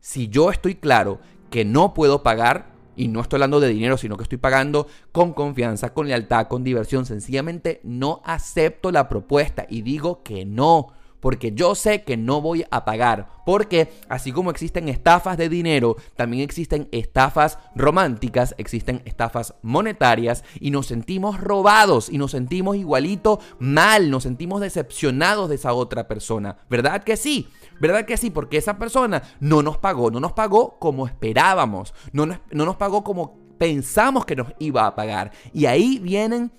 si 0.00 0.28
yo 0.28 0.50
estoy 0.50 0.76
claro 0.76 1.20
que 1.50 1.64
no 1.64 1.94
puedo 1.94 2.22
pagar, 2.24 2.75
y 2.96 3.08
no 3.08 3.20
estoy 3.20 3.36
hablando 3.36 3.60
de 3.60 3.68
dinero, 3.68 3.96
sino 3.96 4.16
que 4.16 4.22
estoy 4.22 4.38
pagando 4.38 4.86
con 5.12 5.32
confianza, 5.32 5.92
con 5.92 6.08
lealtad, 6.08 6.48
con 6.48 6.64
diversión, 6.64 7.06
sencillamente 7.06 7.80
no 7.84 8.22
acepto 8.24 8.90
la 8.90 9.08
propuesta 9.08 9.66
y 9.68 9.82
digo 9.82 10.22
que 10.22 10.44
no 10.44 10.88
porque 11.20 11.52
yo 11.52 11.74
sé 11.74 12.02
que 12.02 12.16
no 12.16 12.40
voy 12.40 12.64
a 12.70 12.84
pagar. 12.84 13.28
Porque 13.44 13.92
así 14.08 14.30
como 14.32 14.50
existen 14.50 14.88
estafas 14.88 15.36
de 15.36 15.48
dinero, 15.48 15.96
también 16.14 16.42
existen 16.42 16.88
estafas 16.92 17.58
románticas, 17.74 18.54
existen 18.58 19.02
estafas 19.04 19.54
monetarias 19.62 20.44
y 20.60 20.70
nos 20.70 20.86
sentimos 20.86 21.40
robados 21.40 22.10
y 22.10 22.18
nos 22.18 22.30
sentimos 22.30 22.76
igualito 22.76 23.40
mal, 23.58 24.08
nos 24.10 24.22
sentimos 24.22 24.60
decepcionados 24.60 25.48
de 25.48 25.56
esa 25.56 25.72
otra 25.72 26.06
persona. 26.06 26.58
¿Verdad 26.70 27.02
que 27.02 27.16
sí? 27.16 27.48
¿Verdad 27.80 28.04
que 28.04 28.16
sí? 28.16 28.30
Porque 28.30 28.56
esa 28.56 28.78
persona 28.78 29.22
no 29.40 29.62
nos 29.62 29.78
pagó, 29.78 30.10
no 30.10 30.20
nos 30.20 30.32
pagó 30.32 30.78
como 30.78 31.06
esperábamos, 31.06 31.94
no 32.12 32.26
nos, 32.26 32.38
no 32.50 32.64
nos 32.64 32.76
pagó 32.76 33.04
como 33.04 33.38
pensamos 33.58 34.24
que 34.24 34.36
nos 34.36 34.48
iba 34.58 34.86
a 34.86 34.94
pagar. 34.94 35.32
Y 35.52 35.66
ahí 35.66 35.98
vienen 35.98 36.52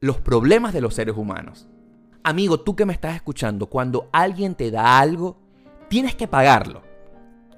los 0.00 0.18
problemas 0.18 0.72
de 0.72 0.80
los 0.80 0.94
seres 0.94 1.16
humanos. 1.16 1.68
Amigo, 2.22 2.60
tú 2.60 2.74
que 2.76 2.86
me 2.86 2.92
estás 2.92 3.16
escuchando, 3.16 3.66
cuando 3.66 4.08
alguien 4.12 4.54
te 4.54 4.70
da 4.70 4.98
algo, 4.98 5.36
tienes 5.88 6.14
que 6.14 6.28
pagarlo. 6.28 6.82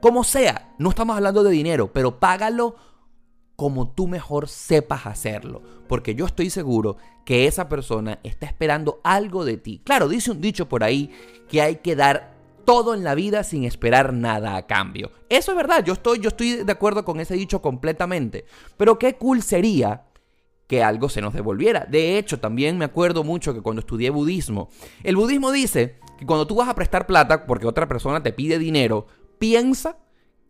Como 0.00 0.24
sea, 0.24 0.74
no 0.78 0.90
estamos 0.90 1.16
hablando 1.16 1.42
de 1.42 1.50
dinero, 1.50 1.92
pero 1.92 2.18
págalo 2.18 2.76
como 3.56 3.88
tú 3.88 4.06
mejor 4.06 4.48
sepas 4.48 5.06
hacerlo. 5.06 5.62
Porque 5.88 6.14
yo 6.14 6.26
estoy 6.26 6.50
seguro 6.50 6.96
que 7.24 7.46
esa 7.46 7.68
persona 7.68 8.18
está 8.22 8.46
esperando 8.46 9.00
algo 9.02 9.44
de 9.44 9.56
ti. 9.56 9.80
Claro, 9.84 10.08
dice 10.08 10.30
un 10.30 10.40
dicho 10.40 10.68
por 10.68 10.84
ahí 10.84 11.10
que 11.48 11.62
hay 11.62 11.76
que 11.76 11.96
dar 11.96 12.35
todo 12.66 12.92
en 12.92 13.04
la 13.04 13.14
vida 13.14 13.44
sin 13.44 13.64
esperar 13.64 14.12
nada 14.12 14.56
a 14.56 14.66
cambio. 14.66 15.10
Eso 15.30 15.52
es 15.52 15.56
verdad, 15.56 15.82
yo 15.82 15.94
estoy, 15.94 16.18
yo 16.18 16.28
estoy 16.28 16.64
de 16.64 16.72
acuerdo 16.72 17.06
con 17.06 17.20
ese 17.20 17.34
dicho 17.34 17.62
completamente. 17.62 18.44
Pero 18.76 18.98
qué 18.98 19.14
cool 19.14 19.42
sería 19.42 20.04
que 20.66 20.82
algo 20.82 21.08
se 21.08 21.22
nos 21.22 21.32
devolviera. 21.32 21.86
De 21.88 22.18
hecho, 22.18 22.40
también 22.40 22.76
me 22.76 22.84
acuerdo 22.84 23.24
mucho 23.24 23.54
que 23.54 23.62
cuando 23.62 23.80
estudié 23.80 24.10
budismo, 24.10 24.68
el 25.04 25.16
budismo 25.16 25.52
dice 25.52 25.98
que 26.18 26.26
cuando 26.26 26.46
tú 26.46 26.56
vas 26.56 26.68
a 26.68 26.74
prestar 26.74 27.06
plata 27.06 27.46
porque 27.46 27.66
otra 27.66 27.88
persona 27.88 28.22
te 28.22 28.32
pide 28.32 28.58
dinero, 28.58 29.06
piensa 29.38 29.98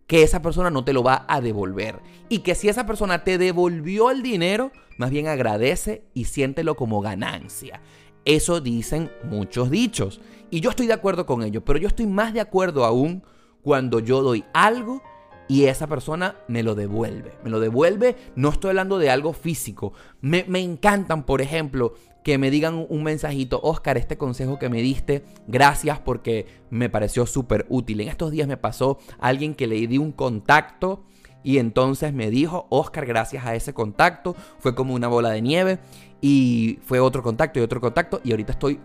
que 0.06 0.22
esa 0.22 0.40
persona 0.40 0.70
no 0.70 0.84
te 0.84 0.92
lo 0.92 1.02
va 1.02 1.26
a 1.28 1.40
devolver. 1.40 2.00
Y 2.28 2.38
que 2.38 2.54
si 2.54 2.68
esa 2.68 2.86
persona 2.86 3.24
te 3.24 3.38
devolvió 3.38 4.10
el 4.10 4.22
dinero, 4.22 4.72
más 4.96 5.10
bien 5.10 5.26
agradece 5.28 6.04
y 6.14 6.24
siéntelo 6.24 6.76
como 6.76 7.00
ganancia. 7.00 7.80
Eso 8.26 8.60
dicen 8.60 9.10
muchos 9.24 9.70
dichos. 9.70 10.20
Y 10.50 10.60
yo 10.60 10.70
estoy 10.70 10.86
de 10.86 10.92
acuerdo 10.92 11.24
con 11.24 11.42
ello, 11.42 11.64
pero 11.64 11.78
yo 11.78 11.88
estoy 11.88 12.06
más 12.06 12.34
de 12.34 12.40
acuerdo 12.40 12.84
aún 12.84 13.22
cuando 13.62 14.00
yo 14.00 14.22
doy 14.22 14.44
algo 14.52 15.02
y 15.48 15.64
esa 15.64 15.86
persona 15.86 16.36
me 16.48 16.62
lo 16.62 16.74
devuelve. 16.74 17.32
Me 17.44 17.50
lo 17.50 17.60
devuelve, 17.60 18.16
no 18.34 18.50
estoy 18.50 18.70
hablando 18.70 18.98
de 18.98 19.10
algo 19.10 19.32
físico. 19.32 19.92
Me, 20.20 20.44
encantan, 20.60 21.24
por 21.24 21.40
ejemplo, 21.40 21.94
que 22.24 22.36
me 22.38 22.50
digan 22.50 22.84
un 22.88 23.04
mensajito, 23.04 23.60
Oscar, 23.62 23.96
este 23.96 24.18
consejo 24.18 24.58
que 24.58 24.68
me 24.68 24.82
diste, 24.82 25.24
gracias 25.46 26.00
porque 26.00 26.46
me 26.70 26.90
pareció 26.90 27.26
súper 27.26 27.64
útil. 27.68 28.00
En 28.00 28.08
estos 28.08 28.32
días 28.32 28.48
me 28.48 28.56
pasó 28.56 28.98
alguien 29.20 29.54
que 29.54 29.68
le 29.68 29.86
di 29.86 29.98
un 29.98 30.10
contacto 30.10 31.04
y 31.44 31.58
entonces 31.58 32.12
me 32.12 32.28
dijo, 32.28 32.66
Oscar, 32.70 33.06
gracias 33.06 33.46
a 33.46 33.54
ese 33.54 33.72
contacto, 33.72 34.34
fue 34.58 34.74
como 34.74 34.94
una 34.94 35.06
bola 35.06 35.30
de 35.30 35.42
nieve 35.42 35.78
y 36.20 36.78
fue 36.82 37.00
otro 37.00 37.22
contacto 37.22 37.58
y 37.58 37.62
otro 37.62 37.80
contacto 37.80 38.20
y 38.24 38.30
ahorita 38.30 38.52
estoy 38.52 38.80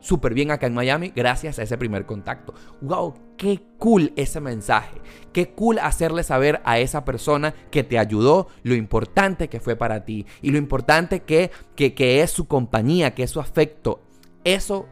súper 0.00 0.34
bien 0.34 0.50
acá 0.50 0.66
en 0.66 0.74
Miami 0.74 1.12
gracias 1.16 1.58
a 1.58 1.62
ese 1.62 1.78
primer 1.78 2.04
contacto. 2.04 2.54
¡Wow! 2.82 3.14
¡Qué 3.38 3.62
cool 3.78 4.12
ese 4.16 4.40
mensaje! 4.40 5.00
¡Qué 5.32 5.50
cool 5.50 5.78
hacerle 5.78 6.22
saber 6.22 6.60
a 6.64 6.78
esa 6.78 7.04
persona 7.04 7.54
que 7.70 7.84
te 7.84 7.98
ayudó 7.98 8.48
lo 8.62 8.74
importante 8.74 9.48
que 9.48 9.60
fue 9.60 9.76
para 9.76 10.04
ti 10.04 10.26
y 10.42 10.50
lo 10.50 10.58
importante 10.58 11.20
que, 11.20 11.50
que, 11.74 11.94
que 11.94 12.20
es 12.20 12.30
su 12.30 12.46
compañía, 12.46 13.14
que 13.14 13.22
es 13.22 13.30
su 13.30 13.40
afecto! 13.40 14.02
Eso 14.44 14.86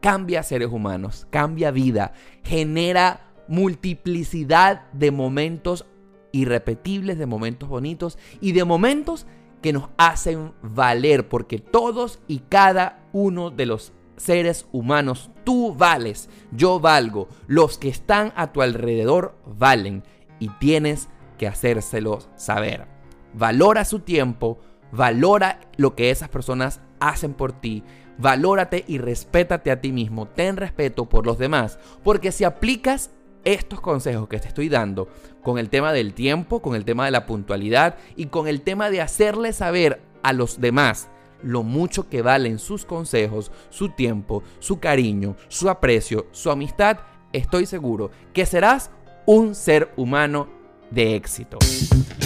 cambia 0.00 0.42
seres 0.42 0.68
humanos, 0.70 1.28
cambia 1.30 1.70
vida, 1.70 2.12
genera 2.42 3.32
multiplicidad 3.46 4.90
de 4.92 5.10
momentos 5.12 5.86
irrepetibles, 6.32 7.18
de 7.18 7.26
momentos 7.26 7.68
bonitos 7.68 8.18
y 8.40 8.52
de 8.52 8.64
momentos 8.64 9.26
que 9.64 9.72
nos 9.72 9.88
hacen 9.96 10.52
valer, 10.60 11.26
porque 11.30 11.58
todos 11.58 12.20
y 12.28 12.40
cada 12.40 13.02
uno 13.14 13.48
de 13.48 13.64
los 13.64 13.94
seres 14.18 14.66
humanos, 14.72 15.30
tú 15.42 15.74
vales, 15.74 16.28
yo 16.52 16.80
valgo, 16.80 17.28
los 17.46 17.78
que 17.78 17.88
están 17.88 18.34
a 18.36 18.52
tu 18.52 18.60
alrededor 18.60 19.38
valen 19.46 20.04
y 20.38 20.48
tienes 20.48 21.08
que 21.38 21.48
hacérselos 21.48 22.28
saber. 22.36 22.86
Valora 23.32 23.86
su 23.86 24.00
tiempo, 24.00 24.58
valora 24.92 25.60
lo 25.78 25.96
que 25.96 26.10
esas 26.10 26.28
personas 26.28 26.82
hacen 27.00 27.32
por 27.32 27.52
ti, 27.52 27.82
valórate 28.18 28.84
y 28.86 28.98
respétate 28.98 29.70
a 29.70 29.80
ti 29.80 29.92
mismo, 29.92 30.28
ten 30.28 30.58
respeto 30.58 31.08
por 31.08 31.24
los 31.24 31.38
demás, 31.38 31.78
porque 32.02 32.32
si 32.32 32.44
aplicas 32.44 33.12
estos 33.44 33.80
consejos 33.80 34.28
que 34.28 34.38
te 34.38 34.48
estoy 34.48 34.68
dando 34.68 35.08
con 35.42 35.58
el 35.58 35.68
tema 35.70 35.92
del 35.92 36.14
tiempo, 36.14 36.60
con 36.62 36.74
el 36.74 36.84
tema 36.84 37.04
de 37.04 37.10
la 37.10 37.26
puntualidad 37.26 37.96
y 38.16 38.26
con 38.26 38.48
el 38.48 38.62
tema 38.62 38.90
de 38.90 39.00
hacerle 39.00 39.52
saber 39.52 40.00
a 40.22 40.32
los 40.32 40.60
demás 40.60 41.08
lo 41.42 41.62
mucho 41.62 42.08
que 42.08 42.22
valen 42.22 42.58
sus 42.58 42.84
consejos, 42.86 43.52
su 43.68 43.90
tiempo, 43.90 44.42
su 44.58 44.80
cariño, 44.80 45.36
su 45.48 45.68
aprecio, 45.68 46.26
su 46.32 46.50
amistad, 46.50 46.98
estoy 47.32 47.66
seguro 47.66 48.10
que 48.32 48.46
serás 48.46 48.90
un 49.26 49.54
ser 49.54 49.92
humano 49.96 50.48
de 50.90 51.16
éxito. 51.16 51.58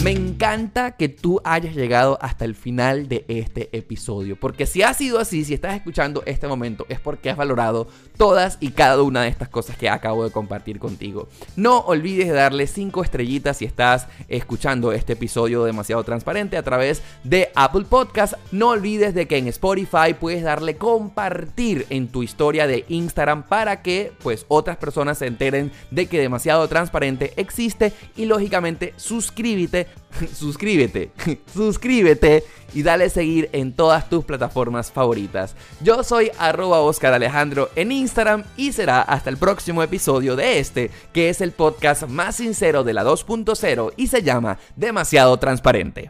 Me 0.03 0.11
encanta 0.11 0.91
que 0.91 1.09
tú 1.09 1.41
hayas 1.43 1.75
llegado 1.75 2.17
hasta 2.21 2.45
el 2.45 2.55
final 2.55 3.09
de 3.09 3.25
este 3.27 3.69
episodio, 3.77 4.39
porque 4.39 4.65
si 4.65 4.81
ha 4.81 4.93
sido 4.93 5.19
así, 5.19 5.43
si 5.43 5.53
estás 5.53 5.75
escuchando 5.75 6.23
este 6.25 6.47
momento, 6.47 6.85
es 6.89 6.99
porque 6.99 7.29
has 7.29 7.37
valorado 7.37 7.87
todas 8.17 8.57
y 8.61 8.71
cada 8.71 9.01
una 9.01 9.23
de 9.23 9.29
estas 9.29 9.49
cosas 9.49 9.77
que 9.77 9.89
acabo 9.89 10.23
de 10.23 10.31
compartir 10.31 10.79
contigo. 10.79 11.27
No 11.55 11.79
olvides 11.79 12.27
de 12.27 12.33
darle 12.33 12.67
5 12.67 13.03
estrellitas 13.03 13.57
si 13.57 13.65
estás 13.65 14.07
escuchando 14.27 14.91
este 14.91 15.13
episodio 15.13 15.63
demasiado 15.63 16.03
transparente 16.03 16.55
a 16.55 16.63
través 16.63 17.01
de 17.23 17.51
Apple 17.55 17.85
Podcast. 17.89 18.35
No 18.51 18.69
olvides 18.69 19.13
de 19.13 19.27
que 19.27 19.37
en 19.37 19.47
Spotify 19.47 20.13
puedes 20.17 20.43
darle 20.43 20.77
compartir 20.77 21.85
en 21.89 22.07
tu 22.07 22.23
historia 22.23 22.67
de 22.67 22.85
Instagram 22.87 23.43
para 23.43 23.81
que 23.81 24.13
pues 24.23 24.45
otras 24.47 24.77
personas 24.77 25.17
se 25.17 25.27
enteren 25.27 25.71
de 25.91 26.07
que 26.07 26.19
demasiado 26.19 26.67
transparente 26.67 27.33
existe 27.35 27.93
y 28.15 28.25
lógicamente 28.25 28.48
suscríbete 28.97 29.87
suscríbete, 30.33 31.11
suscríbete 31.53 32.43
y 32.73 32.83
dale 32.83 33.09
seguir 33.09 33.49
en 33.53 33.73
todas 33.73 34.09
tus 34.09 34.25
plataformas 34.25 34.91
favoritas. 34.91 35.55
Yo 35.81 36.03
soy 36.03 36.31
arroba 36.37 36.81
Oscar 36.81 37.13
Alejandro 37.13 37.69
en 37.75 37.91
Instagram 37.91 38.43
y 38.57 38.71
será 38.71 39.01
hasta 39.01 39.29
el 39.29 39.37
próximo 39.37 39.81
episodio 39.83 40.35
de 40.35 40.59
este, 40.59 40.91
que 41.13 41.29
es 41.29 41.41
el 41.41 41.51
podcast 41.51 42.07
más 42.07 42.35
sincero 42.35 42.83
de 42.83 42.93
la 42.93 43.03
2.0 43.03 43.93
y 43.97 44.07
se 44.07 44.21
llama 44.21 44.59
Demasiado 44.75 45.37
Transparente. 45.37 46.09